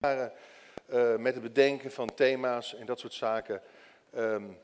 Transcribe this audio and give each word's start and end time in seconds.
uh, 0.00 1.16
met 1.16 1.34
het 1.34 1.42
bedenken 1.42 1.90
van 1.90 2.14
thema's 2.14 2.74
en 2.74 2.86
dat 2.86 2.98
soort 2.98 3.12
zaken, 3.12 3.62
um, 4.16 4.58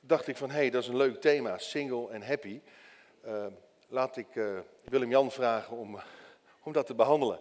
dacht 0.00 0.26
ik 0.26 0.36
van 0.36 0.50
hé, 0.50 0.56
hey, 0.56 0.70
dat 0.70 0.82
is 0.82 0.88
een 0.88 0.96
leuk 0.96 1.20
thema, 1.20 1.58
single 1.58 2.10
en 2.10 2.22
happy. 2.22 2.60
Uh, 3.26 3.46
laat 3.88 4.16
ik 4.16 4.34
uh, 4.34 4.58
Willem-Jan 4.84 5.30
vragen 5.30 5.76
om, 5.76 5.98
om 6.62 6.72
dat 6.72 6.86
te 6.86 6.94
behandelen. 6.94 7.38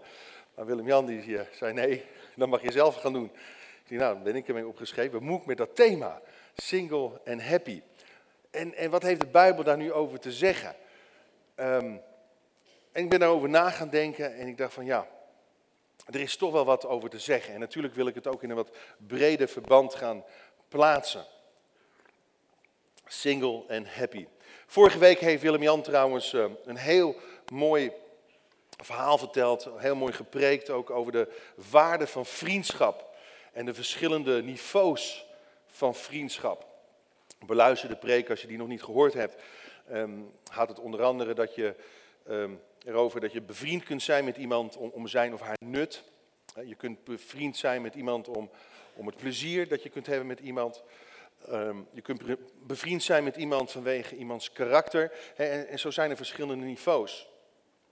Maar 0.55 0.65
Willem-Jan 0.65 1.05
die 1.05 1.39
zei 1.51 1.73
nee, 1.73 2.05
dan 2.35 2.49
mag 2.49 2.61
je 2.61 2.71
zelf 2.71 2.95
gaan 2.95 3.13
doen. 3.13 3.25
Ik 3.25 3.87
zei, 3.87 3.99
nou, 3.99 4.13
dan 4.13 4.23
ben 4.23 4.35
ik 4.35 4.47
ermee 4.47 4.67
opgeschreven. 4.67 5.23
Moet 5.23 5.39
ik 5.39 5.45
met 5.45 5.57
dat 5.57 5.75
thema, 5.75 6.21
single 6.55 7.21
en 7.23 7.39
happy. 7.39 7.81
En, 8.51 8.73
en 8.75 8.89
wat 8.89 9.01
heeft 9.01 9.19
de 9.19 9.27
Bijbel 9.27 9.63
daar 9.63 9.77
nu 9.77 9.91
over 9.91 10.19
te 10.19 10.31
zeggen? 10.31 10.75
Um, 11.55 12.01
en 12.91 13.03
ik 13.03 13.09
ben 13.09 13.19
daarover 13.19 13.49
na 13.49 13.69
gaan 13.69 13.89
denken 13.89 14.35
en 14.35 14.47
ik 14.47 14.57
dacht 14.57 14.73
van 14.73 14.85
ja, 14.85 15.07
er 16.05 16.19
is 16.19 16.37
toch 16.37 16.51
wel 16.51 16.65
wat 16.65 16.85
over 16.85 17.09
te 17.09 17.19
zeggen. 17.19 17.53
En 17.53 17.59
natuurlijk 17.59 17.95
wil 17.95 18.07
ik 18.07 18.15
het 18.15 18.27
ook 18.27 18.43
in 18.43 18.49
een 18.49 18.55
wat 18.55 18.75
breder 19.07 19.47
verband 19.47 19.95
gaan 19.95 20.23
plaatsen. 20.67 21.25
Single 23.05 23.63
en 23.67 23.85
happy. 23.85 24.27
Vorige 24.67 24.97
week 24.97 25.19
heeft 25.19 25.41
Willem-Jan 25.41 25.81
trouwens 25.81 26.33
eh, 26.33 26.45
een 26.65 26.77
heel 26.77 27.15
mooi 27.51 27.91
verhaal 28.83 29.17
verteld, 29.17 29.69
heel 29.77 29.95
mooi 29.95 30.13
gepreekt 30.13 30.69
ook 30.69 30.89
over 30.89 31.11
de 31.11 31.27
waarde 31.69 32.07
van 32.07 32.25
vriendschap 32.25 33.15
en 33.51 33.65
de 33.65 33.73
verschillende 33.73 34.43
niveaus 34.43 35.25
van 35.67 35.95
vriendschap. 35.95 36.65
Beluister 37.45 37.89
de 37.89 37.95
preek 37.95 38.29
als 38.29 38.41
je 38.41 38.47
die 38.47 38.57
nog 38.57 38.67
niet 38.67 38.83
gehoord 38.83 39.13
hebt. 39.13 39.35
Um, 39.91 40.31
gaat 40.51 40.69
het 40.69 40.79
onder 40.79 41.03
andere 41.03 41.33
dat 41.33 41.55
je 41.55 41.75
um, 42.29 42.61
erover 42.85 43.21
dat 43.21 43.31
je 43.31 43.41
bevriend 43.41 43.83
kunt 43.83 44.01
zijn 44.01 44.25
met 44.25 44.37
iemand 44.37 44.77
om, 44.77 44.89
om 44.89 45.07
zijn 45.07 45.33
of 45.33 45.41
haar 45.41 45.57
nut. 45.65 46.03
Je 46.65 46.75
kunt 46.75 47.03
bevriend 47.03 47.57
zijn 47.57 47.81
met 47.81 47.95
iemand 47.95 48.27
om, 48.27 48.49
om 48.93 49.05
het 49.05 49.15
plezier 49.15 49.67
dat 49.67 49.83
je 49.83 49.89
kunt 49.89 50.05
hebben 50.05 50.27
met 50.27 50.39
iemand. 50.39 50.83
Um, 51.49 51.87
je 51.91 52.01
kunt 52.01 52.21
bevriend 52.67 53.03
zijn 53.03 53.23
met 53.23 53.35
iemand 53.35 53.71
vanwege 53.71 54.15
iemands 54.15 54.51
karakter. 54.51 55.11
En, 55.35 55.67
en, 55.67 55.79
zo 55.79 55.91
zijn 55.91 56.09
er 56.09 56.15
verschillende 56.15 56.65
niveaus. 56.65 57.27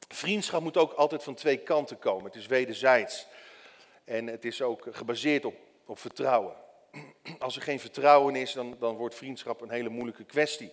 Vriendschap 0.08 0.62
moet 0.62 0.78
ook 0.78 0.94
altijd 0.94 1.24
van 1.24 1.36
twee 1.36 1.58
kanten 1.58 2.00
komen. 2.00 2.26
Het 2.26 2.36
is 2.36 2.48
wederzijds. 2.48 3.28
En 4.04 4.28
het 4.28 4.46
is 4.46 4.62
ook 4.62 4.88
gebaseerd 4.92 5.46
op, 5.46 5.56
op 5.86 6.00
vertrouwen. 6.00 6.56
Als 7.40 7.56
er 7.56 7.62
geen 7.62 7.80
vertrouwen 7.80 8.36
is, 8.36 8.54
dan, 8.54 8.76
dan 8.80 8.96
wordt 8.96 9.16
vriendschap 9.16 9.62
een 9.62 9.70
hele 9.70 9.90
moeilijke 9.90 10.24
kwestie. 10.24 10.72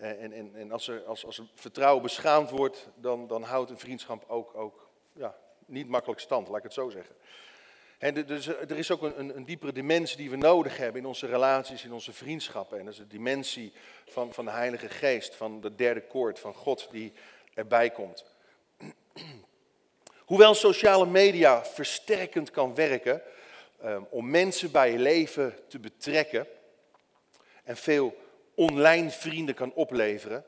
Eh, 0.00 0.22
en, 0.22 0.32
en, 0.32 0.54
en 0.54 0.72
als, 0.72 0.88
er, 0.88 1.04
als, 1.04 1.26
als 1.26 1.38
er 1.38 1.44
vertrouwen 1.54 2.02
beschaamd 2.02 2.50
wordt, 2.50 2.88
dan, 2.94 3.26
dan 3.26 3.42
houdt 3.42 3.70
een 3.70 3.78
vriendschap 3.78 4.24
ook, 4.28 4.54
ook 4.54 4.88
ja, 5.12 5.36
niet 5.66 5.88
makkelijk 5.88 6.20
stand, 6.20 6.48
laat 6.48 6.56
ik 6.56 6.62
het 6.62 6.72
zo 6.72 6.90
zeggen. 6.90 7.14
En 7.98 8.14
dus 8.26 8.46
er 8.46 8.78
is 8.78 8.90
ook 8.90 9.02
een, 9.02 9.36
een, 9.36 9.44
diepere 9.44 9.72
dimensie 9.72 10.16
die 10.16 10.30
we 10.30 10.36
nodig 10.36 10.76
hebben 10.76 11.00
in 11.00 11.06
onze 11.06 11.26
relaties, 11.26 11.84
in 11.84 11.92
onze 11.92 12.12
vriendschappen. 12.12 12.78
En 12.78 12.84
dat 12.84 12.94
is 12.94 13.00
de 13.00 13.06
dimensie 13.06 13.72
van, 14.06 14.32
van 14.32 14.44
de 14.44 14.50
Heilige 14.50 14.88
Geest, 14.88 15.34
van 15.34 15.60
de 15.60 15.74
derde 15.74 16.02
koord, 16.02 16.38
van 16.38 16.54
God 16.54 16.88
die 16.90 17.12
erbij 17.54 17.90
komt. 17.90 18.24
Hoewel 20.24 20.54
sociale 20.54 21.06
media 21.06 21.64
versterkend 21.64 22.50
kan 22.50 22.74
werken 22.74 23.22
um, 23.84 24.06
om 24.10 24.30
mensen 24.30 24.70
bij 24.70 24.92
je 24.92 24.98
leven 24.98 25.58
te 25.68 25.78
betrekken 25.78 26.46
en 27.64 27.76
veel 27.76 28.16
online 28.54 29.10
vrienden 29.10 29.54
kan 29.54 29.72
opleveren, 29.72 30.44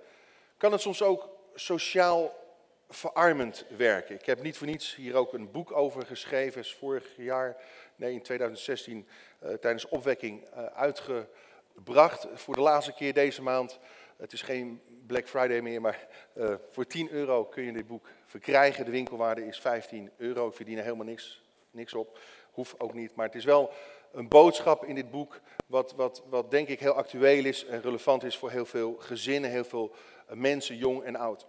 kan 0.56 0.72
het 0.72 0.80
soms 0.80 1.02
ook 1.02 1.28
sociaal 1.54 2.44
verarmend 2.88 3.64
werken. 3.76 4.14
Ik 4.14 4.26
heb 4.26 4.42
niet 4.42 4.56
voor 4.56 4.66
niets 4.66 4.94
hier 4.94 5.14
ook 5.14 5.32
een 5.32 5.50
boek 5.50 5.72
over 5.72 6.06
geschreven, 6.06 6.60
is 6.60 6.74
vorig 6.74 7.04
jaar, 7.16 7.56
nee 7.96 8.12
in 8.12 8.22
2016, 8.22 9.06
uh, 9.42 9.52
eh, 9.52 9.58
tijdens 9.58 9.88
opwekking 9.88 10.44
uh, 10.44 10.64
uitgebracht. 10.64 12.26
Voor 12.34 12.54
de 12.54 12.60
laatste 12.60 12.92
keer 12.92 13.12
deze 13.12 13.42
maand. 13.42 13.78
Het 14.16 14.32
is 14.32 14.42
geen 14.42 14.80
Black 15.06 15.28
Friday 15.28 15.60
meer, 15.60 15.80
maar 15.80 16.06
uh, 16.34 16.54
voor 16.70 16.86
10 16.86 17.10
euro 17.10 17.44
kun 17.44 17.62
je 17.62 17.72
dit 17.72 17.86
boek 17.86 18.08
verkrijgen. 18.26 18.84
De 18.84 18.90
winkelwaarde 18.90 19.46
is 19.46 19.60
15 19.60 20.10
euro. 20.16 20.48
Ik 20.48 20.54
verdien 20.54 20.76
er 20.76 20.84
helemaal 20.84 21.06
niks, 21.06 21.42
niks 21.70 21.94
op. 21.94 22.18
Hoeft 22.50 22.80
ook 22.80 22.94
niet, 22.94 23.14
maar 23.14 23.26
het 23.26 23.34
is 23.34 23.44
wel 23.44 23.72
een 24.12 24.28
boodschap 24.28 24.84
in 24.84 24.94
dit 24.94 25.10
boek, 25.10 25.40
wat, 25.66 25.92
wat, 25.92 26.22
wat 26.28 26.50
denk 26.50 26.68
ik 26.68 26.80
heel 26.80 26.92
actueel 26.92 27.44
is 27.44 27.64
en 27.64 27.80
relevant 27.80 28.24
is 28.24 28.36
voor 28.36 28.50
heel 28.50 28.66
veel 28.66 28.96
gezinnen, 28.98 29.50
heel 29.50 29.64
veel 29.64 29.94
eh, 30.26 30.36
mensen, 30.36 30.76
jong 30.76 31.02
en 31.02 31.16
oud. 31.16 31.46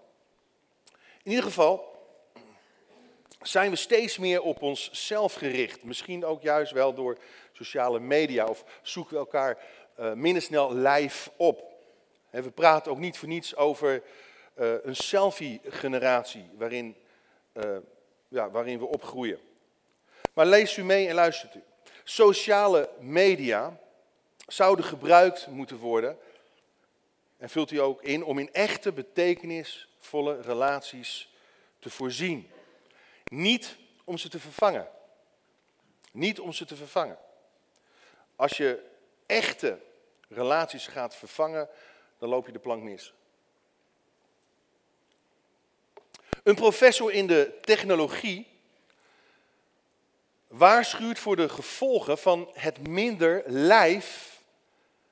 In 1.23 1.31
ieder 1.31 1.43
geval 1.43 1.95
zijn 3.41 3.69
we 3.69 3.75
steeds 3.75 4.17
meer 4.17 4.41
op 4.41 4.61
onszelf 4.61 5.33
gericht. 5.33 5.83
Misschien 5.83 6.25
ook 6.25 6.41
juist 6.41 6.71
wel 6.71 6.93
door 6.93 7.17
sociale 7.51 7.99
media 7.99 8.45
of 8.45 8.63
zoeken 8.81 9.13
we 9.13 9.19
elkaar 9.19 9.57
uh, 9.99 10.13
minder 10.13 10.41
snel 10.41 10.73
live 10.73 11.31
op. 11.35 11.75
We 12.29 12.51
praten 12.51 12.91
ook 12.91 12.97
niet 12.97 13.17
voor 13.17 13.27
niets 13.27 13.55
over 13.55 14.03
uh, 14.55 14.73
een 14.83 14.95
selfie-generatie 14.95 16.49
waarin, 16.57 16.95
ja, 18.27 18.49
waarin 18.49 18.79
we 18.79 18.85
opgroeien. 18.85 19.39
Maar 20.33 20.45
lees 20.45 20.77
u 20.77 20.83
mee 20.83 21.07
en 21.07 21.15
luistert 21.15 21.55
u 21.55 21.61
sociale 22.09 22.89
media 22.99 23.79
zouden 24.47 24.85
gebruikt 24.85 25.47
moeten 25.47 25.77
worden, 25.77 26.17
en 27.37 27.49
vult 27.49 27.71
u 27.71 27.77
ook 27.77 28.01
in, 28.01 28.23
om 28.23 28.39
in 28.39 28.53
echte 28.53 28.91
betekenisvolle 28.91 30.41
relaties 30.41 31.29
te 31.79 31.89
voorzien. 31.89 32.51
Niet 33.23 33.77
om 34.03 34.17
ze 34.17 34.29
te 34.29 34.39
vervangen. 34.39 34.87
Niet 36.11 36.39
om 36.39 36.53
ze 36.53 36.65
te 36.65 36.75
vervangen. 36.75 37.17
Als 38.35 38.57
je 38.57 38.89
echte 39.25 39.79
relaties 40.29 40.87
gaat 40.87 41.15
vervangen, 41.15 41.69
dan 42.17 42.29
loop 42.29 42.45
je 42.45 42.51
de 42.51 42.59
plank 42.59 42.83
mis. 42.83 43.13
Een 46.43 46.55
professor 46.55 47.11
in 47.11 47.27
de 47.27 47.57
technologie 47.61 48.47
waarschuwt 50.47 51.19
voor 51.19 51.35
de 51.35 51.49
gevolgen 51.49 52.17
van 52.17 52.49
het 52.53 52.87
minder 52.87 53.43
lijf 53.45 54.36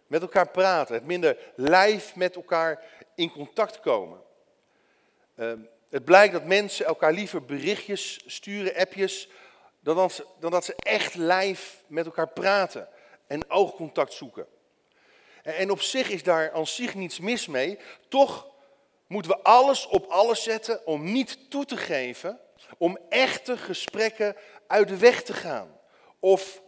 met 0.07 0.21
elkaar 0.21 0.49
praten, 0.49 0.95
het 0.95 1.05
minder 1.05 1.37
lijf 1.55 2.15
met 2.15 2.35
elkaar 2.35 2.83
in 3.15 3.31
contact 3.31 3.79
komen. 3.79 4.21
Ehm, 5.35 5.59
het 5.89 6.05
blijkt 6.05 6.33
dat 6.33 6.43
mensen 6.43 6.85
elkaar 6.85 7.13
liever 7.13 7.45
berichtjes 7.45 8.23
sturen, 8.25 8.75
appjes, 8.75 9.29
dan 9.79 9.95
dat, 9.95 10.11
ze, 10.11 10.25
dan 10.39 10.51
dat 10.51 10.65
ze 10.65 10.75
echt 10.75 11.15
lijf 11.15 11.83
met 11.87 12.05
elkaar 12.05 12.29
praten 12.29 12.87
en 13.27 13.49
oogcontact 13.49 14.13
zoeken. 14.13 14.47
En, 15.43 15.55
en 15.55 15.71
op 15.71 15.81
zich 15.81 16.09
is 16.09 16.23
daar 16.23 16.51
aan 16.51 16.67
zich 16.67 16.95
niets 16.95 17.19
mis 17.19 17.47
mee. 17.47 17.79
Toch 18.07 18.47
moeten 19.07 19.31
we 19.31 19.41
alles 19.41 19.87
op 19.87 20.05
alles 20.05 20.43
zetten 20.43 20.85
om 20.85 21.11
niet 21.11 21.49
toe 21.49 21.65
te 21.65 21.77
geven, 21.77 22.39
om 22.77 22.97
echte 23.09 23.57
gesprekken 23.57 24.35
uit 24.67 24.87
de 24.87 24.97
weg 24.97 25.23
te 25.23 25.33
gaan. 25.33 25.79
Of 26.19 26.61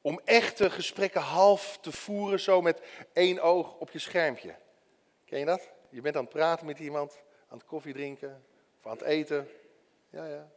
om 0.00 0.20
echte 0.24 0.70
gesprekken 0.70 1.20
half 1.20 1.78
te 1.80 1.92
voeren, 1.92 2.40
zo 2.40 2.62
met 2.62 2.80
één 3.12 3.40
oog 3.40 3.74
op 3.74 3.90
je 3.90 3.98
schermpje. 3.98 4.54
Ken 5.24 5.38
je 5.38 5.44
dat? 5.44 5.68
Je 5.88 6.00
bent 6.00 6.16
aan 6.16 6.24
het 6.24 6.32
praten 6.32 6.66
met 6.66 6.78
iemand, 6.78 7.18
aan 7.48 7.58
het 7.58 7.66
koffie 7.66 7.92
drinken 7.92 8.44
of 8.78 8.86
aan 8.86 8.96
het 8.96 9.06
eten. 9.06 9.48
Ja, 10.10 10.26
ja. 10.26 10.50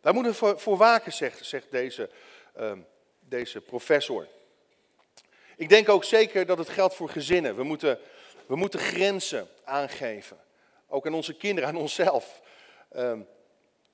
Daar 0.00 0.14
moeten 0.14 0.32
we 0.32 0.58
voor, 0.58 0.76
waken, 0.76 1.12
zegt, 1.12 1.44
zegt 1.44 1.70
deze, 1.70 2.10
uh, 2.56 2.72
deze 3.20 3.60
professor. 3.60 4.28
Ik 5.56 5.68
denk 5.68 5.88
ook 5.88 6.04
zeker 6.04 6.46
dat 6.46 6.58
het 6.58 6.68
geldt 6.68 6.94
voor 6.94 7.08
gezinnen. 7.08 7.56
We 7.56 7.62
moeten, 7.62 7.98
we 8.46 8.56
moeten 8.56 8.80
grenzen 8.80 9.48
aangeven. 9.64 10.38
Ook 10.88 11.06
aan 11.06 11.14
onze 11.14 11.36
kinderen, 11.36 11.68
aan 11.68 11.76
onszelf. 11.76 12.40
Uh, 12.96 13.18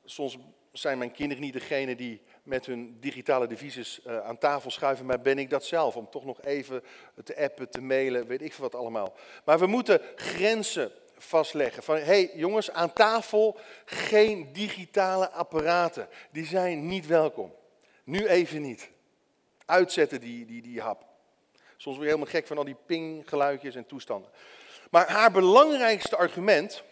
soms 0.05 0.39
zijn 0.73 0.99
mijn 0.99 1.13
kinderen 1.13 1.43
niet 1.43 1.53
degene 1.53 1.95
die 1.95 2.23
met 2.49 2.67
hun 2.67 2.97
digitale 3.01 3.47
devises 3.47 4.00
uh, 4.06 4.21
aan 4.21 4.39
tafel 4.39 4.71
schuiven, 4.71 5.06
maar 5.06 5.21
ben 5.21 5.39
ik 5.39 5.50
dat 5.50 5.65
zelf 5.65 5.97
om 5.97 6.11
toch 6.11 6.25
nog 6.25 6.43
even 6.43 6.83
te 7.25 7.37
appen, 7.37 7.71
te 7.71 7.81
mailen, 7.81 8.27
weet 8.27 8.43
ik 8.43 8.53
veel 8.53 8.65
wat 8.65 8.81
allemaal. 8.81 9.15
Maar 9.45 9.59
we 9.59 9.67
moeten 9.67 10.00
grenzen 10.17 10.93
vastleggen. 11.17 11.83
Van 11.83 11.97
hé 11.97 12.03
hey, 12.03 12.31
jongens, 12.35 12.71
aan 12.71 12.93
tafel 12.93 13.59
geen 13.85 14.53
digitale 14.53 15.31
apparaten. 15.31 16.09
Die 16.31 16.47
zijn 16.47 16.87
niet 16.87 17.06
welkom. 17.06 17.55
Nu 18.05 18.27
even 18.27 18.62
niet. 18.62 18.91
Uitzetten 19.65 20.21
die, 20.21 20.47
die, 20.47 20.62
die 20.62 20.81
hap. 20.81 21.06
Soms 21.77 21.97
word 21.97 22.09
je 22.09 22.15
helemaal 22.15 22.33
gek 22.33 22.47
van 22.47 22.59
al 22.59 22.65
die 22.65 22.77
pinggeluidjes 22.87 23.75
en 23.75 23.87
toestanden. 23.87 24.31
Maar 24.91 25.11
haar 25.11 25.31
belangrijkste 25.31 26.17
argument 26.17 26.83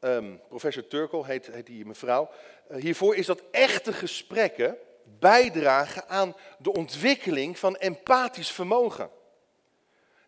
um, 0.00 0.40
professor 0.48 0.86
Turkel 0.86 1.24
heet, 1.24 1.50
die 1.64 1.86
mevrouw, 1.86 2.30
uh, 2.70 2.82
hiervoor 2.82 3.16
is 3.16 3.26
dat 3.26 3.42
echte 3.50 3.92
gesprekken 3.92 4.76
bijdragen 5.18 6.08
aan 6.08 6.36
de 6.58 6.72
ontwikkeling 6.72 7.58
van 7.58 7.76
empathisch 7.76 8.50
vermogen. 8.50 9.10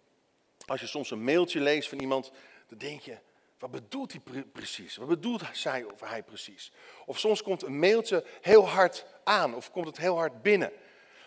Als 0.67 0.81
je 0.81 0.87
soms 0.87 1.11
een 1.11 1.25
mailtje 1.25 1.61
leest 1.61 1.89
van 1.89 2.01
iemand, 2.01 2.31
dan 2.69 2.79
denk 2.79 3.01
je, 3.01 3.17
wat 3.63 3.71
bedoelt 3.71 4.13
hij 4.13 4.45
precies? 4.53 4.97
Wat 4.97 5.09
bedoelt 5.09 5.43
zij 5.53 5.85
of 5.85 6.01
hij 6.01 6.23
precies? 6.23 6.73
Of 7.07 7.19
soms 7.19 7.43
komt 7.43 7.63
een 7.63 7.79
mailtje 7.79 8.25
heel 8.41 8.69
hard 8.69 9.07
aan 9.25 9.55
of 9.55 9.71
komt 9.71 9.87
het 9.87 9.97
heel 9.97 10.17
hard 10.17 10.43
binnen. 10.43 10.73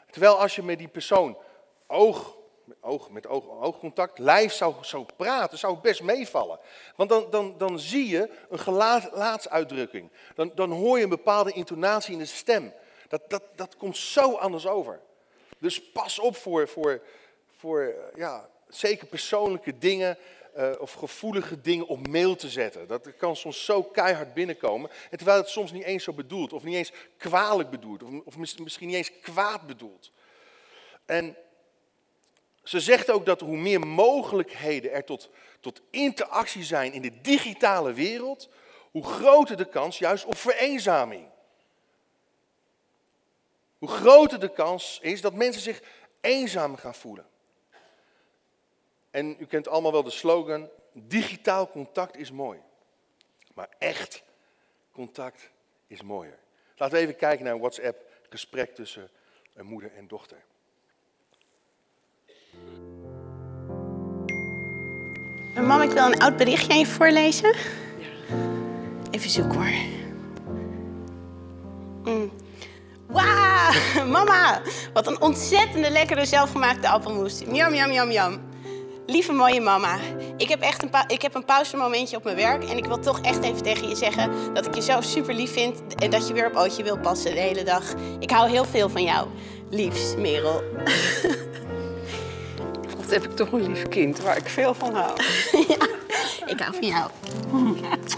Terwijl 0.09 0.39
als 0.39 0.55
je 0.55 0.63
met 0.63 0.77
die 0.77 0.87
persoon 0.87 1.37
oog 1.87 2.37
oog 2.79 3.09
met 3.09 3.27
oog, 3.27 3.49
oogcontact, 3.49 4.19
lijf 4.19 4.53
zou, 4.53 4.73
zou 4.81 5.05
praten, 5.15 5.57
zou 5.57 5.73
het 5.73 5.81
best 5.81 6.01
meevallen. 6.01 6.59
Want 6.95 7.09
dan, 7.09 7.29
dan, 7.29 7.57
dan 7.57 7.79
zie 7.79 8.07
je 8.07 8.29
een 8.49 8.59
gelaatsuitdrukking. 8.59 10.09
Dan, 10.35 10.51
dan 10.55 10.71
hoor 10.71 10.97
je 10.97 11.03
een 11.03 11.09
bepaalde 11.09 11.51
intonatie 11.51 12.13
in 12.13 12.19
de 12.19 12.25
stem. 12.25 12.73
Dat, 13.07 13.29
dat, 13.29 13.43
dat 13.55 13.77
komt 13.77 13.97
zo 13.97 14.33
anders 14.33 14.67
over. 14.67 15.01
Dus 15.57 15.91
pas 15.91 16.19
op 16.19 16.35
voor, 16.35 16.67
voor, 16.67 17.01
voor 17.57 17.95
ja, 18.15 18.49
zeker 18.67 19.07
persoonlijke 19.07 19.77
dingen 19.77 20.17
uh, 20.57 20.71
of 20.79 20.93
gevoelige 20.93 21.61
dingen 21.61 21.87
op 21.87 22.07
mail 22.07 22.35
te 22.35 22.49
zetten. 22.49 22.87
Dat 22.87 23.15
kan 23.17 23.35
soms 23.35 23.65
zo 23.65 23.83
keihard 23.83 24.33
binnenkomen. 24.33 24.89
En 25.09 25.17
terwijl 25.17 25.39
het 25.39 25.49
soms 25.49 25.71
niet 25.71 25.83
eens 25.83 26.03
zo 26.03 26.13
bedoelt, 26.13 26.53
of 26.53 26.63
niet 26.63 26.75
eens 26.75 26.91
kwalijk 27.17 27.69
bedoelt, 27.69 28.03
of, 28.03 28.09
of 28.25 28.37
misschien 28.37 28.87
niet 28.87 28.95
eens 28.95 29.19
kwaad 29.21 29.67
bedoelt. 29.67 30.11
En 31.05 31.37
ze 32.63 32.79
zegt 32.79 33.11
ook 33.11 33.25
dat 33.25 33.39
hoe 33.39 33.57
meer 33.57 33.79
mogelijkheden 33.79 34.91
er 34.91 35.03
tot, 35.03 35.29
tot 35.59 35.81
interactie 35.89 36.63
zijn 36.63 36.93
in 36.93 37.01
de 37.01 37.21
digitale 37.21 37.93
wereld, 37.93 38.49
hoe 38.91 39.03
groter 39.03 39.57
de 39.57 39.69
kans 39.69 39.97
juist 39.97 40.25
op 40.25 40.37
vereenzaming. 40.37 41.27
Hoe 43.77 43.89
groter 43.89 44.39
de 44.39 44.51
kans 44.51 44.99
is 45.01 45.21
dat 45.21 45.33
mensen 45.33 45.61
zich 45.61 45.81
eenzaam 46.21 46.75
gaan 46.75 46.95
voelen. 46.95 47.25
En 49.15 49.35
u 49.39 49.45
kent 49.45 49.67
allemaal 49.67 49.91
wel 49.91 50.03
de 50.03 50.09
slogan, 50.09 50.69
digitaal 50.93 51.69
contact 51.69 52.17
is 52.17 52.31
mooi. 52.31 52.59
Maar 53.53 53.69
echt 53.79 54.23
contact 54.91 55.49
is 55.87 56.01
mooier. 56.01 56.37
Laten 56.75 56.95
we 56.95 57.01
even 57.01 57.15
kijken 57.15 57.45
naar 57.45 57.53
een 57.53 57.59
WhatsApp 57.59 58.11
gesprek 58.29 58.75
tussen 58.75 59.09
een 59.53 59.65
moeder 59.65 59.91
en 59.97 60.07
dochter. 60.07 60.37
Mam, 65.55 65.81
ik 65.81 65.91
wil 65.91 66.05
een 66.05 66.19
oud 66.19 66.37
berichtje 66.37 66.71
aan 66.71 66.79
je 66.79 66.85
voorlezen. 66.85 67.55
Even 69.11 69.29
zoeken 69.29 69.55
hoor. 69.55 69.73
Mm. 72.03 72.31
Wauw, 73.07 74.05
mama, 74.17 74.61
wat 74.93 75.07
een 75.07 75.21
ontzettende 75.21 75.89
lekkere 75.89 76.25
zelfgemaakte 76.25 76.89
appelmoes. 76.89 77.39
Jam, 77.39 77.73
jam, 77.73 77.91
jam, 77.91 78.11
jam. 78.11 78.53
Lieve 79.07 79.31
mooie 79.31 79.61
mama, 79.61 79.97
ik 80.37 80.49
heb 80.49 80.61
echt 80.61 80.83
een, 80.83 80.89
ik 81.07 81.21
heb 81.21 81.35
een 81.35 81.45
pauzemomentje 81.45 82.17
op 82.17 82.23
mijn 82.23 82.35
werk 82.35 82.63
en 82.63 82.77
ik 82.77 82.85
wil 82.85 82.99
toch 82.99 83.21
echt 83.21 83.43
even 83.43 83.63
tegen 83.63 83.89
je 83.89 83.95
zeggen 83.95 84.53
dat 84.53 84.65
ik 84.65 84.75
je 84.75 84.81
zo 84.81 85.01
super 85.01 85.33
lief 85.33 85.53
vind 85.53 85.95
en 85.95 86.09
dat 86.09 86.27
je 86.27 86.33
weer 86.33 86.47
op 86.47 86.55
ootje 86.55 86.83
wil 86.83 86.97
passen 86.97 87.33
de 87.33 87.39
hele 87.39 87.63
dag. 87.63 87.83
Ik 88.19 88.31
hou 88.31 88.49
heel 88.49 88.65
veel 88.65 88.89
van 88.89 89.03
jou. 89.03 89.27
Liefs, 89.69 90.15
Merel. 90.15 90.63
Wat 92.97 93.09
heb 93.09 93.23
ik 93.23 93.35
toch 93.35 93.51
een 93.51 93.67
lief 93.67 93.87
kind 93.87 94.19
waar 94.19 94.37
ik 94.37 94.49
veel 94.49 94.73
van 94.73 94.95
hou. 94.95 95.23
ja, 95.67 95.87
ik 96.45 96.59
hou 96.59 96.73
van 96.73 96.87
jou. 96.87 97.11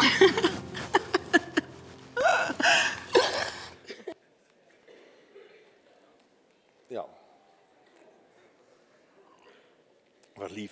ja. 6.87 7.05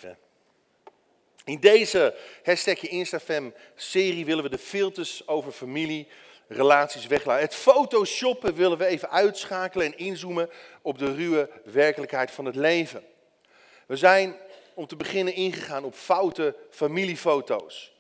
Hè? 0.02 0.12
In 1.46 1.60
deze 1.60 2.16
hashtagje 2.44 2.88
Instafam-serie 2.88 4.26
willen 4.26 4.44
we 4.44 4.50
de 4.50 4.58
filters 4.58 5.28
over 5.28 5.52
familie, 5.52 6.08
relaties 6.48 7.08
weglaten. 7.08 7.44
Het 7.44 7.56
photoshoppen 7.56 8.56
willen 8.56 8.78
we 8.78 8.86
even 8.86 9.10
uitschakelen 9.10 9.86
en 9.86 9.98
inzoomen 9.98 10.50
op 10.82 10.98
de 10.98 11.16
ruwe 11.16 11.50
werkelijkheid 11.64 12.32
van 12.32 12.46
het 12.46 12.56
leven. 12.56 13.04
We 13.86 13.96
zijn 13.96 14.36
om 14.74 14.88
te 14.88 14.96
beginnen 14.96 15.34
ingegaan 15.34 15.84
op 15.84 15.96
foute 15.96 16.56
familiefoto's. 16.70 17.94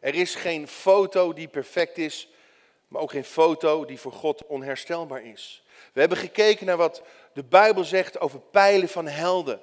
Er 0.00 0.14
is 0.14 0.34
geen 0.34 0.68
foto 0.68 1.32
die 1.32 1.48
perfect 1.48 1.98
is, 1.98 2.28
maar 2.88 3.02
ook 3.02 3.10
geen 3.10 3.24
foto 3.24 3.84
die 3.84 4.00
voor 4.00 4.12
God 4.12 4.46
onherstelbaar 4.46 5.24
is. 5.24 5.62
We 5.92 6.00
hebben 6.00 6.18
gekeken 6.18 6.66
naar 6.66 6.76
wat 6.76 7.02
de 7.32 7.44
Bijbel 7.44 7.84
zegt 7.84 8.20
over 8.20 8.40
pijlen 8.40 8.88
van 8.88 9.06
helden. 9.06 9.60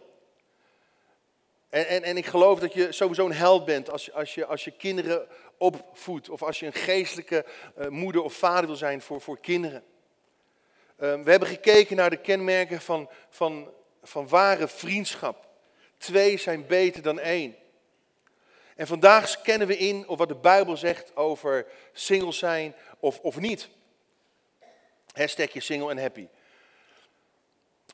En, 1.69 1.87
en, 1.87 2.03
en 2.03 2.17
ik 2.17 2.25
geloof 2.25 2.59
dat 2.59 2.73
je 2.73 2.91
sowieso 2.91 3.25
een 3.25 3.31
held 3.31 3.65
bent 3.65 3.89
als, 3.89 4.13
als, 4.13 4.35
je, 4.35 4.45
als 4.45 4.63
je 4.63 4.71
kinderen 4.71 5.27
opvoedt. 5.57 6.29
Of 6.29 6.43
als 6.43 6.59
je 6.59 6.65
een 6.65 6.73
geestelijke 6.73 7.45
uh, 7.77 7.87
moeder 7.87 8.21
of 8.21 8.33
vader 8.33 8.65
wil 8.65 8.75
zijn 8.75 9.01
voor, 9.01 9.21
voor 9.21 9.39
kinderen. 9.39 9.83
Uh, 10.99 11.23
we 11.23 11.31
hebben 11.31 11.47
gekeken 11.47 11.95
naar 11.95 12.09
de 12.09 12.21
kenmerken 12.21 12.81
van, 12.81 13.09
van, 13.29 13.71
van 14.03 14.27
ware 14.27 14.67
vriendschap. 14.67 15.47
Twee 15.97 16.37
zijn 16.37 16.67
beter 16.67 17.01
dan 17.01 17.19
één. 17.19 17.55
En 18.75 18.87
vandaag 18.87 19.29
scannen 19.29 19.67
we 19.67 19.77
in 19.77 20.07
op 20.07 20.17
wat 20.17 20.27
de 20.27 20.35
Bijbel 20.35 20.77
zegt 20.77 21.15
over 21.15 21.65
single 21.93 22.31
zijn 22.31 22.75
of, 22.99 23.19
of 23.19 23.39
niet. 23.39 23.69
Hashtagje 25.11 25.59
single 25.59 25.89
en 25.89 25.97
happy. 25.97 26.27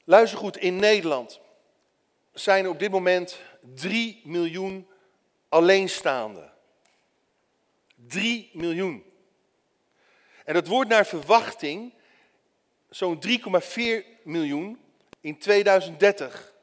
Luister 0.03 0.39
goed, 0.39 0.57
in 0.57 0.75
Nederland 0.75 1.39
zijn 2.33 2.63
er 2.63 2.69
op 2.69 2.79
dit 2.79 2.91
moment 2.91 3.39
3 3.73 4.21
miljoen 4.23 4.87
alleenstaanden. 5.49 6.53
3 8.07 8.49
miljoen. 8.53 9.03
En 10.45 10.53
dat 10.53 10.67
wordt 10.67 10.89
naar 10.89 11.05
verwachting 11.05 11.93
zo'n 12.89 13.19
3,4 13.27 14.05
miljoen 14.23 14.79
in 15.21 15.37
2030. 15.37 16.53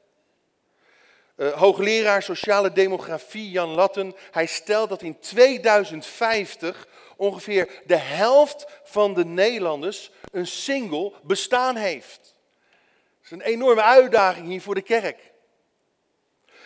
Uh, 1.37 1.53
hoogleraar 1.53 2.23
sociale 2.23 2.73
demografie 2.73 3.51
Jan 3.51 3.69
Latten, 3.69 4.15
hij 4.31 4.47
stelt 4.47 4.89
dat 4.89 5.03
in 5.03 5.19
2050 5.19 6.89
ongeveer 7.17 7.83
de 7.87 7.97
helft 7.97 8.67
van 8.85 9.15
de 9.15 9.25
Nederlanders 9.25 10.11
een 10.33 10.47
single 10.47 11.13
bestaan 11.23 11.77
heeft. 11.77 12.21
Dat 12.23 13.25
is 13.25 13.31
een 13.31 13.41
enorme 13.41 13.83
uitdaging 13.83 14.47
hier 14.47 14.61
voor 14.61 14.75
de 14.75 14.83
kerk. 14.83 15.32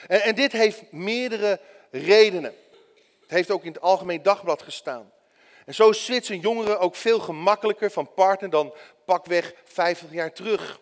En, 0.07 0.35
dit 0.35 0.53
heeft 0.53 0.93
meerdere 0.93 1.61
redenen. 1.91 2.55
Het 3.21 3.31
heeft 3.31 3.51
ook 3.51 3.65
in 3.65 3.73
het 3.73 3.81
Algemeen 3.81 4.23
Dagblad 4.23 4.63
gestaan. 4.63 5.13
En 5.65 5.75
zo 5.75 5.93
switchen 5.93 6.41
jongeren 6.41 6.81
ook 6.81 6.97
veel 6.97 7.19
gemakkelijker 7.19 7.91
van 7.91 8.15
partner 8.15 8.51
dan 8.51 8.75
pakweg 9.05 9.55
50 9.65 10.13
jaar 10.13 10.33
terug. 10.33 10.81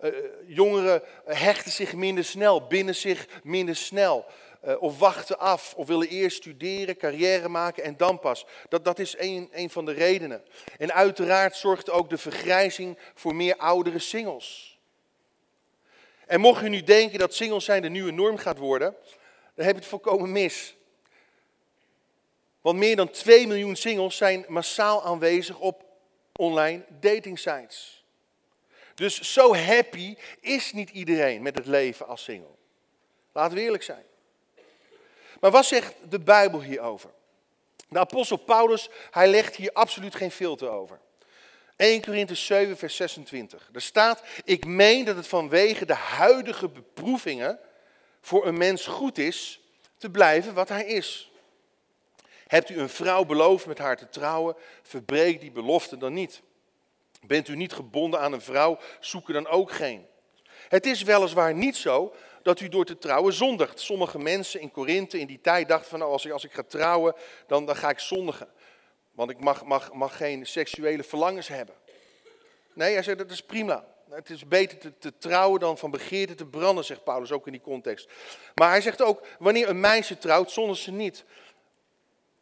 Uh, 0.00 0.10
jongeren 0.46 1.02
hechten 1.24 1.70
zich 1.70 1.94
minder 1.94 2.24
snel, 2.24 2.66
binden 2.66 2.94
zich 2.94 3.28
minder 3.42 3.76
snel. 3.76 4.26
Uh, 4.64 4.82
of 4.82 4.98
wachten 4.98 5.38
af, 5.38 5.74
of 5.76 5.86
willen 5.86 6.08
eerst 6.08 6.36
studeren, 6.36 6.96
carrière 6.96 7.48
maken 7.48 7.82
en 7.82 7.96
dan 7.96 8.18
pas. 8.18 8.46
Dat, 8.68 8.84
dat 8.84 8.98
is 8.98 9.14
een, 9.18 9.48
een 9.52 9.70
van 9.70 9.84
de 9.84 9.92
redenen. 9.92 10.42
En 10.78 10.92
uiteraard 10.92 11.56
zorgt 11.56 11.90
ook 11.90 12.10
de 12.10 12.18
vergrijzing 12.18 12.98
voor 13.14 13.34
meer 13.34 13.56
oudere 13.56 13.98
singles. 13.98 14.71
En 16.26 16.40
mocht 16.40 16.62
u 16.62 16.68
nu 16.68 16.82
denken 16.82 17.18
dat 17.18 17.34
singles 17.34 17.64
zijn 17.64 17.82
de 17.82 17.88
nieuwe 17.88 18.10
norm 18.10 18.36
gaat 18.36 18.58
worden, 18.58 18.96
dan 19.54 19.64
heb 19.66 19.74
je 19.74 19.80
het 19.80 19.90
volkomen 19.90 20.32
mis. 20.32 20.76
Want 22.60 22.78
meer 22.78 22.96
dan 22.96 23.10
2 23.10 23.46
miljoen 23.46 23.76
singles 23.76 24.16
zijn 24.16 24.44
massaal 24.48 25.04
aanwezig 25.04 25.58
op 25.58 25.84
online 26.32 26.84
datingsites. 27.00 28.04
Dus 28.94 29.32
zo 29.32 29.54
happy 29.54 30.16
is 30.40 30.72
niet 30.72 30.90
iedereen 30.90 31.42
met 31.42 31.56
het 31.56 31.66
leven 31.66 32.06
als 32.06 32.24
single. 32.24 32.54
Laten 33.32 33.56
we 33.56 33.62
eerlijk 33.62 33.82
zijn. 33.82 34.04
Maar 35.40 35.50
wat 35.50 35.64
zegt 35.64 35.94
de 36.08 36.20
Bijbel 36.20 36.62
hierover? 36.62 37.10
De 37.88 37.98
apostel 37.98 38.36
Paulus, 38.36 38.88
hij 39.10 39.28
legt 39.28 39.56
hier 39.56 39.72
absoluut 39.72 40.14
geen 40.14 40.30
filter 40.30 40.68
over. 40.68 41.00
1 41.76 42.02
Korinthe 42.02 42.34
7, 42.34 42.76
vers 42.76 42.96
26. 42.96 43.68
Daar 43.72 43.82
staat, 43.82 44.22
ik 44.44 44.66
meen 44.66 45.04
dat 45.04 45.16
het 45.16 45.26
vanwege 45.26 45.86
de 45.86 45.94
huidige 45.94 46.68
beproevingen 46.68 47.58
voor 48.20 48.46
een 48.46 48.58
mens 48.58 48.86
goed 48.86 49.18
is 49.18 49.60
te 49.96 50.10
blijven 50.10 50.54
wat 50.54 50.68
hij 50.68 50.84
is. 50.84 51.30
Hebt 52.46 52.70
u 52.70 52.78
een 52.78 52.88
vrouw 52.88 53.24
beloofd 53.24 53.66
met 53.66 53.78
haar 53.78 53.96
te 53.96 54.08
trouwen, 54.08 54.56
verbreek 54.82 55.40
die 55.40 55.50
belofte 55.50 55.96
dan 55.96 56.12
niet. 56.12 56.42
Bent 57.26 57.48
u 57.48 57.56
niet 57.56 57.72
gebonden 57.72 58.20
aan 58.20 58.32
een 58.32 58.40
vrouw, 58.40 58.78
zoek 59.00 59.28
er 59.28 59.34
dan 59.34 59.46
ook 59.46 59.72
geen. 59.72 60.06
Het 60.68 60.86
is 60.86 61.02
weliswaar 61.02 61.54
niet 61.54 61.76
zo 61.76 62.14
dat 62.42 62.60
u 62.60 62.68
door 62.68 62.84
te 62.84 62.98
trouwen 62.98 63.32
zondigt. 63.32 63.80
Sommige 63.80 64.18
mensen 64.18 64.60
in 64.60 64.70
Korinthe 64.70 65.18
in 65.18 65.26
die 65.26 65.40
tijd 65.40 65.68
dachten 65.68 65.88
van 65.88 65.98
nou, 65.98 66.12
als 66.12 66.24
ik, 66.24 66.32
als 66.32 66.44
ik 66.44 66.52
ga 66.52 66.62
trouwen, 66.68 67.14
dan, 67.46 67.66
dan 67.66 67.76
ga 67.76 67.90
ik 67.90 67.98
zondigen. 67.98 68.48
Want 69.12 69.30
ik 69.30 69.40
mag, 69.40 69.64
mag, 69.64 69.92
mag 69.92 70.16
geen 70.16 70.46
seksuele 70.46 71.02
verlangens 71.02 71.48
hebben. 71.48 71.74
Nee, 72.72 72.92
hij 72.92 73.02
zegt 73.02 73.18
dat 73.18 73.30
is 73.30 73.42
prima. 73.42 73.84
Het 74.10 74.30
is 74.30 74.48
beter 74.48 74.78
te, 74.78 74.98
te, 74.98 75.18
trouwen 75.18 75.60
dan 75.60 75.78
van 75.78 75.90
begeerte 75.90 76.34
te 76.34 76.46
branden, 76.46 76.84
zegt 76.84 77.04
Paulus 77.04 77.32
ook 77.32 77.46
in 77.46 77.52
die 77.52 77.60
context. 77.60 78.10
Maar 78.54 78.68
hij 78.68 78.80
zegt 78.80 79.02
ook, 79.02 79.26
wanneer 79.38 79.68
een 79.68 79.80
meisje 79.80 80.18
trouwt, 80.18 80.50
zonder 80.50 80.76
ze 80.76 80.90
niet. 80.90 81.24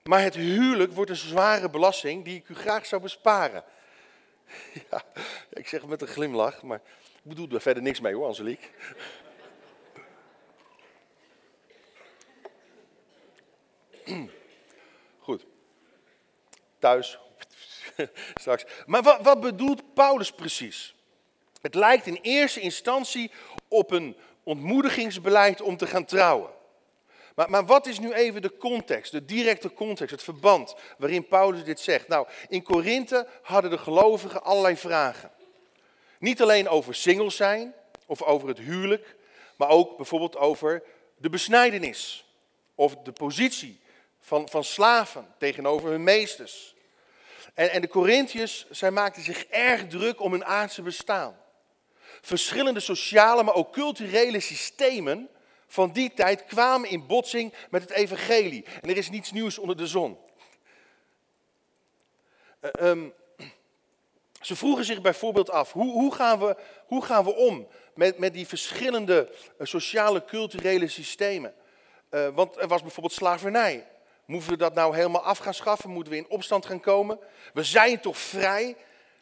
Maar 0.03 0.23
het 0.23 0.35
huwelijk 0.35 0.93
wordt 0.93 1.11
een 1.11 1.17
zware 1.17 1.71
belasting 1.71 2.25
die 2.25 2.37
ik 2.37 2.49
u 2.49 2.55
graag 2.55 2.87
zou 2.87 3.03
besparen. 3.03 3.65
Ja, 4.91 5.03
ik 5.51 5.69
zeg 5.69 5.87
met 5.87 6.03
een 6.03 6.09
glimlach, 6.09 6.63
maar 6.63 6.81
ik 7.13 7.21
bedoel 7.23 7.49
er 7.51 7.61
verder 7.61 7.83
niks 7.83 8.01
mee 8.01 8.15
hoor, 8.15 8.27
Angelique. 8.27 8.69
Thuis. 16.81 17.19
Straks. 18.41 18.65
Maar 18.87 19.03
wat, 19.03 19.21
wat 19.23 19.41
bedoelt 19.41 19.95
Paulus 19.95 20.33
precies? 20.33 20.95
Het 21.61 21.75
lijkt 21.75 22.07
in 22.07 22.19
eerste 22.23 22.61
instantie 22.61 23.31
op 23.69 23.91
een 23.91 24.17
ontmoedigingsbeleid 24.43 25.61
om 25.61 25.77
te 25.77 25.87
gaan 25.87 26.05
trouwen. 26.05 26.51
Maar, 27.35 27.51
maar, 27.51 27.67
wat 27.67 27.87
is 27.87 27.99
nu 27.99 28.13
even 28.13 28.43
de 28.43 28.57
context, 28.57 29.13
de 29.13 29.25
directe 29.25 29.73
context, 29.73 30.11
het 30.11 30.23
verband 30.23 30.75
waarin 30.99 31.29
Paulus 31.29 31.65
dit 31.65 31.81
zegt? 31.81 32.09
Nou, 32.09 32.27
in 32.49 32.63
Korinthe 32.63 33.27
hadden 33.43 33.71
de 33.71 33.79
gelovigen 33.79 34.43
allerlei 34.43 34.77
vragen. 34.77 35.31
Niet 36.19 36.43
alleen 36.43 36.69
over 36.69 36.95
singles 36.95 37.37
zijn 37.37 37.75
of 38.07 38.23
over 38.23 38.49
het 38.49 38.59
huwelijk, 38.59 39.17
maar 39.57 39.69
ook 39.69 39.97
bijvoorbeeld 39.97 40.37
over 40.37 40.83
de 41.17 41.29
besnijdenis 41.29 42.25
of 42.75 42.97
de 42.97 43.13
positie 43.13 43.81
van, 44.21 44.49
van 44.49 44.65
slaven 44.65 45.35
tegenover 45.39 45.91
hun 45.91 46.05
meesters. 46.05 46.75
En, 47.55 47.71
en 47.71 47.81
de 47.81 47.89
Corinthiërs, 47.89 48.67
zij 48.71 48.91
maakten 48.91 49.23
zich 49.23 49.45
erg 49.45 49.87
druk 49.87 50.21
om 50.21 50.33
hun 50.33 50.45
aardse 50.45 50.83
bestaan. 50.83 51.37
Verschillende 52.21 52.81
sociale, 52.81 53.43
maar 53.43 53.55
ook 53.55 53.73
culturele 53.73 54.41
systemen 54.41 55.29
van 55.67 55.93
die 55.93 56.13
tijd 56.15 56.45
kwamen 56.45 56.89
in 56.89 57.07
botsing 57.07 57.55
met 57.71 57.83
het 57.83 57.91
evangelie. 57.91 58.65
En 58.81 58.89
er 58.89 58.97
is 58.97 59.11
niets 59.11 59.31
nieuws 59.31 59.59
onder 59.59 59.77
de 59.77 59.87
zon. 59.87 60.19
Uh, 62.61 62.89
um, 62.89 63.13
ze 64.41 64.57
vroegen 64.57 64.85
zich 64.85 65.01
bijvoorbeeld 65.01 65.51
af, 65.51 65.73
hoe, 65.73 65.93
hoe, 65.93 66.15
gaan, 66.15 66.39
we, 66.39 66.57
hoe 66.87 67.05
gaan 67.05 67.25
we 67.25 67.35
om 67.35 67.69
met, 67.95 68.19
met 68.19 68.33
die 68.33 68.47
verschillende 68.47 69.29
uh, 69.31 69.67
sociale, 69.67 70.25
culturele 70.25 70.89
systemen? 70.89 71.55
Uh, 72.11 72.29
want 72.29 72.57
er 72.57 72.69
was 72.69 72.83
bijvoorbeeld 72.83 73.15
slavernij. 73.15 73.87
Moeten 74.31 74.51
we 74.51 74.57
dat 74.57 74.75
nou 74.75 74.95
helemaal 74.95 75.23
af 75.23 75.39
gaan 75.39 75.55
schaffen? 75.55 75.91
Moeten 75.91 76.13
we 76.13 76.19
in 76.19 76.29
opstand 76.29 76.67
gaan 76.67 76.81
komen? 76.81 77.19
We 77.53 77.65
zijn 77.65 78.01
toch 78.01 78.19
vrij? 78.19 78.77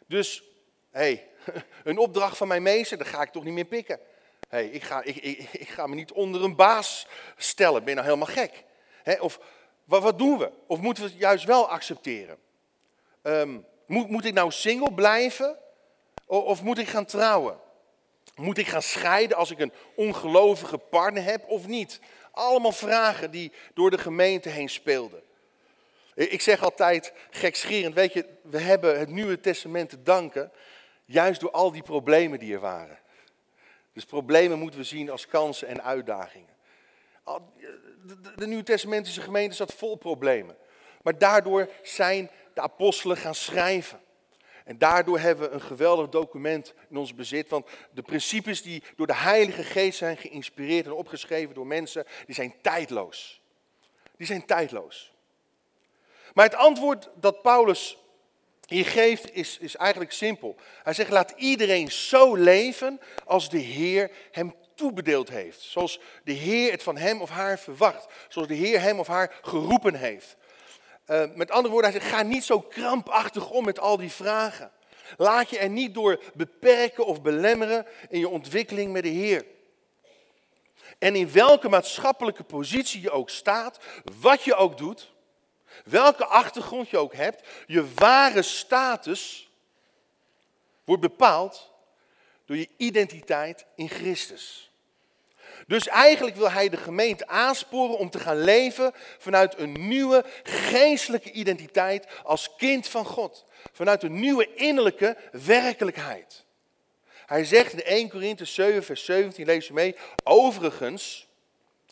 Dus, 0.07 0.43
hé, 0.91 0.99
hey, 0.99 1.27
een 1.83 1.97
opdracht 1.97 2.37
van 2.37 2.47
mijn 2.47 2.63
meester, 2.63 2.97
dat 2.97 3.07
ga 3.07 3.21
ik 3.21 3.29
toch 3.29 3.43
niet 3.43 3.53
meer 3.53 3.65
pikken. 3.65 3.99
Hey, 4.49 4.65
ik, 4.65 4.83
ga, 4.83 5.03
ik, 5.03 5.15
ik, 5.15 5.49
ik, 5.51 5.69
ga 5.69 5.87
me 5.87 5.95
niet 5.95 6.11
onder 6.11 6.43
een 6.43 6.55
baas 6.55 7.07
stellen, 7.37 7.79
ben 7.79 7.89
je 7.89 8.01
nou 8.01 8.07
helemaal 8.07 8.35
gek? 8.35 8.63
of 9.19 9.39
wat, 9.83 10.01
wat, 10.01 10.17
doen 10.17 10.37
we? 10.37 10.51
Of 10.67 10.79
moeten 10.79 11.03
we 11.03 11.09
het 11.09 11.19
juist 11.19 11.45
wel 11.45 11.69
accepteren? 11.69 12.37
Um, 13.23 13.65
moet, 13.85 14.09
moet 14.09 14.25
ik 14.25 14.33
nou 14.33 14.51
single 14.51 14.93
blijven? 14.93 15.57
Of, 16.25 16.43
of 16.43 16.63
moet 16.63 16.77
ik 16.77 16.87
gaan 16.87 17.05
trouwen? 17.05 17.59
Moet 18.35 18.57
ik 18.57 18.67
gaan 18.67 18.81
scheiden 18.81 19.37
als 19.37 19.51
ik 19.51 19.59
een 19.59 19.73
ongelovige 19.95 20.77
partner 20.77 21.23
heb 21.23 21.47
of 21.47 21.67
niet? 21.67 21.99
Allemaal 22.39 22.71
vragen 22.71 23.31
die 23.31 23.51
door 23.73 23.91
de 23.91 23.97
gemeente 23.97 24.49
heen 24.49 24.69
speelden. 24.69 25.21
Ik 26.15 26.41
zeg 26.41 26.63
altijd 26.63 27.13
gekscherend, 27.29 27.95
weet 27.95 28.13
je, 28.13 28.25
we 28.41 28.59
hebben 28.59 28.99
het 28.99 29.09
Nieuwe 29.09 29.39
Testament 29.39 29.89
te 29.89 30.03
danken, 30.03 30.51
juist 31.05 31.39
door 31.39 31.51
al 31.51 31.71
die 31.71 31.83
problemen 31.83 32.39
die 32.39 32.53
er 32.53 32.59
waren. 32.59 32.99
Dus 33.93 34.05
problemen 34.05 34.59
moeten 34.59 34.79
we 34.79 34.85
zien 34.85 35.09
als 35.09 35.27
kansen 35.27 35.67
en 35.67 35.83
uitdagingen. 35.83 36.53
De 38.35 38.47
Nieuw 38.47 38.63
Testamentische 38.63 39.21
gemeente 39.21 39.55
zat 39.55 39.73
vol 39.73 39.95
problemen. 39.95 40.57
Maar 41.01 41.17
daardoor 41.17 41.69
zijn 41.83 42.29
de 42.53 42.61
apostelen 42.61 43.17
gaan 43.17 43.35
schrijven. 43.35 43.99
En 44.69 44.77
daardoor 44.77 45.19
hebben 45.19 45.49
we 45.49 45.55
een 45.55 45.61
geweldig 45.61 46.09
document 46.09 46.73
in 46.89 46.97
ons 46.97 47.15
bezit. 47.15 47.49
Want 47.49 47.67
de 47.91 48.01
principes 48.01 48.61
die 48.61 48.83
door 48.95 49.07
de 49.07 49.15
Heilige 49.15 49.63
Geest 49.63 49.97
zijn 49.97 50.17
geïnspireerd 50.17 50.85
en 50.85 50.91
opgeschreven 50.91 51.55
door 51.55 51.67
mensen, 51.67 52.05
die 52.25 52.35
zijn 52.35 52.53
tijdloos. 52.61 53.41
Die 54.17 54.27
zijn 54.27 54.45
tijdloos. 54.45 55.13
Maar 56.33 56.45
het 56.45 56.55
antwoord 56.55 57.09
dat 57.15 57.41
Paulus 57.41 57.97
hier 58.65 58.85
geeft 58.85 59.33
is, 59.33 59.57
is 59.57 59.75
eigenlijk 59.75 60.11
simpel. 60.11 60.55
Hij 60.83 60.93
zegt, 60.93 61.11
laat 61.11 61.33
iedereen 61.37 61.91
zo 61.91 62.35
leven 62.35 62.99
als 63.25 63.49
de 63.49 63.57
Heer 63.57 64.11
hem 64.31 64.53
toebedeeld 64.75 65.29
heeft. 65.29 65.61
Zoals 65.61 65.99
de 66.23 66.33
Heer 66.33 66.71
het 66.71 66.83
van 66.83 66.97
hem 66.97 67.21
of 67.21 67.29
haar 67.29 67.59
verwacht. 67.59 68.07
Zoals 68.27 68.47
de 68.47 68.53
Heer 68.53 68.81
hem 68.81 68.99
of 68.99 69.07
haar 69.07 69.39
geroepen 69.41 69.95
heeft. 69.95 70.37
Uh, 71.09 71.23
met 71.35 71.51
andere 71.51 71.73
woorden, 71.73 72.01
ga 72.01 72.21
niet 72.21 72.43
zo 72.43 72.59
krampachtig 72.59 73.49
om 73.49 73.65
met 73.65 73.79
al 73.79 73.97
die 73.97 74.11
vragen. 74.11 74.71
Laat 75.17 75.49
je 75.49 75.57
er 75.57 75.69
niet 75.69 75.93
door 75.93 76.23
beperken 76.33 77.05
of 77.05 77.21
belemmeren 77.21 77.85
in 78.09 78.19
je 78.19 78.29
ontwikkeling 78.29 78.91
met 78.91 79.03
de 79.03 79.09
Heer. 79.09 79.45
En 80.97 81.15
in 81.15 81.31
welke 81.31 81.69
maatschappelijke 81.69 82.43
positie 82.43 83.01
je 83.01 83.11
ook 83.11 83.29
staat, 83.29 83.79
wat 84.21 84.43
je 84.43 84.55
ook 84.55 84.77
doet, 84.77 85.11
welke 85.85 86.25
achtergrond 86.25 86.89
je 86.89 86.97
ook 86.97 87.13
hebt, 87.13 87.47
je 87.67 87.93
ware 87.93 88.41
status 88.41 89.49
wordt 90.83 91.01
bepaald 91.01 91.71
door 92.45 92.57
je 92.57 92.69
identiteit 92.77 93.65
in 93.75 93.89
Christus. 93.89 94.68
Dus 95.69 95.87
eigenlijk 95.87 96.35
wil 96.35 96.51
hij 96.51 96.69
de 96.69 96.77
gemeente 96.77 97.27
aansporen 97.27 97.97
om 97.97 98.09
te 98.09 98.19
gaan 98.19 98.41
leven 98.41 98.91
vanuit 99.17 99.57
een 99.57 99.87
nieuwe 99.87 100.25
geestelijke 100.43 101.31
identiteit 101.31 102.07
als 102.23 102.55
kind 102.55 102.87
van 102.87 103.05
God. 103.05 103.45
Vanuit 103.71 104.03
een 104.03 104.19
nieuwe 104.19 104.53
innerlijke 104.53 105.17
werkelijkheid. 105.31 106.45
Hij 107.25 107.45
zegt 107.45 107.73
in 107.73 107.83
1 107.83 108.09
Korinthe 108.09 108.45
7, 108.45 108.83
vers 108.83 109.05
17, 109.05 109.45
lees 109.45 109.67
je 109.67 109.73
mee. 109.73 109.95
Overigens 110.23 111.27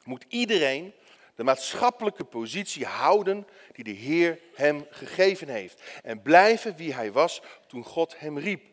moet 0.04 0.26
iedereen 0.28 0.94
de 1.36 1.44
maatschappelijke 1.44 2.24
positie 2.24 2.86
houden 2.86 3.48
die 3.74 3.84
de 3.84 3.92
Heer 3.92 4.40
hem 4.56 4.88
gegeven 4.90 5.48
heeft. 5.48 5.82
En 6.04 6.22
blijven 6.22 6.76
wie 6.76 6.94
hij 6.94 7.12
was 7.12 7.42
toen 7.68 7.84
God 7.84 8.20
hem 8.20 8.38
riep. 8.38 8.64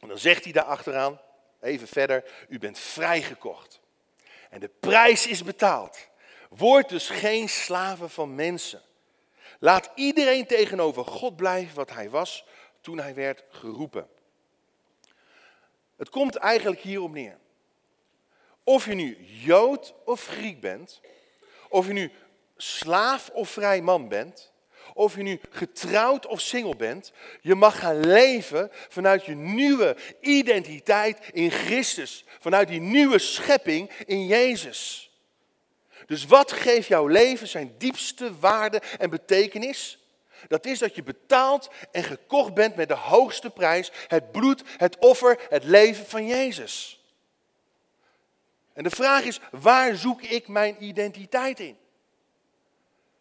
En 0.00 0.08
dan 0.08 0.18
zegt 0.18 0.44
hij 0.44 0.52
daar 0.52 0.64
achteraan, 0.64 1.20
Even 1.60 1.88
verder, 1.88 2.46
u 2.48 2.58
bent 2.58 2.78
vrijgekocht. 2.78 3.80
En 4.50 4.60
de 4.60 4.70
prijs 4.80 5.26
is 5.26 5.42
betaald. 5.42 6.08
Word 6.48 6.88
dus 6.88 7.08
geen 7.08 7.48
slaven 7.48 8.10
van 8.10 8.34
mensen. 8.34 8.82
Laat 9.58 9.90
iedereen 9.94 10.46
tegenover 10.46 11.04
God 11.04 11.36
blijven 11.36 11.76
wat 11.76 11.90
hij 11.90 12.10
was 12.10 12.46
toen 12.80 12.98
hij 12.98 13.14
werd 13.14 13.44
geroepen. 13.48 14.08
Het 15.96 16.08
komt 16.08 16.36
eigenlijk 16.36 16.80
hierop 16.80 17.10
neer. 17.10 17.38
Of 18.64 18.84
je 18.84 18.94
nu 18.94 19.16
Jood 19.24 19.94
of 20.04 20.26
Griek 20.26 20.60
bent, 20.60 21.00
of 21.68 21.86
je 21.86 21.92
nu 21.92 22.12
slaaf 22.56 23.30
of 23.32 23.50
vrij 23.50 23.80
man 23.80 24.08
bent, 24.08 24.52
of 24.96 25.16
je 25.16 25.22
nu 25.22 25.40
getrouwd 25.50 26.26
of 26.26 26.40
single 26.40 26.76
bent, 26.76 27.12
je 27.40 27.54
mag 27.54 27.78
gaan 27.78 28.06
leven 28.06 28.70
vanuit 28.88 29.24
je 29.24 29.34
nieuwe 29.34 29.96
identiteit 30.20 31.18
in 31.32 31.50
Christus. 31.50 32.24
Vanuit 32.40 32.68
die 32.68 32.80
nieuwe 32.80 33.18
schepping 33.18 33.90
in 34.06 34.26
Jezus. 34.26 35.10
Dus 36.06 36.24
wat 36.24 36.52
geeft 36.52 36.88
jouw 36.88 37.06
leven 37.06 37.48
zijn 37.48 37.74
diepste 37.78 38.38
waarde 38.38 38.82
en 38.98 39.10
betekenis? 39.10 39.98
Dat 40.48 40.66
is 40.66 40.78
dat 40.78 40.94
je 40.94 41.02
betaald 41.02 41.70
en 41.92 42.04
gekocht 42.04 42.54
bent 42.54 42.76
met 42.76 42.88
de 42.88 42.94
hoogste 42.94 43.50
prijs, 43.50 43.90
het 44.08 44.32
bloed, 44.32 44.62
het 44.76 44.98
offer, 44.98 45.40
het 45.48 45.64
leven 45.64 46.06
van 46.06 46.26
Jezus. 46.26 47.00
En 48.72 48.82
de 48.82 48.90
vraag 48.90 49.24
is, 49.24 49.40
waar 49.50 49.96
zoek 49.96 50.22
ik 50.22 50.48
mijn 50.48 50.84
identiteit 50.84 51.60
in? 51.60 51.76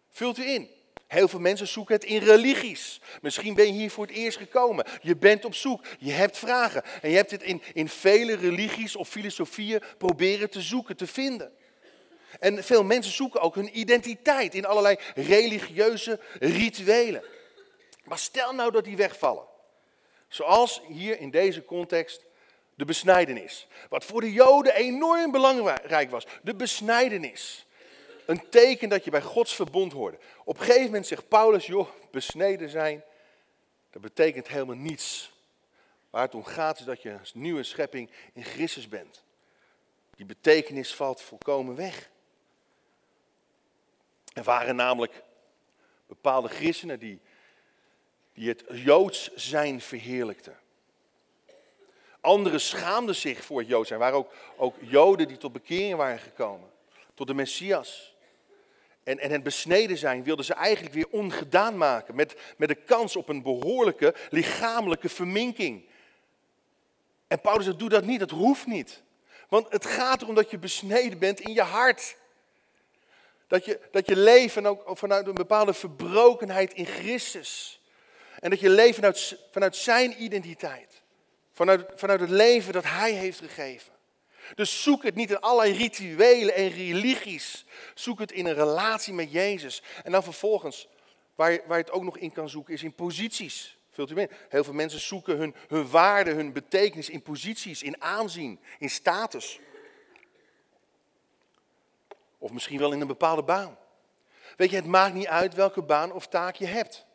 Vult 0.10 0.38
u 0.38 0.50
in. 0.50 0.75
Heel 1.07 1.27
veel 1.27 1.39
mensen 1.39 1.67
zoeken 1.67 1.95
het 1.95 2.03
in 2.03 2.17
religies. 2.17 3.01
Misschien 3.21 3.53
ben 3.53 3.65
je 3.65 3.71
hier 3.71 3.91
voor 3.91 4.05
het 4.05 4.15
eerst 4.15 4.38
gekomen. 4.38 4.85
Je 5.01 5.15
bent 5.15 5.45
op 5.45 5.55
zoek. 5.55 5.85
Je 6.00 6.12
hebt 6.12 6.38
vragen. 6.38 6.83
En 7.01 7.09
je 7.09 7.15
hebt 7.15 7.31
het 7.31 7.43
in, 7.43 7.62
in 7.74 7.89
vele 7.89 8.35
religies 8.35 8.95
of 8.95 9.09
filosofieën 9.09 9.81
proberen 9.97 10.50
te 10.50 10.62
zoeken, 10.62 10.95
te 10.97 11.07
vinden. 11.07 11.51
En 12.39 12.63
veel 12.63 12.83
mensen 12.83 13.13
zoeken 13.13 13.41
ook 13.41 13.55
hun 13.55 13.79
identiteit 13.79 14.55
in 14.55 14.65
allerlei 14.65 14.97
religieuze 15.15 16.19
rituelen. 16.39 17.24
Maar 18.03 18.17
stel 18.17 18.53
nou 18.53 18.71
dat 18.71 18.83
die 18.83 18.97
wegvallen. 18.97 19.43
Zoals 20.27 20.81
hier 20.88 21.19
in 21.19 21.29
deze 21.29 21.65
context 21.65 22.25
de 22.75 22.85
besnijdenis. 22.85 23.67
Wat 23.89 24.05
voor 24.05 24.21
de 24.21 24.33
Joden 24.33 24.75
enorm 24.75 25.31
belangrijk 25.31 26.09
was. 26.09 26.25
De 26.43 26.55
besnijdenis. 26.55 27.64
Een 28.25 28.50
teken 28.50 28.89
dat 28.89 29.03
je 29.03 29.12
bij 29.12 29.22
Gods 29.22 29.55
verbond 29.55 29.94
hoorde. 29.94 30.17
Op 30.44 30.58
een 30.58 30.65
gegeven 30.65 30.86
moment 30.86 31.08
zegt 31.08 31.27
Paulus, 31.27 31.65
joh, 31.65 31.89
besneden 32.12 32.70
zijn, 32.70 33.03
dat 33.89 34.01
betekent 34.01 34.48
helemaal 34.48 34.75
niets. 34.75 35.34
Waar 36.10 36.22
het 36.22 36.36
om 36.36 36.44
gaat 36.44 36.79
is 36.79 36.86
dat 36.86 37.01
je 37.01 37.10
een 37.10 37.20
nieuwe 37.34 37.63
schepping 37.63 38.10
in 38.34 38.44
Christus 38.44 38.88
bent. 38.88 39.24
Die 40.15 40.25
betekenis 40.25 40.96
valt 40.96 41.22
volkomen 41.22 41.75
weg. 41.75 42.10
Er 44.34 44.44
waren 44.44 44.75
namelijk 44.75 45.24
bepaalde 46.08 46.48
christenen 46.48 47.00
die, 47.00 47.20
die 48.34 48.50
het 48.50 48.63
Joods 48.70 49.34
zijn 49.36 49.82
verheerlijkten. 49.82 50.58
Anderen 52.22 52.62
schaamden 52.62 53.15
zich 53.15 53.44
voor 53.44 53.60
het 53.60 53.67
Joods 53.67 53.88
zijn. 53.88 54.00
Er 54.00 54.05
waren 54.05 54.25
ook, 54.25 54.34
ook 54.55 54.75
Joden 54.79 55.27
die 55.27 55.38
tot 55.38 55.51
bekering 55.51 55.96
waren 55.96 56.20
gekomen. 56.20 56.70
Tot 57.13 57.27
de 57.27 57.34
Messias. 57.34 58.14
En, 59.05 59.19
en 59.19 59.31
het 59.31 59.43
besneden 59.43 59.97
zijn 59.97 60.24
wilden 60.24 60.45
ze 60.45 60.53
eigenlijk 60.53 60.93
weer 60.93 61.07
ongedaan 61.09 61.77
maken. 61.77 62.15
Met, 62.15 62.35
met 62.57 62.67
de 62.67 62.75
kans 62.75 63.15
op 63.15 63.29
een 63.29 63.41
behoorlijke 63.41 64.15
lichamelijke 64.29 65.09
verminking. 65.09 65.85
En 67.27 67.41
Paulus 67.41 67.65
zegt, 67.65 67.79
doe 67.79 67.89
dat 67.89 68.05
niet, 68.05 68.19
dat 68.19 68.29
hoeft 68.29 68.65
niet. 68.65 69.01
Want 69.50 69.71
het 69.71 69.85
gaat 69.85 70.21
erom 70.21 70.35
dat 70.35 70.51
je 70.51 70.57
besneden 70.57 71.19
bent 71.19 71.39
in 71.39 71.53
je 71.53 71.62
hart. 71.62 72.17
Dat 73.47 73.65
je, 73.65 73.79
dat 73.91 74.07
je 74.07 74.15
leeft 74.15 74.65
ook 74.65 74.97
vanuit 74.97 75.27
een 75.27 75.33
bepaalde 75.33 75.74
verbrokenheid 75.74 76.74
in 76.74 76.85
Christus. 76.85 77.81
En 78.39 78.50
dat 78.50 78.59
je 78.59 78.69
leeft 78.69 78.95
vanuit, 78.95 79.38
vanuit 79.51 79.75
zijn 79.75 80.24
identiteit. 80.24 81.01
Vanuit, 81.53 81.85
vanuit 81.95 82.19
het 82.19 82.29
leven 82.29 82.74
dat 82.74 82.83
hij 82.83 83.12
heeft 83.12 83.39
gegeven. 83.39 83.93
Dus 84.55 84.83
zoek 84.83 85.03
het 85.03 85.15
niet 85.15 85.29
in 85.29 85.39
allerlei 85.39 85.77
rituelen 85.77 86.55
en 86.55 86.69
religies. 86.69 87.65
Zoek 87.93 88.19
het 88.19 88.31
in 88.31 88.45
een 88.45 88.53
relatie 88.53 89.13
met 89.13 89.31
Jezus. 89.31 89.83
En 90.03 90.11
dan 90.11 90.23
vervolgens, 90.23 90.87
waar 91.35 91.51
je, 91.51 91.63
waar 91.67 91.77
je 91.77 91.83
het 91.83 91.93
ook 91.93 92.03
nog 92.03 92.17
in 92.17 92.31
kan 92.31 92.49
zoeken, 92.49 92.73
is 92.73 92.83
in 92.83 92.93
posities. 92.93 93.77
Vult 93.89 94.11
u 94.11 94.13
mee? 94.13 94.29
Heel 94.49 94.63
veel 94.63 94.73
mensen 94.73 94.99
zoeken 94.99 95.37
hun, 95.37 95.55
hun 95.67 95.89
waarde, 95.89 96.31
hun 96.31 96.53
betekenis 96.53 97.09
in 97.09 97.21
posities, 97.21 97.83
in 97.83 98.01
aanzien, 98.01 98.59
in 98.79 98.89
status. 98.89 99.59
Of 102.37 102.51
misschien 102.51 102.79
wel 102.79 102.91
in 102.91 103.01
een 103.01 103.07
bepaalde 103.07 103.43
baan. 103.43 103.77
Weet 104.55 104.69
je, 104.69 104.75
het 104.75 104.85
maakt 104.85 105.13
niet 105.13 105.27
uit 105.27 105.53
welke 105.53 105.81
baan 105.81 106.11
of 106.11 106.27
taak 106.27 106.55
je 106.55 106.65
hebt. 106.65 107.05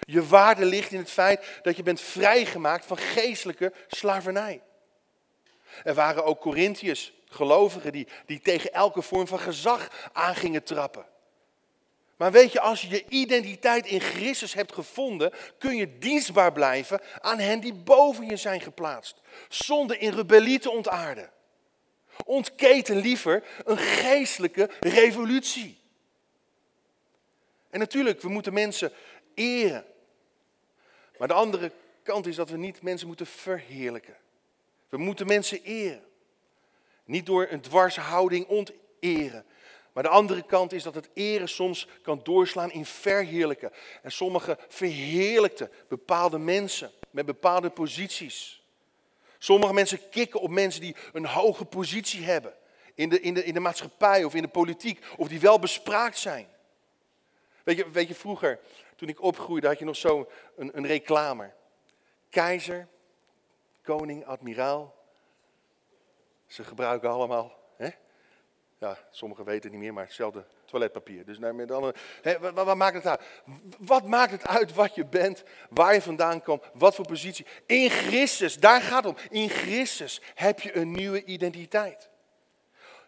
Je 0.00 0.26
waarde 0.26 0.64
ligt 0.64 0.92
in 0.92 0.98
het 0.98 1.10
feit 1.10 1.60
dat 1.62 1.76
je 1.76 1.82
bent 1.82 2.00
vrijgemaakt 2.00 2.86
van 2.86 2.96
geestelijke 2.96 3.72
slavernij. 3.86 4.62
Er 5.84 5.94
waren 5.94 6.24
ook 6.24 6.40
Corinthiërs, 6.40 7.12
gelovigen, 7.28 7.92
die, 7.92 8.08
die 8.26 8.40
tegen 8.40 8.72
elke 8.72 9.02
vorm 9.02 9.26
van 9.26 9.38
gezag 9.38 10.10
aan 10.12 10.34
gingen 10.34 10.62
trappen. 10.62 11.06
Maar 12.16 12.32
weet 12.32 12.52
je, 12.52 12.60
als 12.60 12.80
je 12.80 12.88
je 12.88 13.04
identiteit 13.08 13.86
in 13.86 14.00
Christus 14.00 14.54
hebt 14.54 14.72
gevonden, 14.72 15.32
kun 15.58 15.76
je 15.76 15.98
dienstbaar 15.98 16.52
blijven 16.52 17.00
aan 17.20 17.38
hen 17.38 17.60
die 17.60 17.74
boven 17.74 18.26
je 18.26 18.36
zijn 18.36 18.60
geplaatst. 18.60 19.20
Zonder 19.48 20.00
in 20.00 20.12
rebellie 20.12 20.58
te 20.58 20.70
ontaarden. 20.70 21.30
Ontketen 22.24 22.96
liever 22.96 23.44
een 23.64 23.78
geestelijke 23.78 24.70
revolutie. 24.80 25.82
En 27.70 27.78
natuurlijk, 27.78 28.20
we 28.20 28.28
moeten 28.28 28.52
mensen 28.52 28.92
eren. 29.34 29.84
Maar 31.18 31.28
de 31.28 31.34
andere 31.34 31.72
kant 32.02 32.26
is 32.26 32.36
dat 32.36 32.50
we 32.50 32.56
niet 32.56 32.82
mensen 32.82 33.06
moeten 33.06 33.26
verheerlijken. 33.26 34.16
We 34.94 35.00
moeten 35.00 35.26
mensen 35.26 35.62
eren. 35.62 36.04
Niet 37.04 37.26
door 37.26 37.46
een 37.50 37.60
dwarshouding 37.60 38.46
onteren. 38.46 39.44
Maar 39.92 40.02
de 40.02 40.08
andere 40.08 40.42
kant 40.42 40.72
is 40.72 40.82
dat 40.82 40.94
het 40.94 41.08
eren 41.14 41.48
soms 41.48 41.88
kan 42.02 42.20
doorslaan 42.22 42.72
in 42.72 42.84
verheerlijken. 42.84 43.72
En 44.02 44.12
sommige 44.12 44.58
verheerlijkten 44.68 45.70
bepaalde 45.88 46.38
mensen 46.38 46.92
met 47.10 47.26
bepaalde 47.26 47.70
posities. 47.70 48.62
Sommige 49.38 49.72
mensen 49.72 50.08
kikken 50.10 50.40
op 50.40 50.50
mensen 50.50 50.80
die 50.80 50.96
een 51.12 51.26
hoge 51.26 51.64
positie 51.64 52.24
hebben. 52.24 52.54
In 52.94 53.08
de, 53.08 53.20
in 53.20 53.34
de, 53.34 53.44
in 53.44 53.54
de 53.54 53.60
maatschappij 53.60 54.24
of 54.24 54.34
in 54.34 54.42
de 54.42 54.48
politiek. 54.48 55.04
Of 55.16 55.28
die 55.28 55.40
wel 55.40 55.58
bespraakt 55.58 56.18
zijn. 56.18 56.48
Weet 57.64 57.76
je, 57.76 57.90
weet 57.90 58.08
je 58.08 58.14
vroeger, 58.14 58.60
toen 58.96 59.08
ik 59.08 59.22
opgroeide, 59.22 59.66
had 59.66 59.78
je 59.78 59.84
nog 59.84 59.96
zo 59.96 60.30
een, 60.56 60.76
een 60.76 60.86
reclame. 60.86 61.52
Keizer, 62.30 62.88
koning, 63.84 64.24
admiraal. 64.24 64.94
Ze 66.46 66.64
gebruiken 66.64 67.10
allemaal, 67.10 67.52
hè? 67.76 67.88
ja, 68.78 68.98
sommigen 69.10 69.44
weten 69.44 69.62
het 69.62 69.72
niet 69.72 69.80
meer, 69.80 69.92
maar 69.92 70.04
hetzelfde 70.04 70.46
toiletpapier. 70.64 71.24
Dus 71.24 71.38
nou, 71.38 71.54
met 71.54 71.70
andere, 71.70 71.94
hè, 72.22 72.52
wat, 72.52 72.76
maakt 72.76 72.94
het 72.94 73.06
uit? 73.06 73.20
Wat 73.78 74.06
maakt 74.06 74.30
het 74.30 74.46
uit 74.46 74.74
wat 74.74 74.94
je 74.94 75.04
bent, 75.04 75.42
waar 75.70 75.94
je 75.94 76.02
vandaan 76.02 76.42
komt, 76.42 76.62
wat 76.72 76.94
voor 76.94 77.06
positie? 77.06 77.46
In 77.66 77.90
Christus, 77.90 78.58
daar 78.58 78.80
gaat 78.80 79.04
het 79.04 79.14
om. 79.14 79.30
In 79.30 79.48
Christus 79.48 80.20
heb 80.34 80.60
je 80.60 80.76
een 80.76 80.90
nieuwe 80.90 81.24
identiteit. 81.24 82.08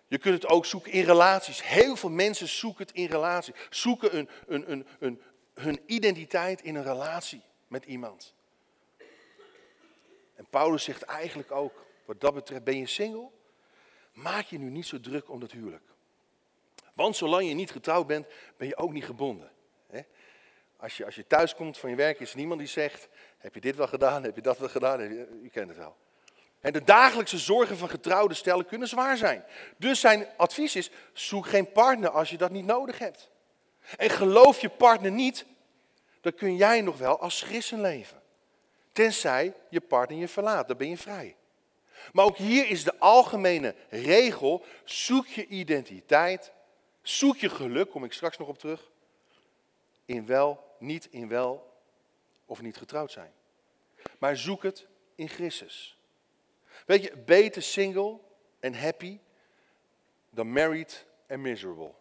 Je 0.08 0.18
kunt 0.18 0.42
het 0.42 0.50
ook 0.50 0.66
zoeken 0.66 0.92
in 0.92 1.04
relaties. 1.04 1.62
Heel 1.62 1.96
veel 1.96 2.10
mensen 2.10 2.48
zoeken 2.48 2.86
het 2.86 2.96
in 2.96 3.06
relaties. 3.06 3.54
Zoeken 3.70 4.16
een, 4.16 4.28
een, 4.46 4.86
een, 4.98 5.22
hun 5.54 5.80
identiteit 5.86 6.62
in 6.62 6.74
een 6.74 6.82
relatie 6.82 7.42
met 7.68 7.84
iemand. 7.84 8.34
En 10.36 10.46
Paulus 10.50 10.84
zegt 10.84 11.02
eigenlijk 11.02 11.50
ook, 11.50 11.84
wat 12.04 12.20
dat 12.20 12.34
betreft, 12.34 12.64
ben 12.64 12.78
je 12.78 12.86
single? 12.86 13.28
Maak 14.12 14.44
je 14.44 14.58
nu 14.58 14.70
niet 14.70 14.86
zo 14.86 15.00
druk 15.00 15.30
om 15.30 15.40
dat 15.40 15.52
huwelijk. 15.52 15.84
Want 16.94 17.16
zolang 17.16 17.48
je 17.48 17.54
niet 17.54 17.70
getrouwd 17.70 18.06
bent, 18.06 18.26
ben 18.56 18.68
je 18.68 18.76
ook 18.76 18.92
niet 18.92 19.04
gebonden. 19.04 19.50
Als 20.76 20.96
je, 20.96 21.04
als 21.04 21.14
je 21.14 21.26
thuis 21.26 21.54
komt 21.54 21.78
van 21.78 21.90
je 21.90 21.96
werk, 21.96 22.20
is 22.20 22.30
er 22.30 22.36
niemand 22.36 22.58
die 22.58 22.68
zegt, 22.68 23.08
heb 23.38 23.54
je 23.54 23.60
dit 23.60 23.76
wel 23.76 23.86
gedaan, 23.88 24.22
heb 24.22 24.34
je 24.34 24.42
dat 24.42 24.58
wel 24.58 24.68
gedaan, 24.68 25.00
u 25.42 25.48
kent 25.52 25.68
het 25.68 25.76
wel. 25.76 25.96
En 26.60 26.72
de 26.72 26.84
dagelijkse 26.84 27.38
zorgen 27.38 27.76
van 27.76 27.88
getrouwde 27.88 28.34
stellen 28.34 28.66
kunnen 28.66 28.88
zwaar 28.88 29.16
zijn. 29.16 29.44
Dus 29.76 30.00
zijn 30.00 30.26
advies 30.36 30.76
is, 30.76 30.90
zoek 31.12 31.46
geen 31.46 31.72
partner 31.72 32.10
als 32.10 32.30
je 32.30 32.36
dat 32.36 32.50
niet 32.50 32.64
nodig 32.64 32.98
hebt. 32.98 33.30
En 33.96 34.10
geloof 34.10 34.60
je 34.60 34.68
partner 34.68 35.10
niet, 35.10 35.46
dan 36.20 36.34
kun 36.34 36.56
jij 36.56 36.80
nog 36.80 36.98
wel 36.98 37.20
als 37.20 37.42
christen 37.42 37.80
leven. 37.80 38.22
Tenzij 38.96 39.54
je 39.68 39.80
partner 39.80 40.18
je 40.18 40.28
verlaat, 40.28 40.68
dan 40.68 40.76
ben 40.76 40.88
je 40.88 40.96
vrij. 40.96 41.36
Maar 42.12 42.24
ook 42.24 42.36
hier 42.36 42.68
is 42.68 42.84
de 42.84 42.98
algemene 42.98 43.74
regel, 43.88 44.64
zoek 44.84 45.26
je 45.26 45.46
identiteit, 45.46 46.52
zoek 47.02 47.36
je 47.36 47.48
geluk, 47.48 47.90
kom 47.90 48.04
ik 48.04 48.12
straks 48.12 48.38
nog 48.38 48.48
op 48.48 48.58
terug, 48.58 48.90
in 50.04 50.26
wel, 50.26 50.74
niet 50.78 51.08
in 51.10 51.28
wel 51.28 51.72
of 52.44 52.62
niet 52.62 52.76
getrouwd 52.76 53.12
zijn. 53.12 53.32
Maar 54.18 54.36
zoek 54.36 54.62
het 54.62 54.86
in 55.14 55.28
Christus. 55.28 55.98
Weet 56.86 57.02
je, 57.02 57.16
beter 57.16 57.62
single 57.62 58.18
en 58.60 58.74
happy 58.74 59.18
dan 60.30 60.52
married 60.52 61.06
en 61.26 61.40
miserable. 61.40 61.92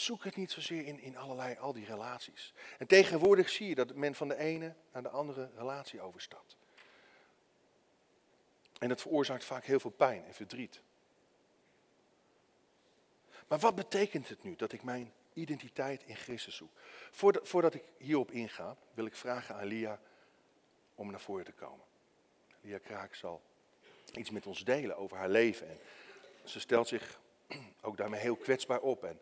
Zoek 0.00 0.24
het 0.24 0.36
niet 0.36 0.50
zozeer 0.50 0.86
in, 0.86 1.00
in 1.00 1.16
allerlei, 1.16 1.56
al 1.56 1.72
die 1.72 1.84
relaties. 1.84 2.54
En 2.78 2.86
tegenwoordig 2.86 3.50
zie 3.50 3.68
je 3.68 3.74
dat 3.74 3.94
men 3.94 4.14
van 4.14 4.28
de 4.28 4.36
ene 4.36 4.74
naar 4.92 5.02
de 5.02 5.08
andere 5.08 5.50
relatie 5.56 6.00
overstapt. 6.00 6.56
En 8.78 8.88
dat 8.88 9.00
veroorzaakt 9.00 9.44
vaak 9.44 9.64
heel 9.64 9.80
veel 9.80 9.90
pijn 9.90 10.24
en 10.24 10.34
verdriet. 10.34 10.82
Maar 13.48 13.58
wat 13.58 13.74
betekent 13.74 14.28
het 14.28 14.42
nu 14.42 14.56
dat 14.56 14.72
ik 14.72 14.82
mijn 14.82 15.12
identiteit 15.32 16.02
in 16.04 16.16
Christus 16.16 16.56
zoek? 16.56 16.70
Voordat, 17.10 17.48
voordat 17.48 17.74
ik 17.74 17.84
hierop 17.98 18.30
inga, 18.30 18.76
wil 18.94 19.06
ik 19.06 19.16
vragen 19.16 19.54
aan 19.54 19.66
Lia 19.66 20.00
om 20.94 21.10
naar 21.10 21.20
voren 21.20 21.44
te 21.44 21.52
komen. 21.52 21.84
Lia 22.60 22.78
Kraak 22.78 23.14
zal 23.14 23.42
iets 24.12 24.30
met 24.30 24.46
ons 24.46 24.64
delen 24.64 24.96
over 24.96 25.16
haar 25.16 25.30
leven. 25.30 25.68
En 25.68 25.78
ze 26.44 26.60
stelt 26.60 26.88
zich 26.88 27.20
ook 27.82 27.96
daarmee 27.96 28.20
heel 28.20 28.36
kwetsbaar 28.36 28.80
op. 28.80 29.04
En 29.04 29.20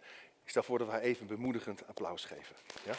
ik 0.48 0.54
stel 0.54 0.66
voor 0.66 0.78
dat 0.78 0.86
we 0.86 0.92
haar 0.92 1.02
even 1.02 1.22
een 1.22 1.36
bemoedigend 1.36 1.86
applaus 1.86 2.24
geven. 2.24 2.56
Ja? 2.84 2.94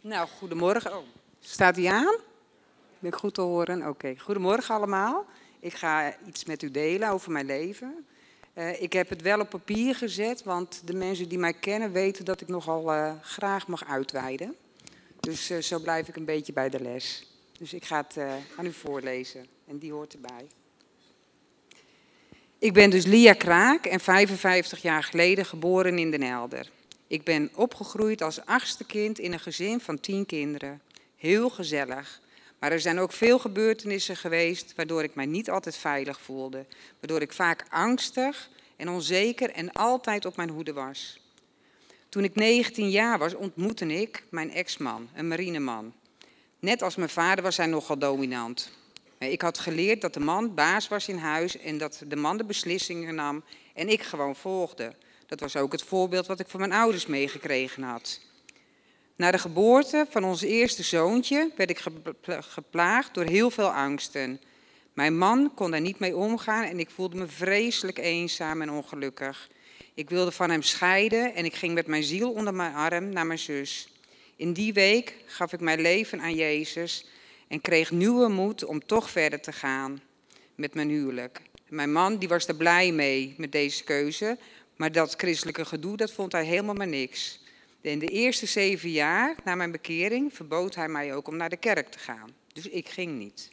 Nou, 0.00 0.28
goedemorgen. 0.28 0.96
Oh, 0.96 1.04
staat 1.40 1.76
hij 1.76 1.90
aan? 1.90 2.16
ben 2.98 3.10
ik 3.10 3.16
goed 3.16 3.34
te 3.34 3.40
horen? 3.40 3.88
Oké, 3.88 4.14
goedemorgen 4.18 4.74
allemaal. 4.74 5.26
Ik 5.60 5.74
ga 5.74 6.18
iets 6.26 6.44
met 6.44 6.62
u 6.62 6.70
delen 6.70 7.10
over 7.10 7.32
mijn 7.32 7.46
leven. 7.46 8.06
Uh, 8.54 8.82
ik 8.82 8.92
heb 8.92 9.08
het 9.08 9.22
wel 9.22 9.40
op 9.40 9.50
papier 9.50 9.94
gezet, 9.94 10.42
want 10.42 10.86
de 10.86 10.94
mensen 10.94 11.28
die 11.28 11.38
mij 11.38 11.54
kennen 11.54 11.92
weten 11.92 12.24
dat 12.24 12.40
ik 12.40 12.48
nogal 12.48 12.94
uh, 12.94 13.12
graag 13.22 13.66
mag 13.66 13.84
uitweiden. 13.84 14.56
Dus 15.20 15.50
uh, 15.50 15.58
zo 15.58 15.78
blijf 15.78 16.08
ik 16.08 16.16
een 16.16 16.24
beetje 16.24 16.52
bij 16.52 16.68
de 16.68 16.80
les. 16.80 17.35
Dus 17.58 17.72
ik 17.72 17.84
ga 17.84 18.06
het 18.08 18.16
aan 18.56 18.66
u 18.66 18.72
voorlezen 18.72 19.46
en 19.66 19.78
die 19.78 19.92
hoort 19.92 20.14
erbij. 20.14 20.46
Ik 22.58 22.72
ben 22.72 22.90
dus 22.90 23.04
Lia 23.04 23.32
Kraak 23.32 23.86
en 23.86 24.00
55 24.00 24.82
jaar 24.82 25.02
geleden 25.02 25.46
geboren 25.46 25.98
in 25.98 26.10
Den 26.10 26.22
Helder. 26.22 26.70
Ik 27.06 27.24
ben 27.24 27.50
opgegroeid 27.54 28.22
als 28.22 28.44
achtste 28.44 28.84
kind 28.84 29.18
in 29.18 29.32
een 29.32 29.40
gezin 29.40 29.80
van 29.80 30.00
tien 30.00 30.26
kinderen. 30.26 30.80
Heel 31.16 31.50
gezellig. 31.50 32.20
Maar 32.58 32.72
er 32.72 32.80
zijn 32.80 32.98
ook 32.98 33.12
veel 33.12 33.38
gebeurtenissen 33.38 34.16
geweest 34.16 34.72
waardoor 34.76 35.02
ik 35.02 35.14
mij 35.14 35.26
niet 35.26 35.50
altijd 35.50 35.76
veilig 35.76 36.20
voelde. 36.20 36.66
Waardoor 37.00 37.20
ik 37.20 37.32
vaak 37.32 37.64
angstig 37.68 38.50
en 38.76 38.88
onzeker 38.88 39.50
en 39.50 39.72
altijd 39.72 40.24
op 40.24 40.36
mijn 40.36 40.50
hoede 40.50 40.72
was. 40.72 41.20
Toen 42.08 42.24
ik 42.24 42.34
19 42.34 42.90
jaar 42.90 43.18
was, 43.18 43.34
ontmoette 43.34 43.86
ik 43.86 44.24
mijn 44.30 44.52
ex-man, 44.52 45.08
een 45.14 45.28
marineman. 45.28 45.92
Net 46.66 46.82
als 46.82 46.96
mijn 46.96 47.08
vader 47.08 47.44
was 47.44 47.56
hij 47.56 47.66
nogal 47.66 47.98
dominant. 47.98 48.70
Ik 49.18 49.42
had 49.42 49.58
geleerd 49.58 50.00
dat 50.00 50.14
de 50.14 50.20
man 50.20 50.54
baas 50.54 50.88
was 50.88 51.08
in 51.08 51.16
huis 51.16 51.58
en 51.58 51.78
dat 51.78 52.02
de 52.06 52.16
man 52.16 52.36
de 52.36 52.44
beslissingen 52.44 53.14
nam 53.14 53.44
en 53.74 53.88
ik 53.88 54.02
gewoon 54.02 54.36
volgde. 54.36 54.92
Dat 55.26 55.40
was 55.40 55.56
ook 55.56 55.72
het 55.72 55.82
voorbeeld 55.82 56.26
wat 56.26 56.40
ik 56.40 56.48
van 56.48 56.60
mijn 56.60 56.72
ouders 56.72 57.06
meegekregen 57.06 57.82
had. 57.82 58.20
Na 59.16 59.30
de 59.30 59.38
geboorte 59.38 60.06
van 60.10 60.24
ons 60.24 60.42
eerste 60.42 60.82
zoontje 60.82 61.50
werd 61.56 61.70
ik 61.70 61.84
geplaagd 62.40 63.14
door 63.14 63.24
heel 63.24 63.50
veel 63.50 63.70
angsten. 63.70 64.40
Mijn 64.92 65.18
man 65.18 65.54
kon 65.54 65.70
daar 65.70 65.80
niet 65.80 65.98
mee 65.98 66.16
omgaan 66.16 66.64
en 66.64 66.78
ik 66.78 66.90
voelde 66.90 67.16
me 67.16 67.26
vreselijk 67.26 67.98
eenzaam 67.98 68.62
en 68.62 68.70
ongelukkig. 68.70 69.48
Ik 69.94 70.10
wilde 70.10 70.32
van 70.32 70.50
hem 70.50 70.62
scheiden 70.62 71.34
en 71.34 71.44
ik 71.44 71.54
ging 71.54 71.74
met 71.74 71.86
mijn 71.86 72.04
ziel 72.04 72.32
onder 72.32 72.54
mijn 72.54 72.74
arm 72.74 73.08
naar 73.08 73.26
mijn 73.26 73.38
zus. 73.38 73.88
In 74.36 74.52
die 74.52 74.72
week 74.72 75.14
gaf 75.26 75.52
ik 75.52 75.60
mijn 75.60 75.80
leven 75.80 76.20
aan 76.20 76.34
Jezus 76.34 77.06
en 77.48 77.60
kreeg 77.60 77.90
nieuwe 77.90 78.28
moed 78.28 78.64
om 78.64 78.86
toch 78.86 79.10
verder 79.10 79.40
te 79.40 79.52
gaan 79.52 80.00
met 80.54 80.74
mijn 80.74 80.88
huwelijk. 80.88 81.40
Mijn 81.68 81.92
man 81.92 82.18
die 82.18 82.28
was 82.28 82.48
er 82.48 82.54
blij 82.56 82.92
mee 82.92 83.34
met 83.36 83.52
deze 83.52 83.84
keuze, 83.84 84.38
maar 84.76 84.92
dat 84.92 85.14
christelijke 85.16 85.64
gedoe, 85.64 85.96
dat 85.96 86.12
vond 86.12 86.32
hij 86.32 86.44
helemaal 86.44 86.74
maar 86.74 86.86
niks. 86.86 87.40
In 87.80 87.98
de 87.98 88.06
eerste 88.06 88.46
zeven 88.46 88.90
jaar 88.90 89.36
na 89.44 89.54
mijn 89.54 89.70
bekering 89.70 90.34
verbood 90.34 90.74
hij 90.74 90.88
mij 90.88 91.14
ook 91.14 91.28
om 91.28 91.36
naar 91.36 91.50
de 91.50 91.56
kerk 91.56 91.88
te 91.88 91.98
gaan. 91.98 92.34
Dus 92.52 92.68
ik 92.68 92.88
ging 92.88 93.18
niet. 93.18 93.50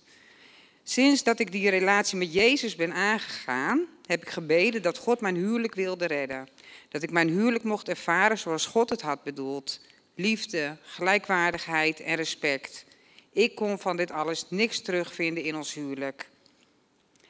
Sinds 0.83 1.23
dat 1.23 1.39
ik 1.39 1.51
die 1.51 1.69
relatie 1.69 2.17
met 2.17 2.33
Jezus 2.33 2.75
ben 2.75 2.93
aangegaan, 2.93 3.85
heb 4.05 4.21
ik 4.21 4.29
gebeden 4.29 4.81
dat 4.81 4.97
God 4.97 5.21
mijn 5.21 5.35
huwelijk 5.35 5.75
wilde 5.75 6.05
redden. 6.05 6.47
Dat 6.89 7.03
ik 7.03 7.11
mijn 7.11 7.29
huwelijk 7.29 7.63
mocht 7.63 7.89
ervaren 7.89 8.37
zoals 8.37 8.65
God 8.65 8.89
het 8.89 9.01
had 9.01 9.23
bedoeld. 9.23 9.79
Liefde, 10.15 10.77
gelijkwaardigheid 10.81 11.99
en 11.99 12.15
respect. 12.15 12.85
Ik 13.31 13.55
kon 13.55 13.79
van 13.79 13.97
dit 13.97 14.11
alles 14.11 14.45
niks 14.49 14.81
terugvinden 14.81 15.43
in 15.43 15.55
ons 15.55 15.73
huwelijk. 15.73 16.29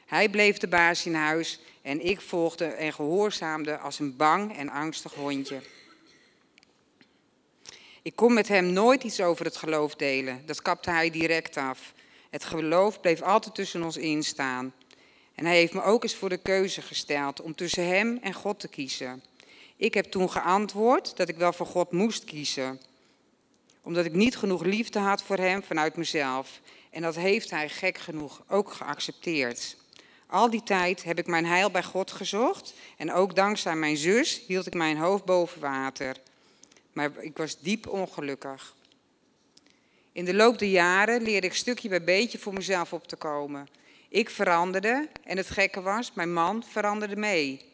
Hij 0.06 0.28
bleef 0.28 0.58
de 0.58 0.68
baas 0.68 1.06
in 1.06 1.14
huis 1.14 1.60
en 1.82 2.06
ik 2.06 2.20
volgde 2.20 2.64
en 2.64 2.92
gehoorzaamde 2.92 3.78
als 3.78 3.98
een 3.98 4.16
bang 4.16 4.56
en 4.56 4.68
angstig 4.68 5.14
hondje. 5.14 5.60
Ik 8.02 8.16
kon 8.16 8.34
met 8.34 8.48
hem 8.48 8.72
nooit 8.72 9.04
iets 9.04 9.20
over 9.20 9.44
het 9.44 9.56
geloof 9.56 9.94
delen. 9.94 10.42
Dat 10.46 10.62
kapte 10.62 10.90
hij 10.90 11.10
direct 11.10 11.56
af. 11.56 11.92
Het 12.30 12.44
geloof 12.44 13.00
bleef 13.00 13.22
altijd 13.22 13.54
tussen 13.54 13.82
ons 13.82 13.96
instaan. 13.96 14.74
En 15.34 15.44
hij 15.44 15.56
heeft 15.56 15.72
me 15.72 15.82
ook 15.82 16.02
eens 16.02 16.14
voor 16.14 16.28
de 16.28 16.42
keuze 16.42 16.82
gesteld 16.82 17.40
om 17.40 17.54
tussen 17.54 17.86
hem 17.86 18.18
en 18.22 18.32
God 18.32 18.60
te 18.60 18.68
kiezen. 18.68 19.22
Ik 19.76 19.94
heb 19.94 20.04
toen 20.04 20.30
geantwoord 20.30 21.16
dat 21.16 21.28
ik 21.28 21.36
wel 21.36 21.52
voor 21.52 21.66
God 21.66 21.92
moest 21.92 22.24
kiezen. 22.24 22.80
Omdat 23.82 24.04
ik 24.04 24.12
niet 24.12 24.36
genoeg 24.36 24.62
liefde 24.62 24.98
had 24.98 25.22
voor 25.22 25.36
hem 25.36 25.62
vanuit 25.62 25.96
mezelf. 25.96 26.60
En 26.90 27.02
dat 27.02 27.14
heeft 27.14 27.50
hij 27.50 27.68
gek 27.68 27.98
genoeg 27.98 28.42
ook 28.48 28.72
geaccepteerd. 28.72 29.76
Al 30.26 30.50
die 30.50 30.62
tijd 30.62 31.04
heb 31.04 31.18
ik 31.18 31.26
mijn 31.26 31.46
heil 31.46 31.70
bij 31.70 31.82
God 31.82 32.12
gezocht. 32.12 32.74
En 32.96 33.12
ook 33.12 33.34
dankzij 33.36 33.76
mijn 33.76 33.96
zus 33.96 34.42
hield 34.46 34.66
ik 34.66 34.74
mijn 34.74 34.96
hoofd 34.96 35.24
boven 35.24 35.60
water. 35.60 36.16
Maar 36.92 37.10
ik 37.20 37.36
was 37.36 37.60
diep 37.60 37.86
ongelukkig. 37.86 38.74
In 40.12 40.24
de 40.24 40.34
loop 40.34 40.58
der 40.58 40.68
jaren 40.68 41.22
leerde 41.22 41.46
ik 41.46 41.54
stukje 41.54 41.88
bij 41.88 42.04
beetje 42.04 42.38
voor 42.38 42.52
mezelf 42.52 42.92
op 42.92 43.06
te 43.08 43.16
komen. 43.16 43.68
Ik 44.08 44.30
veranderde 44.30 45.08
en 45.24 45.36
het 45.36 45.50
gekke 45.50 45.80
was, 45.80 46.12
mijn 46.12 46.32
man 46.32 46.64
veranderde 46.68 47.16
mee. 47.16 47.73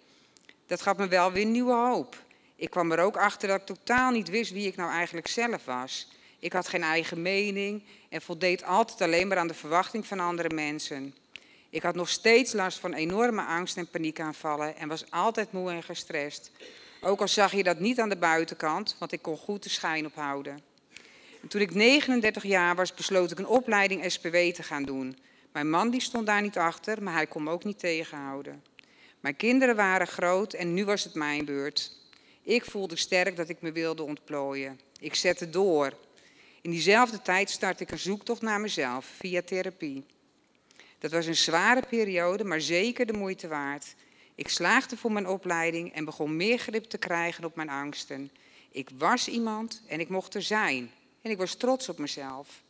Dat 0.70 0.82
gaf 0.82 0.96
me 0.96 1.08
wel 1.08 1.32
weer 1.32 1.46
nieuwe 1.46 1.72
hoop. 1.72 2.16
Ik 2.56 2.70
kwam 2.70 2.92
er 2.92 2.98
ook 2.98 3.16
achter 3.16 3.48
dat 3.48 3.60
ik 3.60 3.66
totaal 3.66 4.10
niet 4.10 4.28
wist 4.28 4.52
wie 4.52 4.66
ik 4.66 4.76
nou 4.76 4.90
eigenlijk 4.90 5.28
zelf 5.28 5.64
was. 5.64 6.08
Ik 6.38 6.52
had 6.52 6.68
geen 6.68 6.82
eigen 6.82 7.22
mening 7.22 7.82
en 8.08 8.22
voldeed 8.22 8.64
altijd 8.64 9.00
alleen 9.00 9.28
maar 9.28 9.38
aan 9.38 9.46
de 9.46 9.54
verwachting 9.54 10.06
van 10.06 10.20
andere 10.20 10.54
mensen. 10.54 11.14
Ik 11.70 11.82
had 11.82 11.94
nog 11.94 12.08
steeds 12.08 12.52
last 12.52 12.78
van 12.78 12.92
enorme 12.92 13.42
angst 13.42 13.76
en 13.76 13.88
paniekaanvallen 13.88 14.76
en 14.76 14.88
was 14.88 15.10
altijd 15.10 15.52
moe 15.52 15.70
en 15.70 15.82
gestrest. 15.82 16.50
Ook 17.00 17.20
al 17.20 17.28
zag 17.28 17.52
je 17.52 17.62
dat 17.62 17.78
niet 17.78 18.00
aan 18.00 18.08
de 18.08 18.16
buitenkant, 18.16 18.96
want 18.98 19.12
ik 19.12 19.22
kon 19.22 19.36
goed 19.36 19.62
de 19.62 19.68
schijn 19.68 20.06
ophouden. 20.06 20.60
En 21.42 21.48
toen 21.48 21.60
ik 21.60 21.74
39 21.74 22.42
jaar 22.42 22.74
was, 22.74 22.94
besloot 22.94 23.30
ik 23.30 23.38
een 23.38 23.46
opleiding 23.46 24.12
SPW 24.12 24.36
te 24.36 24.62
gaan 24.62 24.82
doen. 24.82 25.18
Mijn 25.52 25.70
man 25.70 25.90
die 25.90 26.00
stond 26.00 26.26
daar 26.26 26.42
niet 26.42 26.58
achter, 26.58 27.02
maar 27.02 27.14
hij 27.14 27.26
kon 27.26 27.42
me 27.42 27.50
ook 27.50 27.64
niet 27.64 27.78
tegenhouden. 27.78 28.62
Mijn 29.20 29.36
kinderen 29.36 29.76
waren 29.76 30.06
groot 30.06 30.52
en 30.52 30.74
nu 30.74 30.84
was 30.84 31.04
het 31.04 31.14
mijn 31.14 31.44
beurt. 31.44 31.92
Ik 32.42 32.64
voelde 32.64 32.96
sterk 32.96 33.36
dat 33.36 33.48
ik 33.48 33.60
me 33.60 33.72
wilde 33.72 34.02
ontplooien. 34.02 34.80
Ik 35.00 35.14
zette 35.14 35.50
door. 35.50 35.92
In 36.60 36.70
diezelfde 36.70 37.22
tijd 37.22 37.50
startte 37.50 37.82
ik 37.82 37.90
een 37.90 37.98
zoektocht 37.98 38.42
naar 38.42 38.60
mezelf 38.60 39.06
via 39.06 39.42
therapie. 39.42 40.04
Dat 40.98 41.10
was 41.10 41.26
een 41.26 41.36
zware 41.36 41.82
periode, 41.88 42.44
maar 42.44 42.60
zeker 42.60 43.06
de 43.06 43.12
moeite 43.12 43.48
waard. 43.48 43.94
Ik 44.34 44.48
slaagde 44.48 44.96
voor 44.96 45.12
mijn 45.12 45.28
opleiding 45.28 45.92
en 45.92 46.04
begon 46.04 46.36
meer 46.36 46.58
grip 46.58 46.84
te 46.84 46.98
krijgen 46.98 47.44
op 47.44 47.56
mijn 47.56 47.68
angsten. 47.68 48.30
Ik 48.70 48.88
was 48.98 49.28
iemand 49.28 49.82
en 49.86 50.00
ik 50.00 50.08
mocht 50.08 50.34
er 50.34 50.42
zijn. 50.42 50.90
En 51.22 51.30
ik 51.30 51.38
was 51.38 51.54
trots 51.54 51.88
op 51.88 51.98
mezelf. 51.98 52.62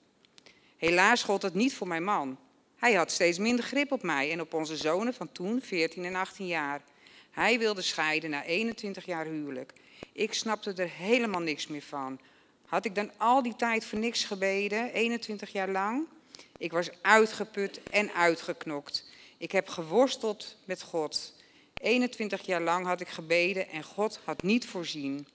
Helaas 0.77 1.23
gold 1.23 1.41
dat 1.41 1.55
niet 1.55 1.75
voor 1.75 1.89
mijn 1.89 2.05
man. 2.05 2.39
Hij 2.81 2.95
had 2.95 3.11
steeds 3.11 3.39
minder 3.39 3.65
grip 3.65 3.93
op 3.93 4.03
mij 4.03 4.33
en 4.33 4.41
op 4.41 4.55
onze 4.55 4.77
zonen 4.77 5.15
van 5.15 5.33
toen, 5.33 5.61
14 5.63 6.05
en 6.05 6.15
18 6.15 6.47
jaar. 6.47 6.83
Hij 7.31 7.59
wilde 7.59 7.83
scheiden 7.83 8.31
na 8.31 8.45
21 8.45 9.05
jaar 9.05 9.27
huwelijk. 9.27 9.73
Ik 10.13 10.35
snapte 10.35 10.73
er 10.73 10.91
helemaal 10.91 11.41
niks 11.41 11.67
meer 11.67 11.83
van. 11.83 12.21
Had 12.67 12.85
ik 12.85 12.95
dan 12.95 13.11
al 13.17 13.43
die 13.43 13.57
tijd 13.57 13.85
voor 13.85 13.99
niks 13.99 14.25
gebeden, 14.25 14.93
21 14.93 15.53
jaar 15.53 15.69
lang? 15.69 16.07
Ik 16.59 16.73
was 16.73 16.91
uitgeput 17.03 17.83
en 17.83 18.13
uitgeknokt. 18.13 19.09
Ik 19.39 19.53
heb 19.53 19.69
geworsteld 19.69 20.57
met 20.65 20.83
God. 20.83 21.35
21 21.75 22.47
jaar 22.47 22.63
lang 22.63 22.87
had 22.87 23.01
ik 23.01 23.09
gebeden 23.09 23.69
en 23.69 23.83
God 23.83 24.21
had 24.25 24.43
niet 24.43 24.67
voorzien. 24.67 25.27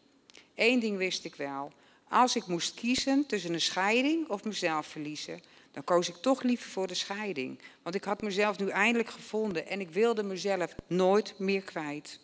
Eén 0.56 0.80
ding 0.80 0.98
wist 0.98 1.26
ik 1.26 1.36
wel. 1.36 1.72
Als 2.10 2.36
ik 2.36 2.48
moest 2.48 2.74
kiezen 2.74 3.26
tussen 3.26 3.54
een 3.54 3.62
scheiding 3.62 4.30
of 4.30 4.44
mezelf 4.44 4.88
verliezen, 4.88 5.42
dan 5.76 5.84
koos 5.84 6.10
ik 6.10 6.16
toch 6.16 6.44
liever 6.44 6.70
voor 6.70 6.88
de 6.88 6.94
scheiding. 6.94 7.60
Want 7.84 7.96
ik 7.96 8.04
had 8.04 8.22
mezelf 8.22 8.60
nu 8.60 8.70
eindelijk 8.70 9.10
gevonden 9.10 9.68
en 9.68 9.80
ik 9.80 9.90
wilde 9.90 10.24
mezelf 10.24 10.76
nooit 10.88 11.34
meer 11.38 11.62
kwijt. 11.62 12.20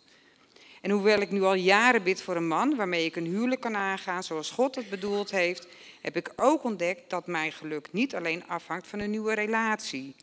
En 0.82 0.92
hoewel 0.92 1.20
ik 1.20 1.32
nu 1.32 1.44
al 1.44 1.54
jaren 1.54 2.04
bid 2.04 2.22
voor 2.22 2.36
een 2.36 2.48
man 2.48 2.76
waarmee 2.76 3.06
ik 3.06 3.16
een 3.16 3.26
huwelijk 3.26 3.62
kan 3.62 3.76
aangaan 3.76 4.24
zoals 4.24 4.52
God 4.52 4.76
het 4.76 4.90
bedoeld 4.90 5.32
heeft, 5.32 5.68
heb 6.02 6.16
ik 6.16 6.32
ook 6.36 6.64
ontdekt 6.64 7.10
dat 7.10 7.28
mijn 7.28 7.52
geluk 7.52 7.88
niet 7.92 8.16
alleen 8.16 8.48
afhangt 8.48 8.88
van 8.88 9.00
een 9.00 9.10
nieuwe 9.10 9.34
relatie. 9.34 10.16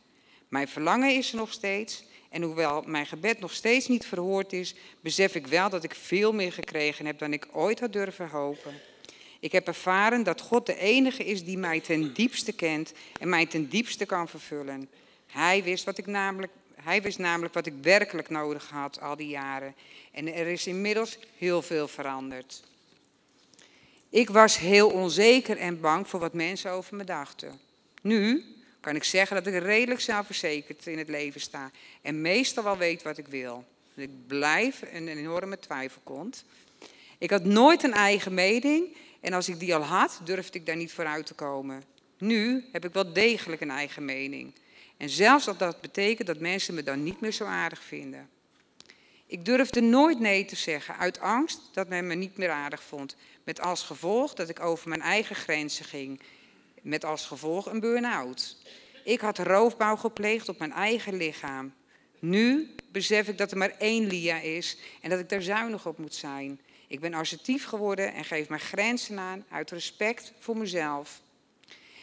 Mijn 0.47 0.67
verlangen 0.67 1.15
is 1.15 1.31
er 1.31 1.37
nog 1.37 1.51
steeds 1.51 2.03
en 2.29 2.41
hoewel 2.41 2.83
mijn 2.85 3.05
gebed 3.05 3.39
nog 3.39 3.53
steeds 3.53 3.87
niet 3.87 4.05
verhoord 4.05 4.53
is, 4.53 4.75
besef 5.01 5.35
ik 5.35 5.47
wel 5.47 5.69
dat 5.69 5.83
ik 5.83 5.95
veel 5.95 6.33
meer 6.33 6.53
gekregen 6.53 7.05
heb 7.05 7.19
dan 7.19 7.33
ik 7.33 7.47
ooit 7.51 7.79
had 7.79 7.93
durven 7.93 8.29
hopen. 8.29 8.73
Ik 9.39 9.51
heb 9.51 9.67
ervaren 9.67 10.23
dat 10.23 10.41
God 10.41 10.65
de 10.65 10.77
enige 10.77 11.25
is 11.25 11.43
die 11.43 11.57
mij 11.57 11.79
ten 11.79 12.13
diepste 12.13 12.51
kent 12.51 12.93
en 13.19 13.29
mij 13.29 13.45
ten 13.45 13.69
diepste 13.69 14.05
kan 14.05 14.27
vervullen. 14.27 14.89
Hij 15.27 15.63
wist, 15.63 15.83
wat 15.83 15.97
ik 15.97 16.05
namelijk, 16.05 16.51
hij 16.75 17.01
wist 17.01 17.17
namelijk 17.17 17.53
wat 17.53 17.65
ik 17.65 17.73
werkelijk 17.81 18.29
nodig 18.29 18.69
had 18.69 19.01
al 19.01 19.15
die 19.15 19.27
jaren. 19.27 19.75
En 20.11 20.33
er 20.33 20.47
is 20.47 20.67
inmiddels 20.67 21.17
heel 21.37 21.61
veel 21.61 21.87
veranderd. 21.87 22.63
Ik 24.09 24.29
was 24.29 24.57
heel 24.57 24.89
onzeker 24.89 25.57
en 25.57 25.79
bang 25.79 26.07
voor 26.07 26.19
wat 26.19 26.33
mensen 26.33 26.71
over 26.71 26.95
me 26.95 27.03
dachten. 27.03 27.59
Nu 28.01 28.43
kan 28.79 28.95
ik 28.95 29.03
zeggen 29.03 29.43
dat 29.43 29.53
ik 29.53 29.63
redelijk 29.63 30.01
zelfverzekerd 30.01 30.87
in 30.87 30.97
het 30.97 31.09
leven 31.09 31.41
sta 31.41 31.71
en 32.01 32.21
meestal 32.21 32.63
wel 32.63 32.77
weet 32.77 33.03
wat 33.03 33.17
ik 33.17 33.27
wil. 33.27 33.65
Ik 33.93 34.09
blijf 34.27 34.81
een 34.91 35.07
enorme 35.07 35.59
twijfel 35.59 36.01
komt. 36.03 36.43
Ik 37.17 37.29
had 37.29 37.43
nooit 37.43 37.83
een 37.83 37.93
eigen 37.93 38.33
mening 38.33 38.95
en 39.21 39.33
als 39.33 39.49
ik 39.49 39.59
die 39.59 39.75
al 39.75 39.81
had, 39.81 40.21
durfde 40.23 40.59
ik 40.59 40.65
daar 40.65 40.75
niet 40.75 40.91
vooruit 40.91 41.25
te 41.25 41.33
komen. 41.33 41.83
Nu 42.17 42.65
heb 42.71 42.85
ik 42.85 42.93
wel 42.93 43.13
degelijk 43.13 43.61
een 43.61 43.69
eigen 43.69 44.05
mening. 44.05 44.53
En 44.97 45.09
zelfs 45.09 45.47
als 45.47 45.57
dat 45.57 45.81
betekent 45.81 46.27
dat 46.27 46.39
mensen 46.39 46.73
me 46.73 46.83
dan 46.83 47.03
niet 47.03 47.21
meer 47.21 47.31
zo 47.31 47.45
aardig 47.45 47.83
vinden. 47.83 48.29
Ik 49.25 49.45
durfde 49.45 49.81
nooit 49.81 50.19
nee 50.19 50.45
te 50.45 50.55
zeggen 50.55 50.97
uit 50.97 51.19
angst 51.19 51.61
dat 51.73 51.87
men 51.87 52.07
me 52.07 52.15
niet 52.15 52.37
meer 52.37 52.49
aardig 52.49 52.83
vond. 52.83 53.15
Met 53.43 53.61
als 53.61 53.83
gevolg 53.83 54.33
dat 54.33 54.49
ik 54.49 54.59
over 54.59 54.89
mijn 54.89 55.01
eigen 55.01 55.35
grenzen 55.35 55.85
ging. 55.85 56.21
Met 56.81 57.05
als 57.05 57.25
gevolg 57.25 57.65
een 57.65 57.79
burn-out. 57.79 58.57
Ik 59.03 59.19
had 59.19 59.37
roofbouw 59.37 59.95
gepleegd 59.95 60.49
op 60.49 60.59
mijn 60.59 60.71
eigen 60.71 61.17
lichaam. 61.17 61.73
Nu 62.19 62.75
besef 62.91 63.27
ik 63.27 63.37
dat 63.37 63.51
er 63.51 63.57
maar 63.57 63.75
één 63.77 64.07
Lia 64.07 64.39
is 64.39 64.77
en 65.01 65.09
dat 65.09 65.19
ik 65.19 65.29
daar 65.29 65.41
zuinig 65.41 65.85
op 65.85 65.97
moet 65.97 66.15
zijn. 66.15 66.59
Ik 66.89 66.99
ben 66.99 67.13
assertief 67.13 67.65
geworden 67.65 68.13
en 68.13 68.25
geef 68.25 68.49
mijn 68.49 68.61
grenzen 68.61 69.19
aan 69.19 69.45
uit 69.49 69.71
respect 69.71 70.33
voor 70.39 70.57
mezelf. 70.57 71.21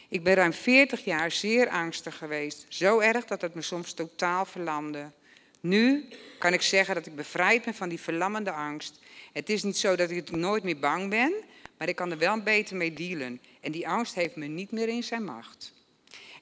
Ik 0.09 0.23
ben 0.23 0.35
ruim 0.35 0.53
40 0.53 1.05
jaar 1.05 1.31
zeer 1.31 1.69
angstig 1.69 2.19
geweest. 2.19 2.67
Zo 2.69 2.99
erg 2.99 3.25
dat 3.25 3.41
het 3.41 3.55
me 3.55 3.63
soms 3.63 3.93
totaal 3.93 4.45
verlamde. 4.45 5.11
Nu 5.61 6.09
kan 6.39 6.53
ik 6.53 6.63
zeggen 6.63 6.95
dat 6.95 7.07
ik 7.07 7.17
bevrijd 7.17 7.65
ben 7.65 7.75
van 7.75 7.89
die 7.89 8.01
verlammende 8.01 8.51
angst. 8.51 9.01
Het 9.33 9.51
is 9.51 9.63
niet 9.63 9.77
zo 9.77 9.97
dat 9.97 10.11
ik 10.11 10.31
nooit 10.31 10.63
meer 10.63 10.79
bang 10.79 11.11
ben, 11.11 11.33
maar 11.79 11.89
ik 11.89 11.97
kan 11.97 12.11
er 12.11 12.19
wel 12.19 12.41
beter 12.41 12.77
mee 12.77 12.93
dealen. 12.93 13.41
En 13.61 13.73
die 13.73 13.89
angst 13.89 14.15
heeft 14.15 14.37
me 14.37 14.47
niet 14.47 14.71
meer 14.71 14.89
in 14.89 15.03
zijn 15.03 15.25
macht. 15.25 15.75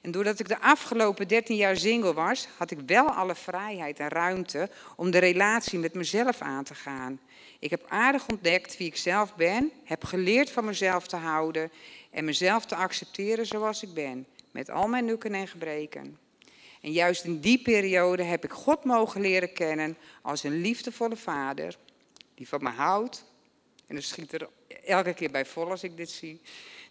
En 0.01 0.11
doordat 0.11 0.39
ik 0.39 0.47
de 0.47 0.59
afgelopen 0.59 1.27
13 1.27 1.55
jaar 1.55 1.77
single 1.77 2.13
was, 2.13 2.47
had 2.57 2.71
ik 2.71 2.79
wel 2.85 3.09
alle 3.09 3.35
vrijheid 3.35 3.99
en 3.99 4.09
ruimte 4.09 4.69
om 4.95 5.11
de 5.11 5.17
relatie 5.17 5.79
met 5.79 5.93
mezelf 5.93 6.41
aan 6.41 6.63
te 6.63 6.75
gaan. 6.75 7.19
Ik 7.59 7.69
heb 7.69 7.85
aardig 7.87 8.27
ontdekt 8.27 8.77
wie 8.77 8.87
ik 8.87 8.97
zelf 8.97 9.35
ben, 9.35 9.71
heb 9.83 10.03
geleerd 10.03 10.49
van 10.49 10.65
mezelf 10.65 11.07
te 11.07 11.15
houden 11.15 11.71
en 12.11 12.25
mezelf 12.25 12.65
te 12.65 12.75
accepteren 12.75 13.45
zoals 13.45 13.83
ik 13.83 13.93
ben, 13.93 14.25
met 14.51 14.69
al 14.69 14.87
mijn 14.87 15.05
nukken 15.05 15.33
en 15.33 15.47
gebreken. 15.47 16.17
En 16.81 16.91
juist 16.91 17.23
in 17.23 17.39
die 17.39 17.61
periode 17.61 18.23
heb 18.23 18.43
ik 18.43 18.51
God 18.51 18.83
mogen 18.83 19.21
leren 19.21 19.53
kennen 19.53 19.97
als 20.21 20.43
een 20.43 20.61
liefdevolle 20.61 21.15
vader, 21.15 21.77
die 22.35 22.47
van 22.47 22.63
me 22.63 22.69
houdt. 22.69 23.25
En 23.87 23.95
dat 23.95 24.03
schiet 24.03 24.33
er 24.33 24.49
elke 24.85 25.13
keer 25.13 25.31
bij 25.31 25.45
vol 25.45 25.69
als 25.69 25.83
ik 25.83 25.97
dit 25.97 26.09
zie. 26.09 26.41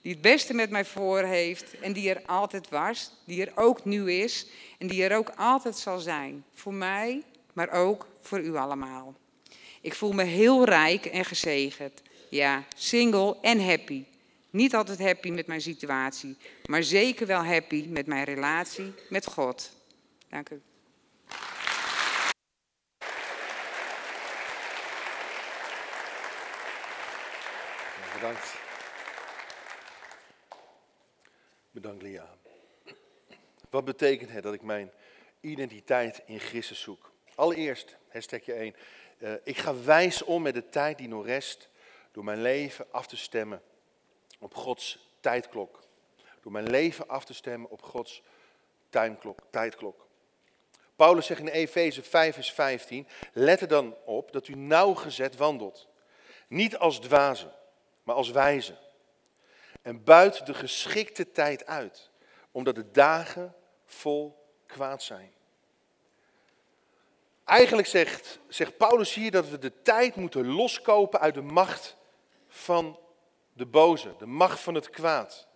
Die 0.02 0.12
het 0.12 0.20
beste 0.20 0.54
met 0.54 0.70
mij 0.70 0.84
voor 0.84 1.22
heeft 1.22 1.80
en 1.80 1.92
die 1.92 2.14
er 2.14 2.22
altijd 2.26 2.68
was, 2.68 3.12
die 3.24 3.46
er 3.46 3.52
ook 3.54 3.84
nu 3.84 4.12
is 4.12 4.46
en 4.78 4.86
die 4.86 5.04
er 5.04 5.16
ook 5.16 5.32
altijd 5.36 5.76
zal 5.76 5.98
zijn. 5.98 6.44
Voor 6.52 6.74
mij, 6.74 7.22
maar 7.52 7.70
ook 7.70 8.06
voor 8.20 8.40
u 8.40 8.56
allemaal. 8.56 9.14
Ik 9.84 9.94
voel 9.94 10.12
me 10.12 10.22
heel 10.22 10.64
rijk 10.64 11.06
en 11.06 11.24
gezegend. 11.24 12.02
Ja, 12.30 12.64
single 12.76 13.36
en 13.40 13.64
happy. 13.64 14.04
Niet 14.50 14.74
altijd 14.74 14.98
happy 14.98 15.30
met 15.30 15.46
mijn 15.46 15.60
situatie, 15.60 16.36
maar 16.64 16.82
zeker 16.82 17.26
wel 17.26 17.44
happy 17.44 17.86
met 17.88 18.06
mijn 18.06 18.24
relatie 18.24 18.94
met 19.08 19.26
God. 19.26 19.72
Dank 20.28 20.50
u. 20.50 20.62
Bedankt. 28.14 28.54
Bedankt, 31.70 32.02
Lia. 32.02 32.36
Wat 33.70 33.84
betekent 33.84 34.30
het 34.30 34.42
dat 34.42 34.54
ik 34.54 34.62
mijn 34.62 34.90
identiteit 35.40 36.22
in 36.26 36.40
Christus 36.40 36.80
zoek? 36.80 37.13
Allereerst, 37.34 37.96
hashtagje 38.08 38.52
1. 38.52 38.74
Uh, 39.18 39.32
ik 39.42 39.58
ga 39.58 39.82
wijs 39.82 40.22
om 40.22 40.42
met 40.42 40.54
de 40.54 40.68
tijd 40.68 40.98
die 40.98 41.08
nog 41.08 41.26
rest 41.26 41.68
door 42.12 42.24
mijn 42.24 42.42
leven 42.42 42.86
af 42.90 43.06
te 43.06 43.16
stemmen 43.16 43.62
op 44.38 44.54
Gods 44.54 45.08
tijdklok. 45.20 45.82
Door 46.40 46.52
mijn 46.52 46.70
leven 46.70 47.08
af 47.08 47.24
te 47.24 47.34
stemmen 47.34 47.70
op 47.70 47.82
Gods 47.82 48.22
timeklok, 48.88 49.38
tijdklok. 49.50 50.06
Paulus 50.96 51.26
zegt 51.26 51.40
in 51.40 51.48
Efeze 51.48 52.02
5 52.02 52.34
vers 52.34 52.52
15, 52.52 53.06
let 53.32 53.60
er 53.60 53.68
dan 53.68 53.96
op 54.04 54.32
dat 54.32 54.48
u 54.48 54.54
nauwgezet 54.54 55.36
wandelt. 55.36 55.88
Niet 56.48 56.76
als 56.76 57.00
dwazen, 57.00 57.52
maar 58.02 58.14
als 58.14 58.30
wijzen. 58.30 58.78
En 59.82 60.04
buit 60.04 60.46
de 60.46 60.54
geschikte 60.54 61.32
tijd 61.32 61.66
uit, 61.66 62.10
omdat 62.50 62.74
de 62.74 62.90
dagen 62.90 63.54
vol 63.84 64.48
kwaad 64.66 65.02
zijn. 65.02 65.33
Eigenlijk 67.44 67.88
zegt, 68.48 68.76
Paulus 68.76 69.14
hier 69.14 69.30
dat 69.30 69.48
we 69.48 69.58
de 69.58 69.82
tijd 69.82 70.14
moeten 70.14 70.46
loskopen 70.46 71.20
uit 71.20 71.34
de 71.34 71.42
macht 71.42 71.96
van 72.48 72.98
de 73.52 73.66
boze, 73.66 74.14
de 74.18 74.26
macht 74.26 74.60
van 74.60 74.74
het 74.74 74.90
kwaad. 74.90 75.46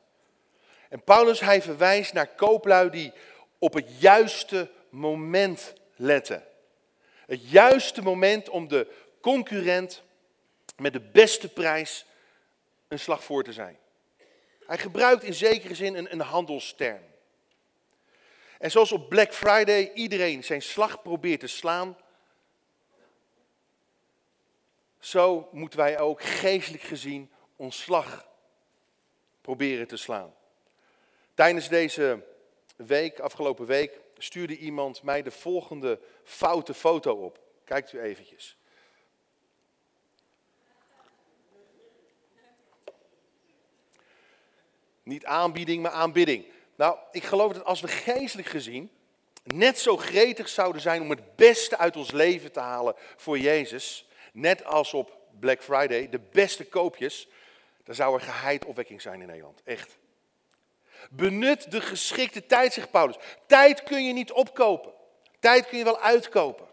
En 0.88 1.02
Paulus 1.02 1.40
hij 1.40 1.62
verwijst 1.62 2.12
naar 2.12 2.26
kooplui 2.26 2.90
die 2.90 3.12
op 3.58 3.74
het 3.74 4.00
juiste 4.00 4.70
moment 4.90 5.72
letten. 5.96 6.44
Het 7.26 7.50
juiste 7.50 8.02
moment 8.02 8.48
om 8.48 8.68
de 8.68 8.92
concurrent 9.20 10.02
met 10.76 10.92
de 10.92 11.00
beste 11.00 11.48
prijs 11.48 12.06
een 12.88 12.98
slag 12.98 13.24
voor 13.24 13.44
te 13.44 13.52
zijn. 13.52 13.78
Hij 14.66 14.78
gebruikt 14.78 15.22
in 15.22 15.34
zekere 15.34 15.74
zin 15.74 15.94
een, 15.94 16.12
een 16.12 16.20
handelsterm. 16.20 17.07
En 18.58 18.70
zoals 18.70 18.92
op 18.92 19.08
Black 19.08 19.34
Friday 19.34 19.92
iedereen 19.94 20.44
zijn 20.44 20.62
slag 20.62 21.02
probeert 21.02 21.40
te 21.40 21.46
slaan, 21.46 21.96
zo 24.98 25.48
moeten 25.52 25.78
wij 25.78 25.98
ook 25.98 26.22
geestelijk 26.22 26.82
gezien 26.82 27.30
ons 27.56 27.82
slag 27.82 28.28
proberen 29.40 29.86
te 29.86 29.96
slaan. 29.96 30.34
Tijdens 31.34 31.68
deze 31.68 32.26
week, 32.76 33.18
afgelopen 33.18 33.66
week, 33.66 34.00
stuurde 34.18 34.56
iemand 34.56 35.02
mij 35.02 35.22
de 35.22 35.30
volgende 35.30 36.00
foute 36.24 36.74
foto 36.74 37.12
op. 37.12 37.40
Kijkt 37.64 37.92
u 37.92 38.00
eventjes. 38.00 38.56
Niet 45.02 45.24
aanbieding, 45.24 45.82
maar 45.82 45.92
aanbidding. 45.92 46.46
Nou, 46.78 46.98
ik 47.10 47.24
geloof 47.24 47.52
dat 47.52 47.64
als 47.64 47.80
we 47.80 47.88
geestelijk 47.88 48.48
gezien 48.48 48.90
net 49.44 49.78
zo 49.78 49.96
gretig 49.96 50.48
zouden 50.48 50.82
zijn 50.82 51.02
om 51.02 51.10
het 51.10 51.36
beste 51.36 51.78
uit 51.78 51.96
ons 51.96 52.10
leven 52.10 52.52
te 52.52 52.60
halen 52.60 52.94
voor 53.16 53.38
Jezus, 53.38 54.08
net 54.32 54.64
als 54.64 54.94
op 54.94 55.18
Black 55.40 55.62
Friday, 55.62 56.08
de 56.08 56.20
beste 56.32 56.64
koopjes, 56.64 57.28
dan 57.84 57.94
zou 57.94 58.14
er 58.14 58.20
geheid 58.20 58.64
opwekking 58.64 59.02
zijn 59.02 59.20
in 59.20 59.26
Nederland. 59.26 59.60
Echt. 59.64 59.96
Benut 61.10 61.70
de 61.70 61.80
geschikte 61.80 62.46
tijd, 62.46 62.72
zegt 62.72 62.90
Paulus. 62.90 63.16
Tijd 63.46 63.82
kun 63.82 64.04
je 64.06 64.12
niet 64.12 64.32
opkopen. 64.32 64.92
Tijd 65.38 65.68
kun 65.68 65.78
je 65.78 65.84
wel 65.84 66.00
uitkopen. 66.00 66.66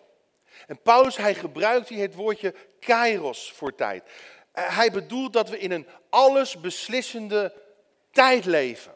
En 0.67 0.81
Paulus, 0.81 1.17
hij 1.17 1.35
gebruikt 1.35 1.89
hier 1.89 2.01
het 2.01 2.15
woordje 2.15 2.53
kairos 2.79 3.51
voor 3.51 3.75
tijd. 3.75 4.03
Eh, 4.51 4.77
hij 4.77 4.91
bedoelt 4.91 5.33
dat 5.33 5.49
we 5.49 5.59
in 5.59 5.71
een 5.71 5.87
allesbeslissende 6.09 7.53
tijd 8.11 8.45
leven. 8.45 8.94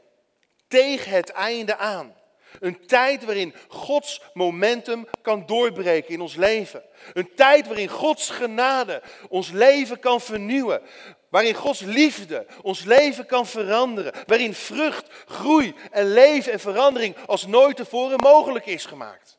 Tegen 0.70 1.12
het 1.12 1.30
einde 1.30 1.78
aan. 1.78 2.18
Een 2.60 2.86
tijd 2.86 3.26
waarin 3.26 3.54
Gods 3.68 4.22
momentum 4.34 5.08
kan 5.22 5.46
doorbreken 5.46 6.14
in 6.14 6.22
ons 6.22 6.36
leven. 6.36 6.84
Een 7.14 7.36
tijd 7.36 7.68
waarin 7.68 7.88
Gods 7.88 8.30
genade 8.30 9.02
ons 9.30 9.52
leven 9.52 10.00
kan 10.00 10.22
vernieuwen. 10.22 10.82
Waarin 11.30 11.54
Gods 11.54 11.80
liefde 11.80 12.46
ons 12.62 12.84
leven 12.84 13.26
kan 13.26 13.48
veranderen. 13.48 14.14
Waarin 14.26 14.54
vrucht, 14.54 15.08
groei 15.26 15.76
en 15.92 16.14
leven 16.14 16.52
en 16.52 16.60
verandering 16.60 17.16
als 17.26 17.46
nooit 17.46 17.76
tevoren 17.76 18.20
mogelijk 18.20 18.66
is 18.66 18.86
gemaakt. 18.86 19.38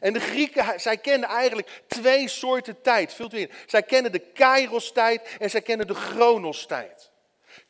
En 0.00 0.12
de 0.12 0.20
Grieken, 0.20 0.80
zij 0.80 0.96
kenden 0.96 1.28
eigenlijk 1.28 1.82
twee 1.86 2.28
soorten 2.28 2.82
tijd. 2.82 3.14
Vult 3.14 3.34
u 3.34 3.38
in. 3.38 3.50
Zij 3.66 3.82
kennen 3.82 4.12
de 4.12 4.18
kairos-tijd 4.18 5.36
en 5.38 5.50
zij 5.50 5.62
kennen 5.62 5.86
de 5.86 5.94
chronos-tijd. 5.94 7.10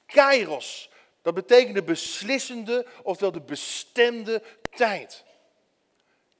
Kairos, 0.06 0.90
dat 1.34 1.46
betekent 1.46 1.74
de 1.74 1.82
beslissende, 1.82 2.86
oftewel 3.02 3.32
de 3.32 3.40
bestemde 3.40 4.42
tijd. 4.76 5.24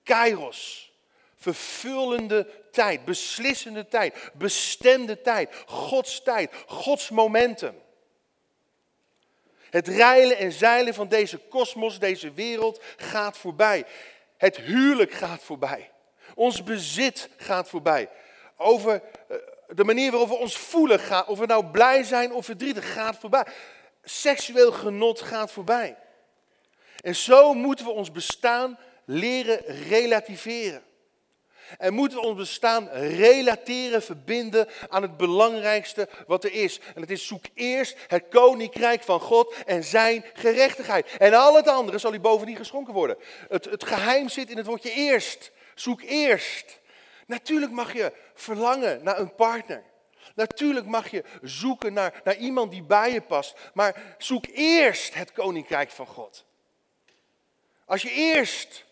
Kairos, 0.03 0.93
vervullende 1.37 2.47
tijd, 2.71 3.05
beslissende 3.05 3.89
tijd, 3.89 4.31
bestemde 4.35 5.21
tijd, 5.21 5.55
Gods 5.67 6.23
tijd, 6.23 6.55
Gods 6.67 7.11
momentum. 7.11 7.75
Het 9.71 9.89
reilen 9.89 10.37
en 10.37 10.53
zeilen 10.53 10.95
van 10.95 11.09
deze 11.09 11.39
kosmos, 11.39 11.99
deze 11.99 12.33
wereld 12.33 12.83
gaat 12.97 13.39
voorbij. 13.39 13.85
Het 14.37 14.57
huwelijk 14.57 15.13
gaat 15.13 15.43
voorbij. 15.43 15.91
Ons 16.35 16.65
bezit 16.65 17.29
gaat 17.37 17.69
voorbij. 17.69 18.09
Over 18.57 19.03
eh, 19.29 19.37
de 19.69 19.85
manier 19.85 20.11
waarop 20.11 20.29
we 20.29 20.35
ons 20.35 20.57
voelen, 20.57 21.27
of 21.27 21.39
we 21.39 21.47
nou 21.47 21.67
blij 21.67 22.03
zijn 22.03 22.33
of 22.33 22.45
verdrietig, 22.45 22.93
gaat 22.93 23.17
voorbij. 23.19 23.47
Seksueel 24.09 24.73
genot 24.73 25.21
gaat 25.21 25.53
voorbij. 25.53 25.97
En 27.01 27.15
zo 27.15 27.55
moeten 27.55 27.85
we 27.85 27.91
ons 27.91 28.13
bestaan 28.13 28.79
leren 29.05 29.65
relativeren. 29.89 30.83
En 31.79 31.95
moeten 31.95 32.19
we 32.19 32.27
ons 32.27 32.37
bestaan 32.37 32.89
relateren, 32.89 34.03
verbinden 34.03 34.69
aan 34.89 35.03
het 35.03 35.17
belangrijkste 35.17 36.09
wat 36.27 36.45
er 36.45 36.53
is. 36.53 36.81
En 36.95 37.01
het 37.01 37.11
is 37.11 37.27
zoek 37.27 37.45
eerst 37.55 37.97
het 38.07 38.25
koninkrijk 38.31 39.03
van 39.03 39.21
God 39.21 39.55
en 39.67 39.85
zijn 39.85 40.25
gerechtigheid. 40.35 41.17
En 41.19 41.35
al 41.35 41.57
het 41.57 41.69
andere 41.69 41.99
zal 41.99 42.15
u 42.15 42.21
bovendien 42.21 42.57
geschonken 42.57 42.95
worden. 42.95 43.17
Het, 43.49 43.65
het 43.65 43.85
geheim 43.85 44.29
zit 44.29 44.51
in 44.51 44.57
het 44.57 44.67
woordje 44.67 44.91
eerst. 44.91 45.51
Zoek 45.75 46.03
eerst. 46.03 46.81
Natuurlijk 47.27 47.73
mag 47.73 47.93
je 47.93 48.13
verlangen 48.35 49.03
naar 49.03 49.19
een 49.19 49.35
partner. 49.35 49.83
Natuurlijk 50.35 50.87
mag 50.87 51.11
je 51.11 51.25
zoeken 51.43 51.93
naar, 51.93 52.21
naar 52.25 52.37
iemand 52.37 52.71
die 52.71 52.83
bij 52.83 53.13
je 53.13 53.21
past. 53.21 53.57
Maar 53.75 54.15
zoek 54.19 54.45
eerst 54.53 55.15
het 55.15 55.33
koninkrijk 55.33 55.91
van 55.91 56.07
God. 56.07 56.45
Als 57.85 58.03
je 58.03 58.11
eerst 58.11 58.85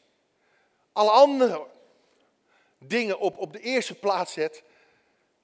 alle 0.92 1.11
andere 1.11 1.66
dingen 2.79 3.18
op, 3.18 3.38
op 3.38 3.53
de 3.53 3.61
eerste 3.61 3.94
plaats 3.94 4.33
zet, 4.33 4.62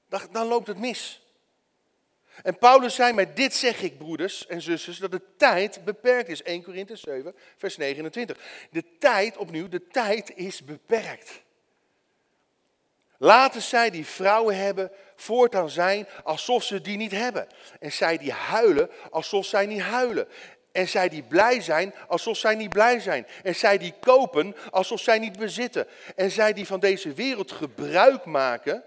dan, 0.09 0.20
dan 0.31 0.46
loopt 0.46 0.66
het 0.66 0.78
mis. 0.78 1.22
En 2.42 2.59
Paulus 2.59 2.94
zei, 2.94 3.12
met 3.12 3.37
dit 3.37 3.55
zeg 3.55 3.83
ik, 3.83 3.98
broeders 3.98 4.46
en 4.46 4.62
zusters, 4.62 4.98
dat 4.98 5.11
de 5.11 5.37
tijd 5.37 5.85
beperkt 5.85 6.28
is. 6.28 6.42
1 6.42 6.62
Korinthe 6.62 6.96
7, 6.96 7.35
vers 7.57 7.76
29. 7.76 8.38
De 8.70 8.98
tijd, 8.98 9.37
opnieuw, 9.37 9.68
de 9.68 9.87
tijd 9.87 10.37
is 10.37 10.64
beperkt. 10.64 11.42
Laten 13.24 13.62
zij 13.62 13.90
die 13.90 14.06
vrouwen 14.06 14.56
hebben 14.56 14.90
voortaan 15.16 15.70
zijn 15.70 16.08
alsof 16.24 16.62
ze 16.62 16.80
die 16.80 16.96
niet 16.96 17.11
hebben. 17.11 17.46
En 17.80 17.92
zij 17.92 18.18
die 18.18 18.32
huilen 18.32 18.90
alsof 19.11 19.46
zij 19.46 19.66
niet 19.66 19.80
huilen. 19.80 20.28
En 20.72 20.88
zij 20.88 21.08
die 21.08 21.22
blij 21.22 21.61
zijn, 21.61 21.94
alsof 22.08 22.37
zij 22.37 22.54
niet 22.54 22.68
blij 22.68 23.00
zijn. 23.00 23.26
En 23.42 23.54
zij 23.54 23.78
die 23.78 23.94
kopen, 24.00 24.56
alsof 24.70 25.00
zij 25.00 25.18
niet 25.18 25.38
bezitten. 25.38 25.87
En 26.16 26.30
zij 26.30 26.52
die 26.52 26.66
van 26.66 26.80
deze 26.80 27.12
wereld 27.12 27.52
gebruik 27.52 28.24
maken, 28.24 28.85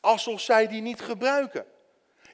alsof 0.00 0.40
zij 0.40 0.66
die 0.66 0.82
niet 0.82 1.00
gebruiken. 1.00 1.64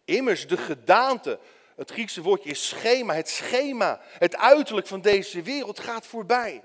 Immers, 0.04 0.46
de 0.46 0.56
gedaante, 0.56 1.38
het 1.76 1.90
Griekse 1.90 2.22
woordje 2.22 2.50
is 2.50 2.68
schema, 2.68 3.14
het 3.14 3.28
schema, 3.28 4.00
het 4.18 4.36
uiterlijk 4.36 4.86
van 4.86 5.00
deze 5.00 5.42
wereld 5.42 5.80
gaat 5.80 6.06
voorbij. 6.06 6.62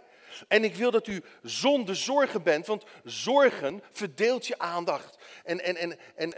En 0.48 0.63
ik 0.63 0.76
wil 0.76 0.91
dat 0.91 1.08
u 1.08 1.24
zonder 1.44 1.96
zorgen 1.96 2.44
bent, 2.44 2.67
want 2.67 2.84
zorgen 3.04 3.84
verdeelt 3.91 4.48
je 4.48 4.60
aandacht 4.60 5.17
en, 5.44 5.63
en, 5.63 5.76
en, 5.76 5.98
en, 6.15 6.34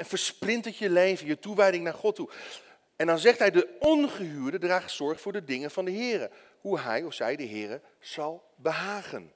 je 0.78 0.90
leven, 0.90 1.28
je 1.28 1.40
toewijding 1.40 1.84
naar 1.84 1.94
God 1.94 2.16
toe. 2.16 2.30
En 2.96 3.08
dan 3.08 3.20
zegt 3.20 3.40
hij, 3.40 3.52
de 3.52 3.78
ongehuurde 3.80 4.60
draagt 4.60 4.92
zorg 4.92 5.22
voor 5.22 5.32
de 5.32 5.44
dingen 5.44 5.72
van 5.72 5.86
de 5.86 5.92
Heer. 5.92 6.30
Hoe 6.62 6.80
hij 6.80 7.04
of 7.04 7.14
zij 7.14 7.36
de 7.36 7.44
Heer 7.44 7.82
zal 8.00 8.44
behagen. 8.56 9.34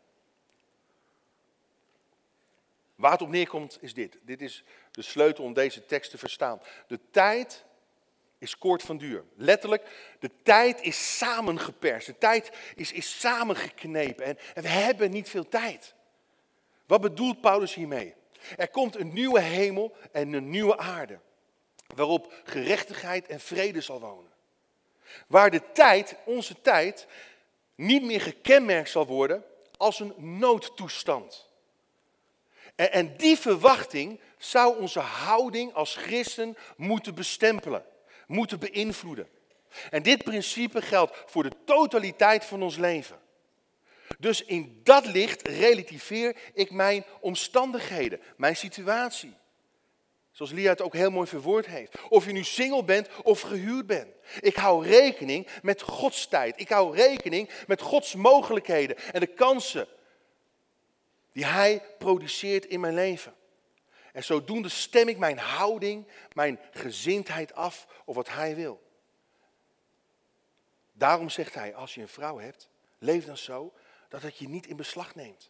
Waar 2.96 3.12
het 3.12 3.22
op 3.22 3.30
neerkomt 3.30 3.78
is 3.82 3.93
dit. 3.93 4.17
Dit 4.22 4.41
is 4.41 4.63
de 4.91 5.02
sleutel 5.02 5.43
om 5.43 5.54
deze 5.54 5.86
tekst 5.86 6.12
te 6.12 6.17
verstaan. 6.17 6.62
De 6.88 7.00
tijd 7.12 7.65
is 8.38 8.58
kort 8.58 8.84
van 8.84 8.97
duur. 8.97 9.23
Letterlijk, 9.36 10.15
de 10.19 10.32
tijd 10.43 10.82
is 10.82 11.17
samengeperst. 11.17 12.08
De 12.08 12.17
tijd 12.17 12.52
is, 12.76 12.91
is 12.91 13.19
samengeknepen. 13.19 14.26
En, 14.26 14.38
en 14.54 14.63
we 14.63 14.69
hebben 14.69 15.12
niet 15.12 15.30
veel 15.30 15.47
tijd. 15.47 15.93
Wat 16.86 17.02
bedoelt 17.02 17.41
Paulus 17.41 17.73
hiermee? 17.73 18.13
Er 18.58 18.69
komt 18.69 18.95
een 18.95 19.13
nieuwe 19.13 19.41
hemel 19.41 19.95
en 20.12 20.34
een 20.34 20.50
nieuwe 20.50 20.78
aarde 20.78 21.19
waarop 21.95 22.34
gerechtigheid 22.43 23.28
en 23.28 23.39
vrede 23.39 23.82
zal 23.82 24.00
wonen. 24.00 24.32
Waar 25.28 25.52
de 25.52 25.62
tijd, 25.73 26.15
onze 26.26 26.62
tijd, 26.62 27.08
niet 27.76 28.04
meer 28.04 28.21
gekenmerkt 28.21 28.89
zal 28.89 29.06
worden 29.06 29.43
als 29.78 30.00
een 30.00 30.13
noodtoestand. 30.17 31.50
En, 32.76 32.91
en 32.91 33.17
die 33.17 33.38
verwachting 33.38 34.19
zou 34.38 34.80
onze 34.80 35.00
houding 35.00 35.73
als 35.73 35.95
christen 35.95 36.58
moeten 36.76 37.15
bestempelen, 37.15 37.86
moeten 38.28 38.60
beïnvloeden. 38.60 39.28
En 39.90 40.04
dit 40.04 40.24
principe 40.24 40.82
geldt 40.82 41.24
voor 41.26 41.44
de 41.44 41.52
totaliteit 41.66 42.46
van 42.46 42.63
ons 42.63 42.78
leven. 42.78 43.20
Dus 44.20 44.44
in 44.44 44.80
dat 44.84 45.06
licht 45.06 45.48
relativeer 45.48 46.38
ik 46.54 46.72
mijn 46.72 47.06
omstandigheden, 47.20 48.22
mijn 48.38 48.56
situatie. 48.56 49.34
Zoals 50.32 50.52
Lia 50.52 50.70
het 50.70 50.82
ook 50.82 50.94
heel 50.94 51.12
mooi 51.12 51.28
verwoord 51.28 51.66
heeft. 51.66 51.98
Of 52.10 52.26
je 52.26 52.32
nu 52.32 52.44
single 52.44 52.84
bent 52.84 53.10
of 53.24 53.42
gehuurd 53.42 53.86
bent. 53.86 54.16
Ik 54.40 54.56
hou 54.56 54.88
rekening 54.88 55.48
met 55.62 55.82
Gods 55.82 56.28
tijd. 56.28 56.60
Ik 56.60 56.70
hou 56.70 56.96
rekening 56.96 57.50
met 57.68 57.82
Gods 57.82 58.16
mogelijkheden 58.16 58.98
en 58.98 59.20
de 59.20 59.28
kansen 59.28 59.88
die 61.32 61.46
Hij 61.46 61.84
produceert 61.98 62.66
in 62.66 62.80
mijn 62.80 62.94
leven. 62.94 63.34
En 64.18 64.24
zodoende 64.24 64.70
stem 64.70 65.08
ik 65.08 65.18
mijn 65.18 65.38
houding, 65.38 66.08
mijn 66.34 66.60
gezindheid 66.72 67.54
af 67.54 67.88
op 68.06 68.16
wat 68.16 68.30
Hij 68.30 68.56
wil. 68.56 68.82
Daarom 70.94 71.30
zegt 71.30 71.54
Hij, 71.54 71.76
als 71.76 71.96
je 71.96 72.02
een 72.02 72.08
vrouw 72.08 72.40
hebt, 72.40 72.70
leef 73.00 73.26
dan 73.26 73.38
zo 73.38 73.74
dat 74.10 74.22
het 74.22 74.38
je 74.38 74.48
niet 74.48 74.68
in 74.68 74.76
beslag 74.76 75.16
neemt. 75.16 75.50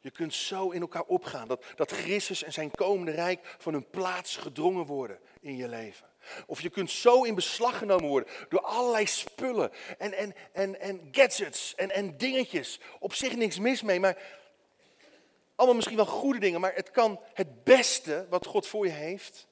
Je 0.00 0.10
kunt 0.10 0.34
zo 0.34 0.70
in 0.70 0.80
elkaar 0.80 1.02
opgaan. 1.02 1.48
Dat, 1.48 1.64
dat 1.76 1.92
Christus 1.92 2.42
en 2.42 2.52
zijn 2.52 2.70
komende 2.70 3.12
rijk 3.12 3.56
van 3.58 3.72
hun 3.72 3.90
plaats 3.90 4.36
gedrongen 4.36 4.86
worden 4.86 5.18
in 5.40 5.56
je 5.56 5.68
leven. 5.68 6.08
Of 6.46 6.60
je 6.60 6.70
kunt 6.70 6.90
zo 6.90 7.22
in 7.22 7.34
beslag 7.34 7.78
genomen 7.78 8.08
worden 8.08 8.32
door 8.48 8.60
allerlei 8.60 9.06
spullen 9.06 9.70
en, 9.98 10.12
en, 10.12 10.34
en, 10.52 10.80
en 10.80 11.08
gadgets 11.10 11.74
en, 11.74 11.90
en 11.90 12.16
dingetjes. 12.16 12.80
Op 12.98 13.14
zich 13.14 13.36
niks 13.36 13.58
mis 13.58 13.82
mee, 13.82 14.00
maar 14.00 14.42
allemaal 15.54 15.74
misschien 15.74 15.96
wel 15.96 16.06
goede 16.06 16.38
dingen. 16.38 16.60
Maar 16.60 16.74
het 16.74 16.90
kan 16.90 17.20
het 17.34 17.64
beste 17.64 18.26
wat 18.28 18.46
God 18.46 18.66
voor 18.66 18.86
je 18.86 18.92
heeft, 18.92 19.46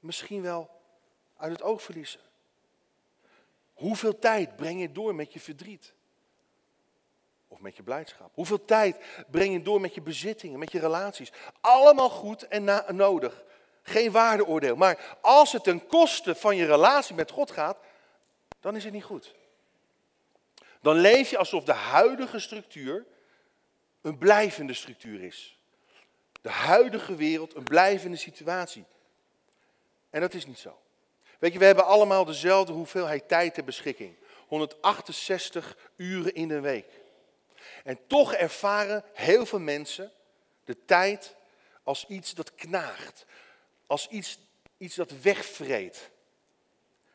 misschien 0.00 0.42
wel 0.42 0.70
uit 1.36 1.52
het 1.52 1.62
oog 1.62 1.82
verliezen. 1.82 2.20
Hoeveel 3.74 4.18
tijd 4.18 4.56
breng 4.56 4.80
je 4.80 4.92
door 4.92 5.14
met 5.14 5.32
je 5.32 5.40
verdriet? 5.40 5.92
Of 7.48 7.60
met 7.60 7.76
je 7.76 7.82
blijdschap? 7.82 8.30
Hoeveel 8.34 8.64
tijd 8.64 8.96
breng 9.30 9.52
je 9.52 9.62
door 9.62 9.80
met 9.80 9.94
je 9.94 10.02
bezittingen, 10.02 10.58
met 10.58 10.72
je 10.72 10.78
relaties? 10.78 11.32
Allemaal 11.60 12.10
goed 12.10 12.48
en 12.48 12.84
nodig. 12.96 13.44
Geen 13.82 14.10
waardeoordeel. 14.10 14.76
Maar 14.76 15.18
als 15.20 15.52
het 15.52 15.64
ten 15.64 15.86
koste 15.86 16.34
van 16.34 16.56
je 16.56 16.66
relatie 16.66 17.14
met 17.14 17.30
God 17.30 17.50
gaat, 17.50 17.78
dan 18.60 18.76
is 18.76 18.84
het 18.84 18.92
niet 18.92 19.04
goed. 19.04 19.34
Dan 20.80 20.96
leef 20.96 21.30
je 21.30 21.38
alsof 21.38 21.64
de 21.64 21.72
huidige 21.72 22.38
structuur 22.38 23.06
een 24.04 24.18
blijvende 24.18 24.74
structuur 24.74 25.22
is. 25.22 25.58
De 26.42 26.50
huidige 26.50 27.14
wereld 27.14 27.54
een 27.54 27.64
blijvende 27.64 28.16
situatie. 28.16 28.84
En 30.10 30.20
dat 30.20 30.34
is 30.34 30.46
niet 30.46 30.58
zo. 30.58 30.78
Weet 31.38 31.52
je, 31.52 31.58
we 31.58 31.64
hebben 31.64 31.86
allemaal 31.86 32.24
dezelfde 32.24 32.72
hoeveelheid 32.72 33.28
tijd 33.28 33.54
ter 33.54 33.64
beschikking. 33.64 34.14
168 34.46 35.76
uren 35.96 36.34
in 36.34 36.48
de 36.48 36.60
week. 36.60 36.86
En 37.84 37.98
toch 38.06 38.34
ervaren 38.34 39.04
heel 39.12 39.46
veel 39.46 39.60
mensen 39.60 40.12
de 40.64 40.84
tijd 40.84 41.34
als 41.82 42.06
iets 42.06 42.34
dat 42.34 42.54
knaagt. 42.54 43.26
Als 43.86 44.08
iets, 44.08 44.38
iets 44.76 44.94
dat 44.94 45.20
wegvreet. 45.20 46.10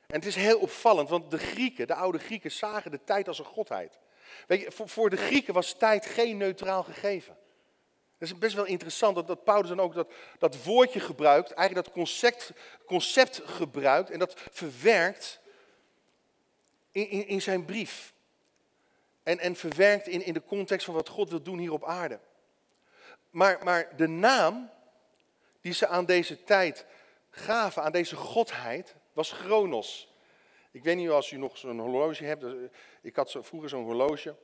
En 0.07 0.15
het 0.15 0.25
is 0.25 0.35
heel 0.35 0.59
opvallend, 0.59 1.09
want 1.09 1.31
de 1.31 1.37
Grieken, 1.37 1.87
de 1.87 1.95
oude 1.95 2.19
Grieken, 2.19 2.51
zagen 2.51 2.91
de 2.91 3.03
tijd 3.03 3.27
als 3.27 3.39
een 3.39 3.45
godheid. 3.45 3.97
Weet 4.47 4.61
je, 4.61 4.71
voor, 4.71 5.09
de 5.09 5.17
Grieken 5.17 5.53
was 5.53 5.73
tijd 5.73 6.05
geen 6.05 6.37
neutraal 6.37 6.83
gegeven. 6.83 7.37
Het 8.17 8.27
is 8.29 8.37
best 8.37 8.55
wel 8.55 8.65
interessant 8.65 9.15
dat, 9.15 9.27
dat 9.27 9.43
Paulus 9.43 9.69
dan 9.69 9.79
ook 9.79 9.93
dat, 9.93 10.11
dat 10.39 10.63
woordje 10.63 10.99
gebruikt, 10.99 11.51
eigenlijk 11.51 11.87
dat 11.87 11.95
concept, 11.95 12.51
concept 12.85 13.41
gebruikt 13.45 14.09
en 14.09 14.19
dat 14.19 14.33
verwerkt 14.51 15.39
in, 16.91 17.09
in, 17.09 17.27
in 17.27 17.41
zijn 17.41 17.65
brief 17.65 18.13
en, 19.23 19.39
en 19.39 19.55
verwerkt 19.55 20.07
in, 20.07 20.25
in 20.25 20.33
de 20.33 20.43
context 20.43 20.85
van 20.85 20.93
wat 20.93 21.09
God 21.09 21.29
wil 21.29 21.41
doen 21.41 21.57
hier 21.57 21.73
op 21.73 21.85
aarde. 21.85 22.19
Maar, 23.29 23.59
maar 23.63 23.95
de 23.95 24.07
naam 24.07 24.69
die 25.61 25.73
ze 25.73 25.87
aan 25.87 26.05
deze 26.05 26.43
tijd 26.43 26.85
gaven, 27.29 27.83
aan 27.83 27.91
deze 27.91 28.15
godheid, 28.15 28.95
was 29.13 29.31
Chronos. 29.31 30.08
Ik 30.71 30.83
weet 30.83 30.95
niet 30.95 31.09
als 31.09 31.31
u 31.31 31.37
nog 31.37 31.57
zo'n 31.57 31.79
horloge 31.79 32.23
hebt. 32.23 32.43
Eh, 32.43 32.51
ik 33.01 33.15
had 33.15 33.35
vroeger 33.39 33.69
zo'n 33.69 33.83
horloge 33.83 34.35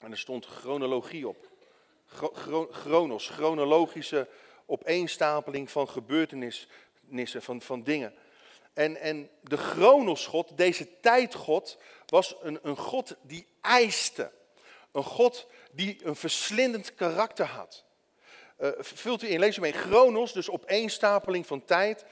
en 0.00 0.10
er 0.10 0.18
stond 0.18 0.46
chronologie 0.46 1.28
op. 1.28 1.52
Chronos, 2.70 3.28
chronologische 3.28 4.28
opeenstapeling 4.66 5.70
van 5.70 5.88
gebeurtenissen, 5.88 7.42
van, 7.42 7.60
van 7.60 7.82
dingen. 7.82 8.14
En, 8.72 8.96
en 8.96 9.30
de 9.40 9.56
Chronosgod, 9.56 10.56
deze 10.56 11.00
tijdgod, 11.00 11.78
was 12.06 12.36
een, 12.42 12.58
een 12.62 12.76
God 12.76 13.16
die 13.22 13.46
eiste. 13.60 14.32
Een 14.92 15.04
God 15.04 15.46
die 15.72 16.00
een 16.04 16.16
verslindend 16.16 16.94
karakter 16.94 17.46
had. 17.46 17.84
Uh, 18.58 18.70
vult 18.78 19.22
u 19.22 19.28
in, 19.28 19.38
lees 19.38 19.56
u 19.56 19.60
mee. 19.60 19.72
Chronos, 19.72 20.32
dus 20.32 20.50
opeenstapeling 20.50 21.46
van 21.46 21.64
tijd, 21.64 22.04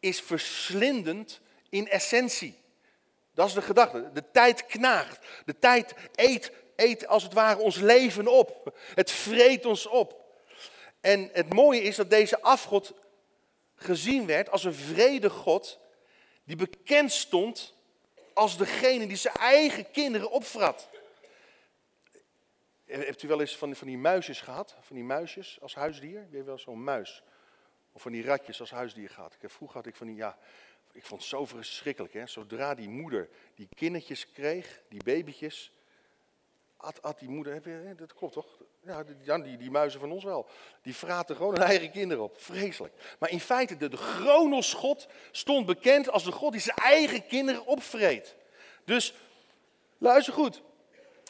is 0.00 0.20
verslindend 0.20 1.40
in 1.68 1.88
essentie. 1.88 2.64
Dat 3.36 3.46
is 3.46 3.54
de 3.54 3.62
gedachte. 3.62 4.10
De 4.12 4.30
tijd 4.30 4.66
knaagt. 4.66 5.26
De 5.44 5.58
tijd 5.58 5.94
eet, 6.14 6.52
eet 6.76 7.06
als 7.06 7.22
het 7.22 7.32
ware 7.32 7.58
ons 7.58 7.76
leven 7.76 8.28
op. 8.28 8.78
Het 8.94 9.10
vreet 9.10 9.64
ons 9.64 9.86
op. 9.86 10.24
En 11.00 11.30
het 11.32 11.52
mooie 11.52 11.82
is 11.82 11.96
dat 11.96 12.10
deze 12.10 12.42
afgod 12.42 12.94
gezien 13.74 14.26
werd 14.26 14.50
als 14.50 14.64
een 14.64 14.74
vrede 14.74 15.30
God 15.30 15.78
die 16.44 16.56
bekend 16.56 17.12
stond 17.12 17.74
als 18.34 18.56
degene 18.56 19.06
die 19.06 19.16
zijn 19.16 19.34
eigen 19.34 19.90
kinderen 19.90 20.30
opvrat. 20.30 20.88
Hebt 22.84 23.22
u 23.22 23.28
wel 23.28 23.40
eens 23.40 23.56
van, 23.56 23.76
van 23.76 23.86
die 23.86 23.98
muisjes 23.98 24.40
gehad? 24.40 24.76
Van 24.80 24.96
die 24.96 25.04
muisjes 25.04 25.58
als 25.60 25.74
huisdier? 25.74 26.26
Je 26.30 26.34
hebt 26.34 26.46
wel 26.46 26.58
zo'n 26.58 26.84
muis. 26.84 27.22
Of 27.92 28.02
van 28.02 28.12
die 28.12 28.24
ratjes 28.24 28.60
als 28.60 28.70
huisdier 28.70 29.10
gehad. 29.10 29.34
Ik 29.34 29.42
heb, 29.42 29.50
vroeger 29.50 29.76
had 29.76 29.86
ik 29.86 29.96
van 29.96 30.06
die, 30.06 30.16
ja, 30.16 30.38
ik 30.96 31.04
vond 31.04 31.20
het 31.20 31.30
zo 31.30 31.46
verschrikkelijk. 31.46 32.12
Hè? 32.12 32.26
Zodra 32.26 32.74
die 32.74 32.88
moeder 32.88 33.28
die 33.54 33.68
kindertjes 33.74 34.30
kreeg, 34.30 34.80
die 34.88 35.02
babytjes, 35.04 35.72
had 36.76 37.18
die 37.18 37.28
moeder, 37.28 37.62
dat 37.96 38.14
klopt 38.14 38.32
toch? 38.32 38.46
Ja, 38.82 39.04
die, 39.38 39.56
die, 39.56 39.70
muizen 39.70 40.00
van 40.00 40.10
ons 40.10 40.24
wel. 40.24 40.48
Die 40.82 40.94
vraten 40.94 41.36
gewoon 41.36 41.54
hun 41.54 41.62
eigen 41.62 41.90
kinderen 41.90 42.24
op. 42.24 42.40
Vreselijk. 42.40 42.94
Maar 43.18 43.30
in 43.30 43.40
feite, 43.40 43.76
de, 43.76 43.88
de 43.88 43.96
Chronos-God 43.96 45.08
stond 45.30 45.66
bekend 45.66 46.10
als 46.10 46.24
de 46.24 46.32
God 46.32 46.52
die 46.52 46.60
zijn 46.60 46.76
eigen 46.76 47.26
kinderen 47.26 47.66
opvreet. 47.66 48.36
Dus, 48.84 49.14
luister 49.98 50.32
goed. 50.34 50.62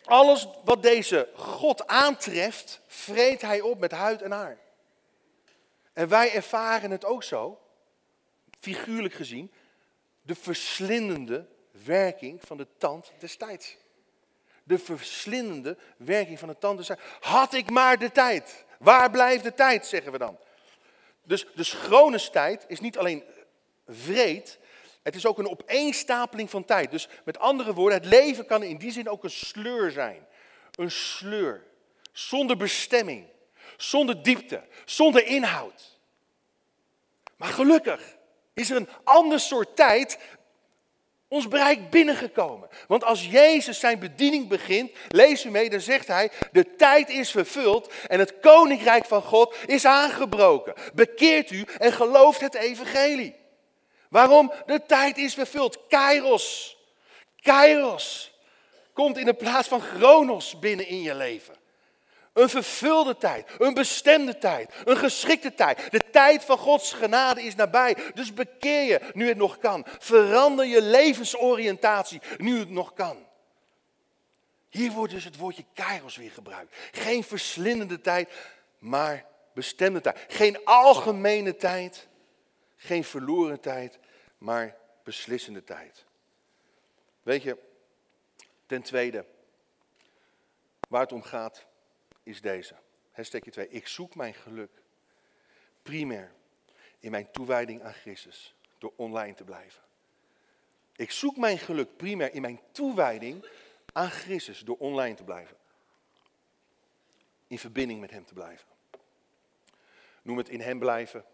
Alles 0.04 0.48
wat 0.64 0.82
deze 0.82 1.28
God 1.34 1.86
aantreft, 1.86 2.80
vreet 2.86 3.42
hij 3.42 3.60
op 3.60 3.78
met 3.78 3.92
huid 3.92 4.22
en 4.22 4.30
haar. 4.30 4.58
En 5.92 6.08
wij 6.08 6.32
ervaren 6.32 6.90
het 6.90 7.04
ook 7.04 7.22
zo, 7.22 7.60
figuurlijk 8.74 9.14
gezien, 9.14 9.52
de 10.22 10.34
verslindende 10.34 11.46
werking 11.70 12.40
van 12.44 12.56
de 12.56 12.66
tand 12.78 13.12
destijds 13.18 13.76
de 14.66 14.78
verslindende 14.78 15.76
werking 15.96 16.38
van 16.38 16.48
de 16.48 16.58
tanden 16.58 16.84
zijn. 16.84 16.98
Had 17.20 17.54
ik 17.54 17.70
maar 17.70 17.98
de 17.98 18.12
tijd. 18.12 18.64
Waar 18.78 19.10
blijft 19.10 19.44
de 19.44 19.54
tijd, 19.54 19.86
zeggen 19.86 20.12
we 20.12 20.18
dan. 20.18 20.38
Dus 21.22 21.46
de 21.54 22.28
tijd 22.32 22.64
is 22.68 22.80
niet 22.80 22.98
alleen 22.98 23.24
vreed, 23.86 24.58
het 25.02 25.14
is 25.14 25.26
ook 25.26 25.38
een 25.38 25.48
opeenstapeling 25.48 26.50
van 26.50 26.64
tijd. 26.64 26.90
Dus 26.90 27.08
met 27.24 27.38
andere 27.38 27.74
woorden, 27.74 27.98
het 27.98 28.08
leven 28.08 28.46
kan 28.46 28.62
in 28.62 28.76
die 28.76 28.90
zin 28.90 29.08
ook 29.08 29.24
een 29.24 29.30
sleur 29.30 29.90
zijn. 29.90 30.26
Een 30.74 30.90
sleur. 30.90 31.64
Zonder 32.12 32.56
bestemming, 32.56 33.26
zonder 33.76 34.22
diepte, 34.22 34.62
zonder 34.84 35.26
inhoud. 35.26 35.98
Maar 37.36 37.48
gelukkig 37.48 38.15
is 38.56 38.70
er 38.70 38.76
een 38.76 38.88
ander 39.04 39.40
soort 39.40 39.76
tijd 39.76 40.18
ons 41.28 41.48
bereik 41.48 41.90
binnengekomen. 41.90 42.68
Want 42.86 43.04
als 43.04 43.26
Jezus 43.26 43.80
zijn 43.80 43.98
bediening 43.98 44.48
begint, 44.48 44.90
lees 45.08 45.44
u 45.44 45.50
mee, 45.50 45.70
dan 45.70 45.80
zegt 45.80 46.06
hij, 46.06 46.30
de 46.52 46.76
tijd 46.76 47.08
is 47.08 47.30
vervuld 47.30 47.92
en 48.06 48.18
het 48.18 48.40
koninkrijk 48.40 49.04
van 49.04 49.22
God 49.22 49.56
is 49.66 49.84
aangebroken. 49.84 50.74
Bekeert 50.94 51.50
u 51.50 51.64
en 51.78 51.92
gelooft 51.92 52.40
het 52.40 52.54
evangelie. 52.54 53.34
Waarom? 54.08 54.52
De 54.66 54.82
tijd 54.86 55.16
is 55.16 55.34
vervuld. 55.34 55.78
Kairos. 55.88 56.76
Kairos 57.40 58.32
komt 58.92 59.18
in 59.18 59.24
de 59.24 59.34
plaats 59.34 59.68
van 59.68 59.80
chronos 59.80 60.58
binnen 60.58 60.86
in 60.86 61.02
je 61.02 61.14
leven. 61.14 61.54
Een 62.36 62.48
vervulde 62.48 63.16
tijd, 63.16 63.48
een 63.58 63.74
bestemde 63.74 64.38
tijd, 64.38 64.74
een 64.84 64.96
geschikte 64.96 65.54
tijd. 65.54 65.90
De 65.90 66.00
tijd 66.10 66.44
van 66.44 66.58
Gods 66.58 66.92
genade 66.92 67.42
is 67.42 67.54
nabij. 67.54 67.96
Dus 68.14 68.32
bekeer 68.32 68.82
je 68.82 69.10
nu 69.12 69.28
het 69.28 69.36
nog 69.36 69.58
kan. 69.58 69.86
Verander 69.98 70.66
je 70.66 70.82
levensoriëntatie 70.82 72.20
nu 72.36 72.58
het 72.58 72.70
nog 72.70 72.92
kan. 72.92 73.26
Hier 74.68 74.90
wordt 74.90 75.12
dus 75.12 75.24
het 75.24 75.36
woordje 75.36 75.64
kairos 75.74 76.16
weer 76.16 76.30
gebruikt. 76.30 76.76
Geen 76.92 77.24
verslindende 77.24 78.00
tijd, 78.00 78.30
maar 78.78 79.26
bestemde 79.52 80.00
tijd. 80.00 80.24
Geen 80.28 80.64
algemene 80.64 81.56
tijd, 81.56 82.08
geen 82.76 83.04
verloren 83.04 83.60
tijd, 83.60 83.98
maar 84.38 84.76
beslissende 85.02 85.64
tijd. 85.64 86.04
Weet 87.22 87.42
je, 87.42 87.56
ten 88.66 88.82
tweede, 88.82 89.24
waar 90.88 91.00
het 91.00 91.12
om 91.12 91.22
gaat 91.22 91.66
is 92.26 92.40
deze. 92.40 92.74
Hashtagje 93.10 93.50
2. 93.50 93.68
Ik 93.68 93.86
zoek 93.86 94.14
mijn 94.14 94.34
geluk 94.34 94.70
primair 95.82 96.32
in 96.98 97.10
mijn 97.10 97.30
toewijding 97.30 97.82
aan 97.82 97.92
Christus 97.92 98.54
door 98.78 98.92
online 98.96 99.34
te 99.34 99.44
blijven. 99.44 99.82
Ik 100.96 101.10
zoek 101.10 101.36
mijn 101.36 101.58
geluk 101.58 101.96
primair 101.96 102.34
in 102.34 102.40
mijn 102.40 102.60
toewijding 102.72 103.48
aan 103.92 104.10
Christus 104.10 104.60
door 104.60 104.76
online 104.76 105.14
te 105.14 105.24
blijven. 105.24 105.56
In 107.46 107.58
verbinding 107.58 108.00
met 108.00 108.10
Hem 108.10 108.24
te 108.24 108.34
blijven. 108.34 108.68
Noem 110.22 110.36
het 110.36 110.48
in 110.48 110.60
Hem 110.60 110.78
blijven. 110.78 111.24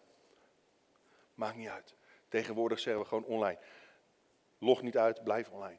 Maakt 1.35 1.57
niet 1.57 1.69
uit. 1.69 1.95
Tegenwoordig 2.29 2.79
zeggen 2.79 3.03
we 3.03 3.09
gewoon 3.09 3.25
online. 3.25 3.59
Log 4.59 4.83
niet 4.83 4.97
uit, 4.97 5.25
blijf 5.25 5.49
online. 5.49 5.79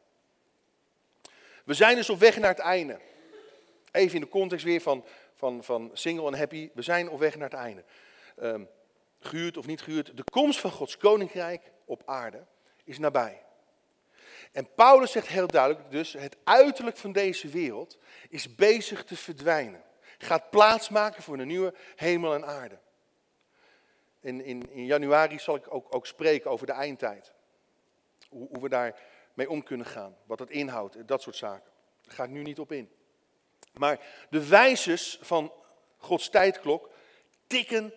We 1.63 1.73
zijn 1.73 1.95
dus 1.95 2.09
op 2.09 2.19
weg 2.19 2.37
naar 2.37 2.49
het 2.49 2.59
einde. 2.59 2.99
Even 3.93 4.15
in 4.15 4.21
de 4.21 4.29
context 4.29 4.65
weer 4.65 4.81
van, 4.81 5.05
van, 5.33 5.63
van 5.63 5.89
single 5.93 6.27
en 6.27 6.37
happy. 6.37 6.69
We 6.73 6.81
zijn 6.81 7.09
op 7.09 7.19
weg 7.19 7.35
naar 7.35 7.49
het 7.49 7.59
einde. 7.59 7.83
Um, 8.41 8.69
gehuurd 9.19 9.57
of 9.57 9.65
niet 9.65 9.81
gehuurd. 9.81 10.17
De 10.17 10.23
komst 10.23 10.59
van 10.59 10.71
Gods 10.71 10.97
koninkrijk 10.97 11.71
op 11.85 12.01
aarde 12.05 12.45
is 12.83 12.99
nabij. 12.99 13.41
En 14.51 14.73
Paulus 14.75 15.11
zegt 15.11 15.27
heel 15.27 15.47
duidelijk 15.47 15.91
dus, 15.91 16.13
het 16.13 16.37
uiterlijk 16.43 16.97
van 16.97 17.11
deze 17.11 17.47
wereld 17.47 17.97
is 18.29 18.55
bezig 18.55 19.03
te 19.03 19.15
verdwijnen. 19.15 19.83
Gaat 20.17 20.49
plaatsmaken 20.49 21.23
voor 21.23 21.39
een 21.39 21.47
nieuwe 21.47 21.73
hemel 21.95 22.33
en 22.33 22.45
aarde. 22.45 22.77
In, 24.19 24.43
in, 24.43 24.71
in 24.71 24.85
januari 24.85 25.39
zal 25.39 25.55
ik 25.55 25.73
ook, 25.73 25.95
ook 25.95 26.05
spreken 26.05 26.51
over 26.51 26.65
de 26.65 26.71
eindtijd. 26.71 27.33
Hoe, 28.29 28.47
hoe 28.47 28.61
we 28.61 28.69
daar 28.69 28.99
mee 29.33 29.49
om 29.49 29.63
kunnen 29.63 29.85
gaan. 29.85 30.17
Wat 30.25 30.39
het 30.39 30.49
inhoudt, 30.49 31.07
dat 31.07 31.21
soort 31.21 31.35
zaken. 31.35 31.71
Daar 32.01 32.15
ga 32.15 32.23
ik 32.23 32.29
nu 32.29 32.41
niet 32.41 32.59
op 32.59 32.71
in. 32.71 32.91
Maar 33.73 33.99
de 34.29 34.47
wijzers 34.47 35.17
van 35.21 35.51
Gods 35.97 36.29
tijdklok 36.29 36.89
tikken 37.47 37.93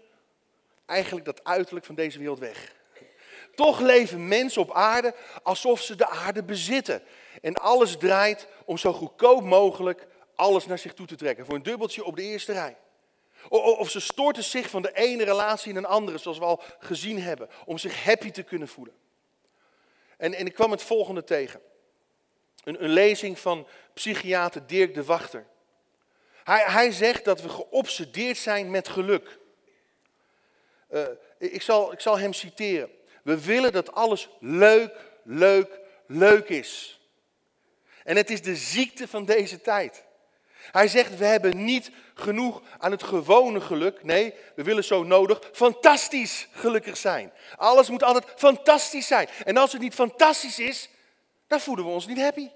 eigenlijk 0.87 1.27
dat 1.27 1.45
uiterlijk 1.45 1.87
van 1.87 1.95
deze 1.95 2.19
wereld 2.19 2.39
weg. 2.39 2.75
Toch 3.55 3.81
leven 3.81 4.29
mensen 4.29 4.63
op 4.63 4.73
aarde 4.73 5.15
alsof 5.43 5.81
ze 5.81 5.95
de 5.95 6.09
aarde 6.09 6.43
bezitten. 6.43 7.03
En 7.43 7.55
alles 7.55 7.97
draait 7.97 8.49
om 8.65 8.79
zo 8.79 8.93
goedkoop 8.93 9.43
mogelijk 9.43 10.07
alles 10.35 10.67
naar 10.67 10.79
zich 10.79 10.95
toe 10.95 11.07
te 11.07 11.17
trekken. 11.17 11.47
Voor 11.47 11.55
een 11.55 11.63
dubbeltje 11.63 12.05
op 12.05 12.17
de 12.17 12.23
eerste 12.23 12.53
rij. 12.53 12.77
Of 13.49 13.91
ze 13.91 14.01
storten 14.01 14.45
zich 14.45 14.71
van 14.71 14.83
de 14.83 14.93
ene 14.93 15.25
relatie 15.25 15.71
in 15.71 15.77
een 15.77 15.85
andere, 15.85 16.19
zoals 16.19 16.39
we 16.39 16.45
al 16.45 16.63
gezien 16.79 17.23
hebben. 17.23 17.49
Om 17.65 17.79
zich 17.79 18.05
happy 18.05 18.31
te 18.31 18.43
kunnen 18.43 18.69
voelen. 18.69 18.95
En, 20.17 20.35
en 20.35 20.47
ik 20.47 20.55
kwam 20.55 20.71
het 20.71 20.83
volgende 20.83 21.25
tegen. 21.25 21.61
Een, 22.65 22.85
een 22.85 22.91
lezing 22.91 23.39
van 23.39 23.67
psychiater 23.95 24.67
Dirk 24.67 24.95
de 24.95 25.05
Wachter. 25.05 25.47
Hij, 26.47 26.65
hij 26.67 26.93
zegt 26.93 27.25
dat 27.25 27.41
we 27.41 27.49
geobsedeerd 27.49 28.37
zijn 28.37 28.71
met 28.71 28.89
geluk. 28.89 29.39
Uh, 30.91 31.03
ik, 31.39 31.63
zal, 31.63 31.93
ik 31.93 32.01
zal 32.01 32.19
hem 32.19 32.33
citeren. 32.33 32.91
We 33.23 33.45
willen 33.45 33.73
dat 33.73 33.93
alles 33.93 34.29
leuk, 34.41 34.95
leuk, 35.25 35.81
leuk 36.07 36.49
is. 36.49 37.01
En 38.05 38.17
het 38.17 38.31
is 38.31 38.43
de 38.43 38.57
ziekte 38.57 39.09
van 39.09 39.25
deze 39.25 39.61
tijd. 39.61 40.05
Hij 40.57 40.89
zegt, 40.89 41.17
we 41.17 41.25
hebben 41.25 41.65
niet 41.65 41.91
genoeg 42.15 42.63
aan 42.79 42.91
het 42.91 43.03
gewone 43.03 43.61
geluk. 43.61 44.05
Nee, 44.05 44.35
we 44.55 44.63
willen 44.63 44.85
zo 44.85 45.03
nodig 45.03 45.51
fantastisch 45.53 46.49
gelukkig 46.51 46.97
zijn. 46.97 47.33
Alles 47.57 47.89
moet 47.91 48.03
altijd 48.03 48.33
fantastisch 48.37 49.07
zijn. 49.07 49.29
En 49.45 49.57
als 49.57 49.73
het 49.73 49.81
niet 49.81 49.95
fantastisch 49.95 50.59
is, 50.59 50.89
dan 51.47 51.61
voelen 51.61 51.85
we 51.85 51.91
ons 51.91 52.07
niet 52.07 52.21
happy. 52.21 52.49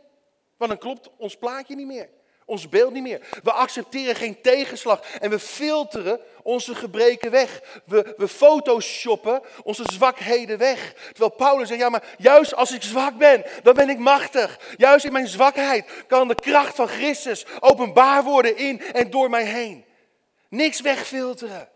Want 0.56 0.70
dan 0.70 0.80
klopt 0.80 1.10
ons 1.16 1.36
plaatje 1.36 1.74
niet 1.74 1.86
meer 1.86 2.08
ons 2.50 2.68
beeld 2.68 2.92
niet 2.92 3.02
meer. 3.02 3.20
We 3.42 3.52
accepteren 3.52 4.16
geen 4.16 4.40
tegenslag 4.40 5.02
en 5.20 5.30
we 5.30 5.38
filteren 5.38 6.20
onze 6.42 6.74
gebreken 6.74 7.30
weg. 7.30 7.80
We, 7.84 8.14
we 8.16 8.28
photoshoppen 8.28 9.42
onze 9.62 9.82
zwakheden 9.92 10.58
weg. 10.58 10.92
Terwijl 10.92 11.30
Paulus 11.30 11.68
zegt, 11.68 11.80
ja 11.80 11.88
maar 11.88 12.14
juist 12.18 12.54
als 12.54 12.72
ik 12.72 12.82
zwak 12.82 13.18
ben, 13.18 13.44
dan 13.62 13.74
ben 13.74 13.88
ik 13.88 13.98
machtig. 13.98 14.58
Juist 14.76 15.04
in 15.04 15.12
mijn 15.12 15.28
zwakheid 15.28 16.04
kan 16.06 16.28
de 16.28 16.34
kracht 16.34 16.74
van 16.74 16.88
Christus 16.88 17.46
openbaar 17.60 18.24
worden 18.24 18.56
in 18.56 18.82
en 18.82 19.10
door 19.10 19.30
mij 19.30 19.44
heen. 19.44 19.84
Niks 20.48 20.80
wegfilteren. 20.80 21.68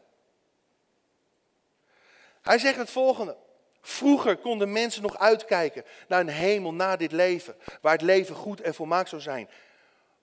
Hij 2.43 2.59
zegt 2.59 2.77
het 2.77 2.91
volgende. 2.91 3.37
Vroeger 3.87 4.37
konden 4.37 4.73
mensen 4.73 5.03
nog 5.03 5.19
uitkijken 5.19 5.85
naar 6.09 6.21
een 6.21 6.29
hemel 6.29 6.75
na 6.75 6.97
dit 6.97 7.13
leven, 7.13 7.57
waar 7.81 7.93
het 7.93 8.03
leven 8.03 8.35
goed 8.35 8.61
en 8.61 8.75
volmaakt 8.75 9.09
zou 9.09 9.23
zijn. 9.23 9.49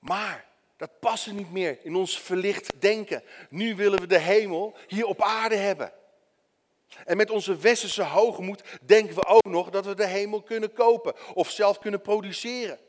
Maar 0.02 0.47
dat 0.78 0.99
past 0.99 1.32
niet 1.32 1.52
meer 1.52 1.86
in 1.86 1.95
ons 1.95 2.20
verlicht 2.20 2.82
denken. 2.82 3.24
Nu 3.49 3.76
willen 3.76 3.99
we 3.99 4.08
de 4.08 4.20
hemel 4.20 4.78
hier 4.88 5.06
op 5.06 5.22
aarde 5.22 5.56
hebben. 5.56 5.93
En 7.06 7.18
met 7.18 7.30
onze 7.30 7.58
westerse 7.58 8.04
hoogmoed 8.04 8.64
denken 8.82 9.16
we 9.16 9.26
ook 9.26 9.43
nog 9.45 9.70
dat 9.70 9.86
we 9.86 9.95
de 9.95 10.06
hemel 10.06 10.41
kunnen 10.41 10.74
kopen. 10.74 11.36
Of 11.36 11.49
zelf 11.49 11.80
kunnen 11.80 12.02
produceren. 12.02 12.80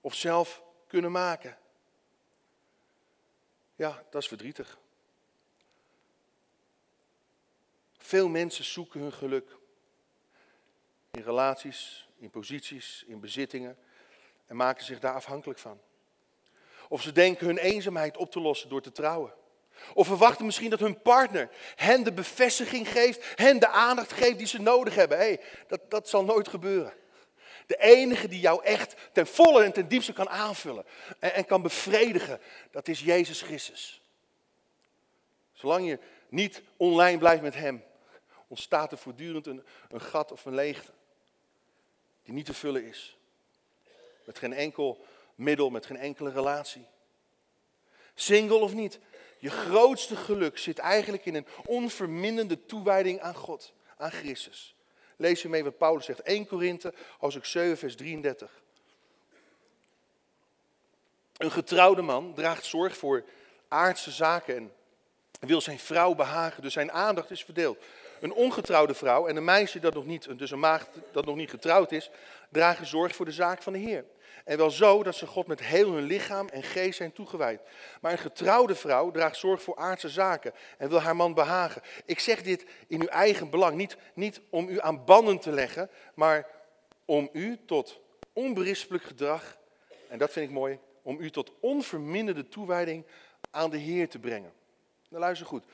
Of 0.00 0.14
zelf 0.14 0.62
kunnen 0.86 1.12
maken. 1.12 1.58
Ja, 3.76 4.04
dat 4.10 4.22
is 4.22 4.28
verdrietig. 4.28 4.78
Veel 7.98 8.28
mensen 8.28 8.64
zoeken 8.64 9.00
hun 9.00 9.12
geluk. 9.12 9.56
In 11.10 11.22
relaties, 11.22 12.08
in 12.16 12.30
posities, 12.30 13.04
in 13.06 13.20
bezittingen. 13.20 13.78
En 14.46 14.56
maken 14.56 14.84
zich 14.84 14.98
daar 14.98 15.14
afhankelijk 15.14 15.58
van. 15.58 15.80
Of 16.88 17.02
ze 17.02 17.12
denken 17.12 17.46
hun 17.46 17.58
eenzaamheid 17.58 18.16
op 18.16 18.30
te 18.30 18.40
lossen 18.40 18.68
door 18.68 18.82
te 18.82 18.92
trouwen. 18.92 19.32
Of 19.94 20.06
verwachten 20.06 20.44
misschien 20.44 20.70
dat 20.70 20.80
hun 20.80 21.02
partner 21.02 21.50
hen 21.74 22.02
de 22.02 22.12
bevestiging 22.12 22.88
geeft, 22.88 23.24
hen 23.34 23.58
de 23.58 23.68
aandacht 23.68 24.12
geeft 24.12 24.38
die 24.38 24.46
ze 24.46 24.60
nodig 24.60 24.94
hebben. 24.94 25.18
hey, 25.18 25.40
dat, 25.66 25.80
dat 25.90 26.08
zal 26.08 26.24
nooit 26.24 26.48
gebeuren. 26.48 26.92
De 27.66 27.76
enige 27.76 28.28
die 28.28 28.40
jou 28.40 28.64
echt 28.64 28.94
ten 29.12 29.26
volle 29.26 29.64
en 29.64 29.72
ten 29.72 29.88
diepste 29.88 30.12
kan 30.12 30.28
aanvullen 30.28 30.84
en, 31.18 31.34
en 31.34 31.44
kan 31.44 31.62
bevredigen, 31.62 32.40
dat 32.70 32.88
is 32.88 33.00
Jezus 33.00 33.42
Christus. 33.42 34.02
Zolang 35.52 35.86
je 35.86 35.98
niet 36.28 36.62
online 36.76 37.18
blijft 37.18 37.42
met 37.42 37.54
Hem, 37.54 37.84
ontstaat 38.46 38.92
er 38.92 38.98
voortdurend 38.98 39.46
een, 39.46 39.64
een 39.88 40.00
gat 40.00 40.32
of 40.32 40.44
een 40.44 40.54
leegte 40.54 40.92
die 42.22 42.34
niet 42.34 42.46
te 42.46 42.54
vullen 42.54 42.84
is. 42.84 43.16
Met 44.24 44.38
geen 44.38 44.52
enkel 44.52 45.04
middel, 45.38 45.70
met 45.70 45.86
geen 45.86 45.96
enkele 45.96 46.30
relatie. 46.30 46.86
Single 48.14 48.56
of 48.56 48.74
niet, 48.74 48.98
je 49.38 49.50
grootste 49.50 50.16
geluk 50.16 50.58
zit 50.58 50.78
eigenlijk 50.78 51.24
in 51.24 51.34
een 51.34 51.46
onverminderde 51.64 52.66
toewijding 52.66 53.20
aan 53.20 53.34
God, 53.34 53.72
aan 53.96 54.10
Christus. 54.10 54.74
Lees 55.16 55.42
je 55.42 55.48
mee 55.48 55.64
wat 55.64 55.78
Paulus 55.78 56.04
zegt. 56.04 56.22
1 56.22 56.46
Korinthe, 56.46 56.94
hoofdstuk 57.18 57.44
7, 57.44 57.78
vers 57.78 57.96
33. 57.96 58.62
Een 61.36 61.50
getrouwde 61.50 62.02
man 62.02 62.34
draagt 62.34 62.64
zorg 62.64 62.96
voor 62.96 63.24
aardse 63.68 64.10
zaken 64.10 64.56
en 64.56 64.72
wil 65.40 65.60
zijn 65.60 65.78
vrouw 65.78 66.14
behagen, 66.14 66.62
dus 66.62 66.72
zijn 66.72 66.92
aandacht 66.92 67.30
is 67.30 67.44
verdeeld. 67.44 67.78
Een 68.20 68.32
ongetrouwde 68.32 68.94
vrouw 68.94 69.26
en 69.26 69.36
een 69.36 69.44
meisje 69.44 69.78
dat 69.78 69.94
nog 69.94 70.06
niet, 70.06 70.38
dus 70.38 70.50
een 70.50 70.60
maagd 70.60 70.88
dat 71.12 71.24
nog 71.24 71.36
niet 71.36 71.50
getrouwd 71.50 71.92
is, 71.92 72.10
dragen 72.50 72.86
zorg 72.86 73.14
voor 73.14 73.24
de 73.24 73.32
zaak 73.32 73.62
van 73.62 73.72
de 73.72 73.78
Heer. 73.78 74.04
En 74.48 74.56
wel 74.56 74.70
zo 74.70 75.02
dat 75.02 75.14
ze 75.14 75.26
God 75.26 75.46
met 75.46 75.60
heel 75.60 75.92
hun 75.92 76.02
lichaam 76.02 76.48
en 76.48 76.62
geest 76.62 76.96
zijn 76.96 77.12
toegewijd. 77.12 77.60
Maar 78.00 78.12
een 78.12 78.18
getrouwde 78.18 78.74
vrouw 78.74 79.10
draagt 79.10 79.36
zorg 79.36 79.62
voor 79.62 79.76
aardse 79.76 80.08
zaken 80.08 80.52
en 80.78 80.88
wil 80.88 81.00
haar 81.00 81.16
man 81.16 81.34
behagen. 81.34 81.82
Ik 82.04 82.18
zeg 82.20 82.42
dit 82.42 82.66
in 82.86 83.00
uw 83.00 83.06
eigen 83.06 83.50
belang, 83.50 83.76
niet, 83.76 83.96
niet 84.14 84.40
om 84.50 84.68
u 84.68 84.80
aan 84.80 85.04
banden 85.04 85.38
te 85.38 85.50
leggen, 85.50 85.90
maar 86.14 86.46
om 87.04 87.28
u 87.32 87.58
tot 87.66 88.00
onberispelijk 88.32 89.04
gedrag, 89.04 89.58
en 90.08 90.18
dat 90.18 90.32
vind 90.32 90.48
ik 90.48 90.54
mooi, 90.54 90.78
om 91.02 91.20
u 91.20 91.30
tot 91.30 91.52
onverminderde 91.60 92.48
toewijding 92.48 93.06
aan 93.50 93.70
de 93.70 93.78
Heer 93.78 94.08
te 94.08 94.18
brengen. 94.18 94.52
Nou, 95.08 95.22
luister 95.22 95.46
goed. 95.46 95.64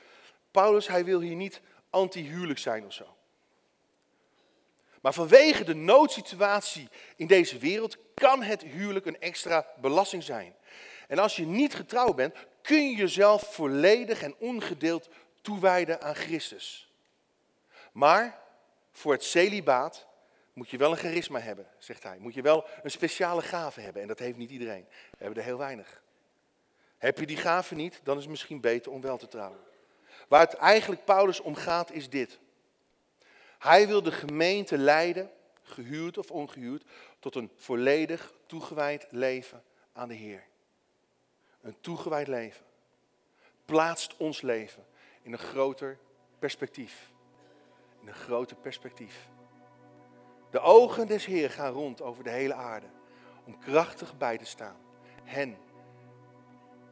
Paulus, 0.51 0.87
hij 0.87 1.05
wil 1.05 1.19
hier 1.19 1.35
niet 1.35 1.61
anti-huwelijk 1.89 2.59
zijn 2.59 2.85
of 2.85 2.93
zo. 2.93 3.14
Maar 5.05 5.13
vanwege 5.13 5.63
de 5.63 5.75
noodsituatie 5.75 6.89
in 7.15 7.27
deze 7.27 7.57
wereld 7.57 7.97
kan 8.13 8.43
het 8.43 8.61
huwelijk 8.61 9.05
een 9.05 9.19
extra 9.19 9.65
belasting 9.81 10.23
zijn. 10.23 10.55
En 11.07 11.19
als 11.19 11.35
je 11.35 11.45
niet 11.45 11.75
getrouwd 11.75 12.15
bent, 12.15 12.35
kun 12.61 12.89
je 12.89 12.95
jezelf 12.95 13.53
volledig 13.53 14.21
en 14.21 14.35
ongedeeld 14.37 15.09
toewijden 15.41 16.01
aan 16.01 16.15
Christus. 16.15 16.91
Maar 17.91 18.39
voor 18.91 19.11
het 19.11 19.23
celibaat 19.23 20.07
moet 20.53 20.69
je 20.69 20.77
wel 20.77 20.91
een 20.91 20.97
charisma 20.97 21.39
hebben, 21.39 21.67
zegt 21.77 22.03
hij. 22.03 22.17
Moet 22.19 22.33
je 22.33 22.41
wel 22.41 22.65
een 22.83 22.91
speciale 22.91 23.41
gave 23.41 23.81
hebben. 23.81 24.01
En 24.01 24.07
dat 24.07 24.19
heeft 24.19 24.37
niet 24.37 24.51
iedereen. 24.51 24.85
We 24.89 25.17
hebben 25.17 25.37
er 25.37 25.47
heel 25.47 25.57
weinig. 25.57 26.01
Heb 26.97 27.19
je 27.19 27.25
die 27.25 27.37
gave 27.37 27.75
niet, 27.75 27.99
dan 28.03 28.15
is 28.15 28.21
het 28.21 28.31
misschien 28.31 28.61
beter 28.61 28.91
om 28.91 29.01
wel 29.01 29.17
te 29.17 29.27
trouwen. 29.27 29.59
Waar 30.27 30.41
het 30.41 30.53
eigenlijk 30.53 31.03
Paulus 31.03 31.39
om 31.39 31.55
gaat, 31.55 31.91
is 31.91 32.09
dit. 32.09 32.39
Hij 33.59 33.87
wil 33.87 34.03
de 34.03 34.11
gemeente 34.11 34.77
leiden, 34.77 35.31
gehuurd 35.61 36.17
of 36.17 36.31
ongehuurd, 36.31 36.83
tot 37.19 37.35
een 37.35 37.51
volledig 37.55 38.33
toegewijd 38.45 39.07
leven 39.09 39.63
aan 39.93 40.07
de 40.07 40.13
Heer. 40.13 40.43
Een 41.61 41.75
toegewijd 41.81 42.27
leven 42.27 42.65
plaatst 43.65 44.17
ons 44.17 44.41
leven 44.41 44.85
in 45.21 45.33
een 45.33 45.39
groter 45.39 45.97
perspectief. 46.39 47.11
In 48.01 48.07
een 48.07 48.13
groter 48.13 48.55
perspectief. 48.55 49.29
De 50.51 50.59
ogen 50.59 51.07
des 51.07 51.25
Heer 51.25 51.49
gaan 51.49 51.71
rond 51.71 52.01
over 52.01 52.23
de 52.23 52.29
hele 52.29 52.53
aarde 52.53 52.87
om 53.45 53.59
krachtig 53.59 54.17
bij 54.17 54.37
te 54.37 54.45
staan. 54.45 54.77
Hen, 55.23 55.57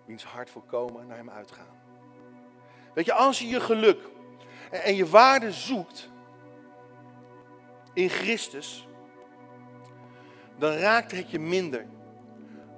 wiens 0.05 0.24
hart 0.24 0.49
volkomen 0.49 1.07
naar 1.07 1.18
hem 1.18 1.30
uitgaan. 1.30 1.82
Weet 2.93 3.05
je, 3.05 3.14
als 3.14 3.39
je 3.39 3.47
je 3.47 3.59
geluk 3.59 3.99
en 4.72 4.95
je 4.95 5.05
waarde 5.05 5.51
zoekt 5.51 6.09
in 7.94 8.10
Christus, 8.10 8.88
dan 10.58 10.72
raakt 10.72 11.12
het 11.12 11.30
je 11.30 11.39
minder 11.39 11.86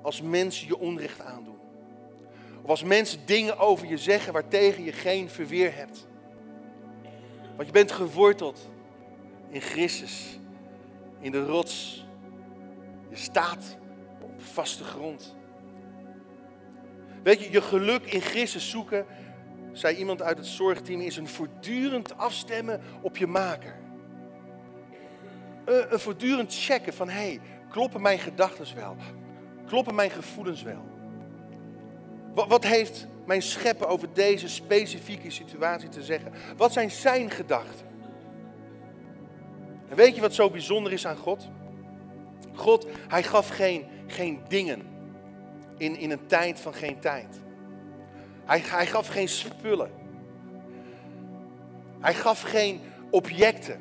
als 0.02 0.22
mensen 0.22 0.68
je 0.68 0.78
onrecht 0.78 1.22
aandoen. 1.22 1.60
Of 2.62 2.70
als 2.70 2.84
mensen 2.84 3.26
dingen 3.26 3.58
over 3.58 3.88
je 3.88 3.98
zeggen 3.98 4.34
waartegen 4.34 4.84
je 4.84 4.92
geen 4.92 5.30
verweer 5.30 5.76
hebt. 5.76 6.08
Want 7.56 7.68
je 7.68 7.74
bent 7.74 7.92
geworteld 7.92 8.70
in 9.50 9.62
Christus, 9.62 10.40
in 11.20 11.32
de 11.32 11.46
rots. 11.46 12.06
Je 13.10 13.16
staat 13.16 13.78
op 14.22 14.32
vaste 14.38 14.84
grond. 14.84 15.36
Weet 17.24 17.44
je, 17.44 17.52
je 17.52 17.62
geluk 17.62 18.06
in 18.06 18.22
Christus 18.22 18.70
zoeken, 18.70 19.06
zei 19.72 19.96
iemand 19.96 20.22
uit 20.22 20.38
het 20.38 20.48
zorgteam, 20.48 21.02
is 21.02 21.18
een 21.18 21.28
voortdurend 21.28 22.18
afstemmen 22.18 22.82
op 23.02 23.18
je 23.18 23.28
maker. 23.28 23.85
Een, 25.66 25.94
een 25.94 26.00
voortdurend 26.00 26.54
checken 26.54 26.94
van, 26.94 27.10
hé, 27.10 27.16
hey, 27.16 27.40
kloppen 27.70 28.02
mijn 28.02 28.20
gedachten 28.20 28.76
wel? 28.76 28.96
Kloppen 29.68 29.96
mijn 29.96 30.10
gevoelens 30.10 30.64
wel? 30.64 30.84
Wat, 32.34 32.48
wat 32.48 32.64
heeft 32.64 33.08
mijn 33.26 33.42
schepper 33.42 33.88
over 33.88 34.08
deze 34.14 34.48
specifieke 34.48 35.30
situatie 35.30 35.90
te 35.90 36.04
zeggen? 36.04 36.32
Wat 36.58 36.74
zijn 36.74 36.92
zijn 36.92 37.32
gedachten? 37.32 37.86
En 39.90 39.96
weet 39.96 40.16
je 40.16 40.22
wat 40.22 40.34
zo 40.34 40.50
bijzonder 40.50 40.92
is 40.92 41.08
aan 41.08 41.18
God? 41.18 41.48
God, 42.54 42.88
hij 43.08 43.24
gaf 43.24 43.50
geen, 43.50 43.86
geen 44.08 44.42
dingen 44.48 44.82
in, 45.78 45.98
in 45.98 46.12
een 46.12 46.26
tijd 46.26 46.60
van 46.60 46.74
geen 46.74 47.00
tijd. 47.00 47.40
Hij, 48.46 48.62
hij 48.66 48.86
gaf 48.86 49.08
geen 49.08 49.30
spullen. 49.30 49.92
Hij 52.00 52.14
gaf 52.14 52.42
geen 52.42 52.82
objecten. 53.10 53.80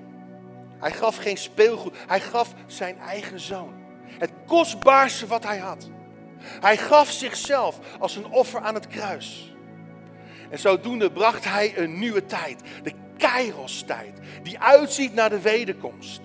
Hij 0.85 0.93
gaf 0.93 1.17
geen 1.17 1.37
speelgoed. 1.37 1.97
Hij 2.07 2.21
gaf 2.21 2.55
zijn 2.67 2.99
eigen 2.99 3.41
zoon. 3.41 3.75
Het 4.19 4.31
kostbaarste 4.47 5.27
wat 5.27 5.45
hij 5.45 5.59
had. 5.59 5.89
Hij 6.39 6.77
gaf 6.77 7.11
zichzelf 7.11 7.79
als 7.99 8.17
een 8.17 8.27
offer 8.27 8.61
aan 8.61 8.75
het 8.75 8.87
kruis. 8.87 9.55
En 10.51 10.59
zodoende 10.59 11.13
bracht 11.13 11.45
hij 11.45 11.79
een 11.79 11.99
nieuwe 11.99 12.27
tijd. 12.27 12.61
De 12.83 12.93
Kairos-tijd. 13.17 14.19
Die 14.43 14.59
uitziet 14.59 15.15
naar 15.15 15.31
de 15.31 15.41
wederkomst. 15.41 16.21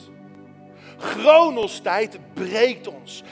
Chronos-tijd 0.98 2.20
breekt 2.34 2.88
ons. 2.88 3.24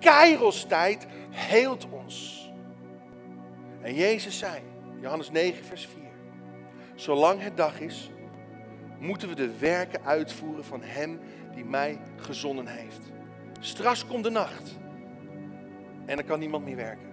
Kairos-tijd 0.00 1.06
heelt 1.30 1.86
ons. 1.90 2.48
En 3.80 3.94
Jezus 3.94 4.38
zei, 4.38 4.62
Johannes 5.00 5.30
9, 5.30 5.64
vers 5.64 5.88
4. 5.94 6.02
Zolang 6.94 7.42
het 7.42 7.56
dag 7.56 7.80
is, 7.80 8.10
moeten 9.04 9.28
we 9.28 9.34
de 9.34 9.58
werken 9.58 10.04
uitvoeren 10.04 10.64
van 10.64 10.82
Hem 10.82 11.20
die 11.54 11.64
mij 11.64 11.98
gezonden 12.16 12.66
heeft. 12.66 13.00
Straks 13.60 14.06
komt 14.06 14.24
de 14.24 14.30
nacht. 14.30 14.78
En 16.06 16.16
dan 16.16 16.24
kan 16.24 16.38
niemand 16.38 16.64
meer 16.64 16.76
werken. 16.76 17.08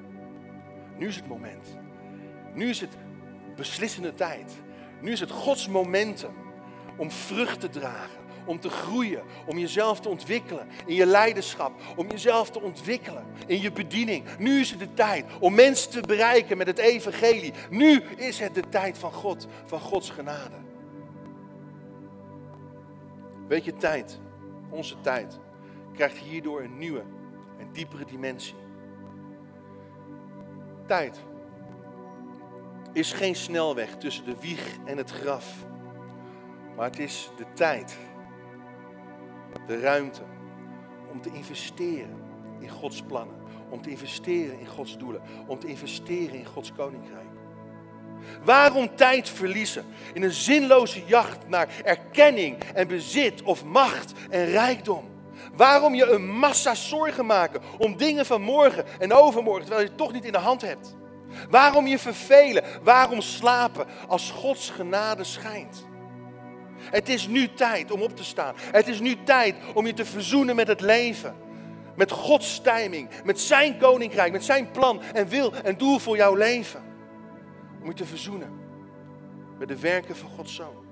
Nu 0.98 1.08
is 1.08 1.16
het 1.16 1.28
moment. 1.28 1.78
Nu 2.54 2.70
is 2.70 2.82
het 2.82 2.98
beslissende 3.56 4.14
tijd. 4.14 4.52
Nu 5.02 5.12
is 5.12 5.20
het 5.20 5.32
Gods 5.32 5.68
momentum 5.68 6.34
om 6.98 7.12
vrucht 7.12 7.60
te 7.60 7.70
dragen, 7.70 8.22
om 8.46 8.60
te 8.60 8.70
groeien, 8.70 9.24
om 9.46 9.58
jezelf 9.58 10.00
te 10.00 10.10
ontwikkelen 10.10 10.68
in 10.86 10.96
je 10.96 11.06
leiderschap, 11.06 11.72
om 11.96 12.10
jezelf 12.10 12.50
te 12.50 12.62
ontwikkelen 12.62 13.26
in 13.48 13.62
je 13.62 13.72
bediening. 13.72 14.26
Nu 14.38 14.60
is 14.60 14.70
het 14.70 14.80
de 14.80 14.94
tijd 14.94 15.26
om 15.40 15.54
mensen 15.54 15.92
te 15.92 16.02
bereiken 16.02 16.58
met 16.58 16.68
het 16.68 16.78
evangelie. 16.78 17.54
Nu 17.70 18.04
is 18.18 18.40
het 18.40 18.56
de 18.56 18.70
tijd 18.70 18.98
van 18.98 19.12
God, 19.12 19.48
van 19.66 19.80
Gods 19.80 20.10
genade. 20.10 20.71
Weet 23.52 23.66
je, 23.66 23.74
tijd, 23.74 24.20
onze 24.70 25.02
tijd, 25.02 25.40
krijgt 25.94 26.18
hierdoor 26.18 26.62
een 26.62 26.78
nieuwe 26.78 27.04
en 27.60 27.72
diepere 27.72 28.06
dimensie. 28.06 28.56
Tijd 30.86 31.24
is 32.94 33.14
geen 33.14 33.36
snelweg 33.36 33.98
tussen 33.98 34.26
de 34.26 34.36
wieg 34.40 34.78
en 34.86 34.98
het 34.98 35.12
graf. 35.12 35.66
Maar 36.76 36.86
het 36.86 37.00
is 37.00 37.32
de 37.38 37.46
tijd, 37.54 37.98
de 39.68 39.80
ruimte 39.80 40.24
om 41.12 41.22
te 41.22 41.32
investeren 41.32 42.24
in 42.60 42.70
Gods 42.70 43.02
plannen. 43.02 43.36
Om 43.70 43.82
te 43.82 43.90
investeren 43.90 44.60
in 44.60 44.68
Gods 44.68 44.98
doelen. 44.98 45.22
Om 45.48 45.60
te 45.60 45.68
investeren 45.68 46.36
in 46.36 46.46
Gods 46.46 46.72
koninkrijk. 46.72 47.31
Waarom 48.44 48.96
tijd 48.96 49.30
verliezen 49.30 49.86
in 50.14 50.24
een 50.24 50.32
zinloze 50.32 51.06
jacht 51.06 51.48
naar 51.48 51.68
erkenning 51.84 52.58
en 52.74 52.88
bezit 52.88 53.42
of 53.44 53.64
macht 53.66 54.14
en 54.30 54.46
rijkdom? 54.46 55.10
Waarom 55.54 55.96
je 55.96 56.06
een 56.06 56.30
massa 56.30 56.76
zorgen 56.76 57.26
maken 57.26 57.62
om 57.78 57.98
dingen 57.98 58.26
van 58.26 58.42
morgen 58.42 58.86
en 59.00 59.14
overmorgen 59.14 59.62
terwijl 59.66 59.84
je 59.84 59.90
het 59.90 59.98
toch 59.98 60.14
niet 60.14 60.26
in 60.26 60.32
de 60.32 60.38
hand 60.38 60.62
hebt? 60.62 60.96
Waarom 61.50 61.88
je 61.88 62.00
vervelen? 62.00 62.64
Waarom 62.84 63.22
slapen 63.22 63.88
als 64.08 64.32
Gods 64.32 64.70
genade 64.70 65.24
schijnt? 65.24 65.86
Het 66.78 67.10
is 67.10 67.28
nu 67.28 67.54
tijd 67.54 67.92
om 67.92 68.02
op 68.02 68.16
te 68.16 68.24
staan. 68.24 68.56
Het 68.58 68.88
is 68.88 69.00
nu 69.00 69.24
tijd 69.24 69.56
om 69.74 69.86
je 69.86 69.94
te 69.94 70.06
verzoenen 70.06 70.56
met 70.56 70.68
het 70.68 70.82
leven. 70.82 71.36
Met 71.96 72.12
Gods 72.12 72.62
timing, 72.62 73.10
met 73.24 73.40
zijn 73.40 73.78
koninkrijk, 73.78 74.32
met 74.32 74.44
zijn 74.44 74.72
plan 74.72 75.02
en 75.14 75.28
wil 75.28 75.54
en 75.64 75.78
doel 75.78 76.00
voor 76.00 76.16
jouw 76.16 76.36
leven. 76.36 76.91
Te 77.96 78.06
verzoenen 78.06 78.50
met 79.58 79.68
de 79.68 79.80
werken 79.80 80.16
van 80.16 80.30
Gods 80.30 80.56
Zoon. 80.56 80.86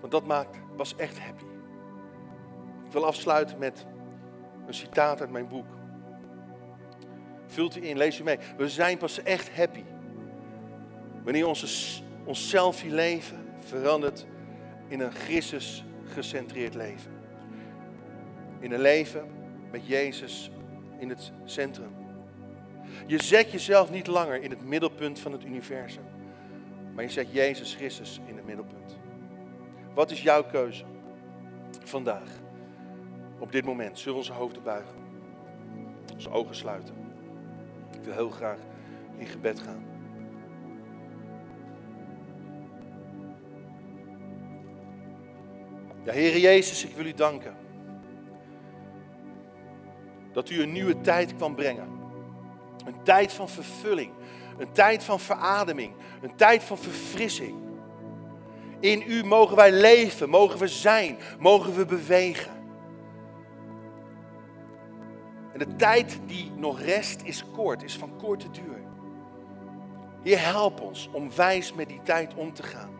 Want 0.00 0.12
dat 0.12 0.26
maakt, 0.26 0.56
was 0.76 0.96
echt 0.96 1.18
happy. 1.18 1.44
Ik 2.86 2.92
wil 2.92 3.06
afsluiten 3.06 3.58
met 3.58 3.86
een 4.66 4.74
citaat 4.74 5.20
uit 5.20 5.30
mijn 5.30 5.48
boek. 5.48 5.66
Vult 7.46 7.76
u 7.76 7.86
in, 7.86 7.96
lees 7.96 8.20
u 8.20 8.22
mee. 8.22 8.38
We 8.56 8.68
zijn 8.68 8.98
pas 8.98 9.22
echt 9.22 9.56
happy 9.56 9.84
wanneer 11.24 11.46
onze, 11.46 12.02
ons 12.24 12.48
selfie 12.48 12.90
leven 12.90 13.46
verandert 13.58 14.26
in 14.88 15.00
een 15.00 15.12
Christus 15.12 15.84
gecentreerd 16.04 16.74
leven. 16.74 17.12
In 18.58 18.72
een 18.72 18.80
leven 18.80 19.26
met 19.70 19.86
Jezus 19.86 20.50
in 20.98 21.08
het 21.08 21.32
centrum. 21.44 22.05
Je 23.06 23.22
zet 23.22 23.52
jezelf 23.52 23.90
niet 23.90 24.06
langer 24.06 24.42
in 24.42 24.50
het 24.50 24.64
middelpunt 24.64 25.18
van 25.18 25.32
het 25.32 25.44
universum, 25.44 26.04
maar 26.94 27.04
je 27.04 27.10
zet 27.10 27.32
Jezus 27.32 27.74
Christus 27.74 28.20
in 28.26 28.36
het 28.36 28.46
middelpunt. 28.46 28.98
Wat 29.94 30.10
is 30.10 30.22
jouw 30.22 30.44
keuze 30.44 30.84
vandaag? 31.84 32.30
Op 33.38 33.52
dit 33.52 33.64
moment 33.64 33.98
zullen 33.98 34.12
we 34.12 34.18
onze 34.18 34.32
hoofden 34.32 34.62
buigen, 34.62 34.96
onze 36.12 36.30
ogen 36.30 36.54
sluiten. 36.54 36.94
Ik 37.92 38.04
wil 38.04 38.12
heel 38.12 38.30
graag 38.30 38.58
in 39.18 39.26
gebed 39.26 39.60
gaan. 39.60 39.84
Ja, 46.04 46.12
Heer 46.12 46.38
Jezus, 46.38 46.84
ik 46.84 46.96
wil 46.96 47.06
u 47.06 47.12
danken. 47.12 47.54
Dat 50.32 50.50
u 50.50 50.62
een 50.62 50.72
nieuwe 50.72 51.00
tijd 51.00 51.36
kwam 51.36 51.54
brengen. 51.54 51.95
Een 52.86 53.02
tijd 53.02 53.32
van 53.32 53.48
vervulling. 53.48 54.12
Een 54.58 54.72
tijd 54.72 55.04
van 55.04 55.20
verademing. 55.20 55.92
Een 56.22 56.36
tijd 56.36 56.62
van 56.62 56.78
verfrissing. 56.78 57.54
In 58.80 59.04
u 59.06 59.24
mogen 59.24 59.56
wij 59.56 59.72
leven, 59.72 60.28
mogen 60.28 60.58
we 60.58 60.68
zijn, 60.68 61.18
mogen 61.38 61.74
we 61.74 61.84
bewegen. 61.84 62.52
En 65.52 65.58
de 65.58 65.76
tijd 65.76 66.18
die 66.26 66.52
nog 66.56 66.80
rest 66.80 67.22
is 67.22 67.44
kort, 67.54 67.82
is 67.82 67.96
van 67.96 68.16
korte 68.16 68.50
duur. 68.50 68.80
Heer, 70.22 70.44
help 70.44 70.80
ons 70.80 71.08
om 71.12 71.34
wijs 71.36 71.72
met 71.72 71.88
die 71.88 72.00
tijd 72.02 72.34
om 72.34 72.52
te 72.52 72.62
gaan. 72.62 72.90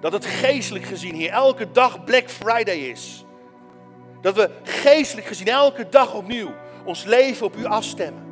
Dat 0.00 0.12
het 0.12 0.26
geestelijk 0.26 0.84
gezien 0.84 1.14
hier 1.14 1.30
elke 1.30 1.70
dag 1.70 2.04
Black 2.04 2.30
Friday 2.30 2.78
is. 2.78 3.24
Dat 4.20 4.34
we 4.34 4.50
geestelijk 4.62 5.26
gezien 5.26 5.48
elke 5.48 5.88
dag 5.88 6.14
opnieuw 6.14 6.50
ons 6.90 7.04
leven 7.04 7.46
op 7.46 7.56
u 7.56 7.64
afstemmen. 7.64 8.22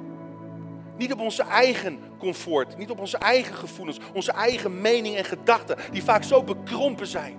Niet 0.96 1.12
op 1.12 1.20
onze 1.20 1.42
eigen 1.42 1.98
comfort, 2.18 2.76
niet 2.76 2.90
op 2.90 2.98
onze 2.98 3.18
eigen 3.18 3.54
gevoelens, 3.54 3.98
onze 4.12 4.32
eigen 4.32 4.80
mening 4.80 5.16
en 5.16 5.24
gedachten, 5.24 5.76
die 5.90 6.04
vaak 6.04 6.22
zo 6.22 6.42
bekrompen 6.42 7.06
zijn. 7.06 7.36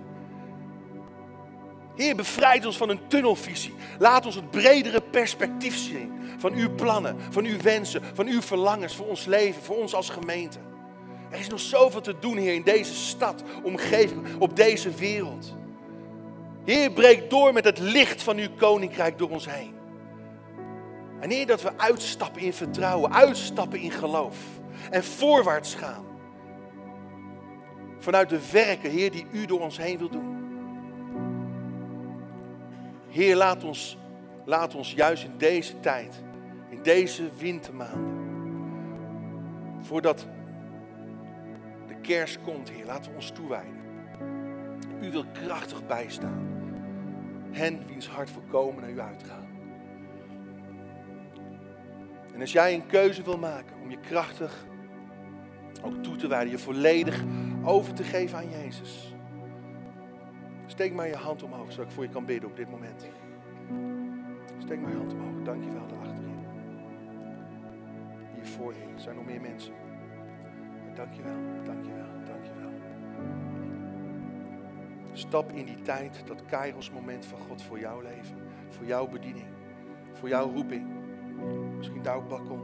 Heer, 1.95 2.15
bevrijd 2.15 2.65
ons 2.65 2.77
van 2.77 2.89
een 2.89 3.07
tunnelvisie. 3.07 3.73
Laat 3.97 4.25
ons 4.25 4.35
het 4.35 4.51
bredere 4.51 5.01
perspectief 5.01 5.77
zien 5.77 6.11
van 6.37 6.53
uw 6.53 6.75
plannen, 6.75 7.17
van 7.29 7.45
uw 7.45 7.61
wensen, 7.61 8.01
van 8.13 8.27
uw 8.27 8.41
verlangens 8.41 8.95
voor 8.95 9.07
ons 9.07 9.25
leven, 9.25 9.63
voor 9.63 9.77
ons 9.77 9.95
als 9.95 10.09
gemeente. 10.09 10.59
Er 11.29 11.39
is 11.39 11.49
nog 11.49 11.59
zoveel 11.59 12.01
te 12.01 12.19
doen, 12.19 12.37
Heer, 12.37 12.53
in 12.53 12.63
deze 12.63 12.93
stad, 12.93 13.43
omgeving, 13.63 14.21
op 14.37 14.55
deze 14.55 14.89
wereld. 14.89 15.55
Heer, 16.65 16.91
breek 16.91 17.29
door 17.29 17.53
met 17.53 17.65
het 17.65 17.79
licht 17.79 18.23
van 18.23 18.37
uw 18.37 18.49
koninkrijk 18.57 19.17
door 19.17 19.29
ons 19.29 19.49
heen. 19.49 19.78
En 21.19 21.29
Heer, 21.29 21.47
dat 21.47 21.61
we 21.61 21.77
uitstappen 21.77 22.41
in 22.41 22.53
vertrouwen, 22.53 23.13
uitstappen 23.13 23.79
in 23.79 23.91
geloof 23.91 24.37
en 24.91 25.03
voorwaarts 25.03 25.75
gaan. 25.75 26.05
Vanuit 27.97 28.29
de 28.29 28.51
werken, 28.51 28.89
Heer, 28.89 29.11
die 29.11 29.25
u 29.31 29.45
door 29.45 29.59
ons 29.59 29.77
heen 29.77 29.97
wil 29.97 30.09
doen. 30.09 30.37
Heer, 33.07 33.35
laat 33.35 33.63
ons, 33.63 33.97
laat 34.45 34.75
ons 34.75 34.93
juist 34.93 35.23
in 35.23 35.37
deze 35.37 35.79
tijd, 35.79 36.23
in 36.69 36.83
deze 36.83 37.29
wintermaanden, 37.37 38.17
voordat 39.81 40.27
de 41.87 41.95
kerst 42.01 42.41
komt, 42.41 42.69
Heer, 42.69 42.85
laten 42.85 43.11
we 43.11 43.15
ons 43.15 43.31
toewijden. 43.31 43.77
U 45.01 45.11
wil 45.11 45.25
krachtig 45.45 45.87
bijstaan. 45.87 46.47
Hen 47.51 47.85
wiens 47.87 48.07
hart 48.07 48.29
voorkomen 48.29 48.81
naar 48.81 48.91
u 48.91 48.99
uitgaan. 48.99 49.48
En 52.39 52.45
als 52.45 52.53
jij 52.53 52.73
een 52.73 52.85
keuze 52.85 53.23
wil 53.23 53.37
maken 53.37 53.75
om 53.81 53.89
je 53.89 53.99
krachtig 53.99 54.65
ook 55.81 56.03
toe 56.03 56.15
te 56.15 56.27
wijden, 56.27 56.49
je 56.51 56.57
volledig 56.57 57.23
over 57.63 57.93
te 57.93 58.03
geven 58.03 58.37
aan 58.37 58.49
Jezus. 58.49 59.15
Steek 60.65 60.93
maar 60.93 61.07
je 61.07 61.15
hand 61.15 61.43
omhoog, 61.43 61.71
zodat 61.71 61.85
ik 61.85 61.91
voor 61.91 62.03
je 62.03 62.09
kan 62.09 62.25
bidden 62.25 62.49
op 62.49 62.55
dit 62.55 62.69
moment. 62.69 63.07
Steek 64.57 64.79
maar 64.79 64.91
je 64.91 64.97
hand 64.97 65.13
omhoog. 65.13 65.43
Dank 65.43 65.63
je 65.63 65.71
wel 65.71 65.87
daarachterin. 65.87 66.45
Hier 68.33 68.45
voor 68.45 68.73
je 68.73 68.85
zijn 68.95 69.15
nog 69.15 69.25
meer 69.25 69.41
mensen. 69.41 69.73
Dank 70.95 71.13
je 71.13 71.21
wel, 71.21 71.63
dank 71.63 71.85
je 71.85 71.93
wel, 71.93 72.25
dank 72.25 72.45
je 72.45 72.51
wel. 72.59 72.71
Stap 75.11 75.51
in 75.51 75.65
die 75.65 75.81
tijd, 75.81 76.23
dat 76.25 76.45
Kairos 76.45 76.91
moment 76.91 77.25
van 77.25 77.39
God 77.39 77.61
voor 77.61 77.79
jouw 77.79 78.01
leven. 78.01 78.37
Voor 78.69 78.85
jouw 78.85 79.07
bediening. 79.07 79.47
Voor 80.13 80.29
jouw 80.29 80.51
roeping. 80.51 80.98
Misschien 81.79 82.01
daar 82.03 82.23
balkon. 82.23 82.61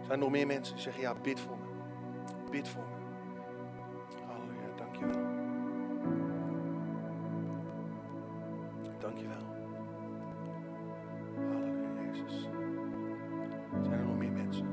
Er 0.00 0.06
zijn 0.06 0.18
nog 0.18 0.30
meer 0.30 0.46
mensen 0.46 0.74
die 0.74 0.82
zeggen, 0.82 1.02
ja, 1.02 1.14
bid 1.22 1.40
voor 1.40 1.56
me. 1.56 2.50
Bid 2.50 2.68
voor 2.68 2.82
me. 2.82 2.98
Halleluja, 4.26 4.76
dank 4.76 4.96
je 4.96 5.06
wel. 5.06 5.22
Dank 8.98 9.18
je 9.18 9.28
wel. 9.28 9.46
Halleluja, 11.48 12.02
Jezus. 12.02 12.48
Zijn 13.82 13.98
er 13.98 14.04
nog 14.04 14.16
meer 14.16 14.32
mensen? 14.32 14.66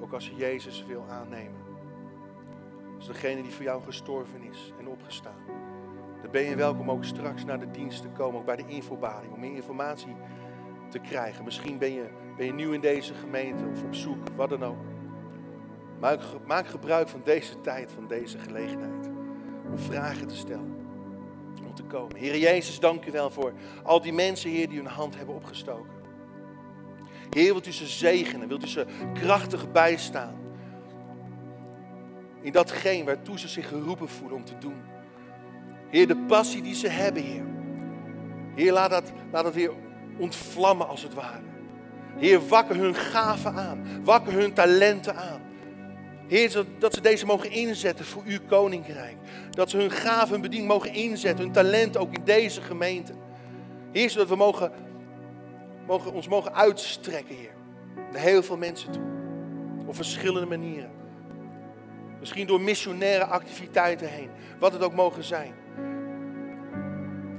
Ook 0.00 0.12
als 0.12 0.28
je 0.28 0.34
Jezus 0.34 0.84
wil 0.84 1.04
aannemen. 1.08 1.60
Als 2.96 3.06
degene 3.06 3.42
die 3.42 3.52
voor 3.52 3.64
jou 3.64 3.82
gestorven 3.82 4.42
is 4.42 4.72
en 4.78 4.88
opgestaan. 4.88 5.44
Dan 6.22 6.30
ben 6.30 6.42
je 6.42 6.56
welkom 6.56 6.90
ook 6.90 7.04
straks 7.04 7.44
naar 7.44 7.58
de 7.58 7.70
dienst 7.70 8.02
te 8.02 8.08
komen, 8.08 8.40
ook 8.40 8.46
bij 8.46 8.56
de 8.56 8.66
infobalie, 8.66 9.30
om 9.30 9.40
meer 9.40 9.54
informatie 9.54 10.16
te 10.88 10.98
krijgen. 10.98 11.44
Misschien 11.44 11.78
ben 11.78 11.92
je, 11.92 12.04
ben 12.36 12.46
je 12.46 12.52
nieuw 12.52 12.72
in 12.72 12.80
deze 12.80 13.14
gemeente 13.14 13.64
of 13.72 13.82
op 13.82 13.94
zoek, 13.94 14.28
wat 14.36 14.48
dan 14.48 14.64
ook. 14.64 14.84
Maak, 16.00 16.20
maak 16.46 16.66
gebruik 16.66 17.08
van 17.08 17.20
deze 17.24 17.60
tijd, 17.60 17.92
van 17.92 18.06
deze 18.06 18.38
gelegenheid. 18.38 19.06
Om 19.70 19.78
vragen 19.78 20.26
te 20.26 20.36
stellen. 20.36 20.76
Om 21.66 21.74
te 21.74 21.82
komen. 21.82 22.16
Heer 22.16 22.38
Jezus, 22.38 22.80
dank 22.80 23.06
u 23.06 23.10
wel 23.10 23.30
voor 23.30 23.52
al 23.82 24.00
die 24.00 24.12
mensen, 24.12 24.50
Heer, 24.50 24.68
die 24.68 24.78
hun 24.78 24.86
hand 24.86 25.16
hebben 25.16 25.34
opgestoken. 25.34 25.94
Heer, 27.30 27.52
wilt 27.52 27.66
u 27.66 27.72
ze 27.72 27.86
zegenen? 27.86 28.48
Wilt 28.48 28.64
u 28.64 28.68
ze 28.68 28.86
krachtig 29.14 29.72
bijstaan? 29.72 30.36
In 32.40 32.52
datgene 32.52 33.04
waartoe 33.04 33.38
ze 33.38 33.48
zich 33.48 33.68
geroepen 33.68 34.08
voelen 34.08 34.36
om 34.36 34.44
te 34.44 34.58
doen. 34.58 34.82
Heer, 35.88 36.06
de 36.06 36.16
passie 36.16 36.62
die 36.62 36.74
ze 36.74 36.88
hebben, 36.88 37.22
Heer. 37.22 37.44
Heer, 38.54 38.72
laat 38.72 38.90
dat, 38.90 39.12
laat 39.32 39.44
dat 39.44 39.54
weer 39.54 39.72
ontvlammen 40.18 40.88
als 40.88 41.02
het 41.02 41.14
ware. 41.14 41.42
Heer, 42.16 42.48
wakker 42.48 42.76
hun 42.76 42.94
gaven 42.94 43.54
aan. 43.54 44.04
Wakker 44.04 44.32
hun 44.32 44.52
talenten 44.52 45.16
aan. 45.16 45.40
Heer, 46.26 46.64
dat 46.78 46.94
ze 46.94 47.00
deze 47.00 47.26
mogen 47.26 47.50
inzetten 47.50 48.04
voor 48.04 48.22
uw 48.26 48.38
koninkrijk. 48.48 49.16
Dat 49.50 49.70
ze 49.70 49.76
hun 49.76 49.90
gaven 49.90 50.34
en 50.34 50.40
bediening 50.40 50.70
mogen 50.70 50.92
inzetten, 50.92 51.44
hun 51.44 51.52
talent 51.52 51.96
ook 51.96 52.14
in 52.14 52.24
deze 52.24 52.60
gemeente. 52.60 53.12
Heer, 53.92 54.10
zodat 54.10 54.28
we 54.28 54.36
mogen, 54.36 54.72
mogen, 55.86 56.12
ons 56.12 56.28
mogen 56.28 56.54
uitstrekken, 56.54 57.36
Heer. 57.36 57.54
Naar 58.12 58.22
heel 58.22 58.42
veel 58.42 58.56
mensen 58.56 58.92
toe. 58.92 59.02
Op 59.86 59.94
verschillende 59.94 60.46
manieren. 60.46 60.90
Misschien 62.20 62.46
door 62.46 62.60
missionaire 62.60 63.24
activiteiten 63.24 64.08
heen. 64.08 64.30
Wat 64.58 64.72
het 64.72 64.82
ook 64.82 64.94
mogen 64.94 65.24
zijn. 65.24 65.54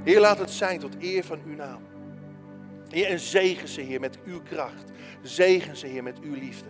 Heer, 0.03 0.19
laat 0.19 0.39
het 0.39 0.51
zijn 0.51 0.79
tot 0.79 0.95
eer 0.99 1.23
van 1.23 1.39
uw 1.45 1.55
naam. 1.55 1.81
Heer, 2.89 3.05
en 3.05 3.19
zegen 3.19 3.67
ze, 3.67 3.81
Heer, 3.81 3.99
met 3.99 4.17
uw 4.25 4.41
kracht. 4.41 4.91
Zegen 5.21 5.77
ze, 5.77 5.87
Heer, 5.87 6.03
met 6.03 6.19
uw 6.19 6.33
liefde. 6.33 6.69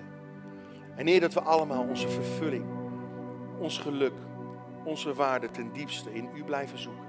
En 0.96 1.08
Heer, 1.08 1.20
dat 1.20 1.34
we 1.34 1.42
allemaal 1.42 1.84
onze 1.84 2.10
vervulling, 2.10 2.66
ons 3.60 3.78
geluk, 3.78 4.14
onze 4.84 5.14
waarde 5.14 5.50
ten 5.52 5.72
diepste 5.74 6.14
in 6.14 6.30
u 6.36 6.44
blijven 6.44 6.80
zoeken. 6.80 7.06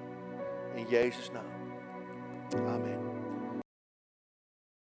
In 0.75 0.87
Jezus' 0.89 1.31
naam. 1.31 1.57
Amen. 2.67 3.08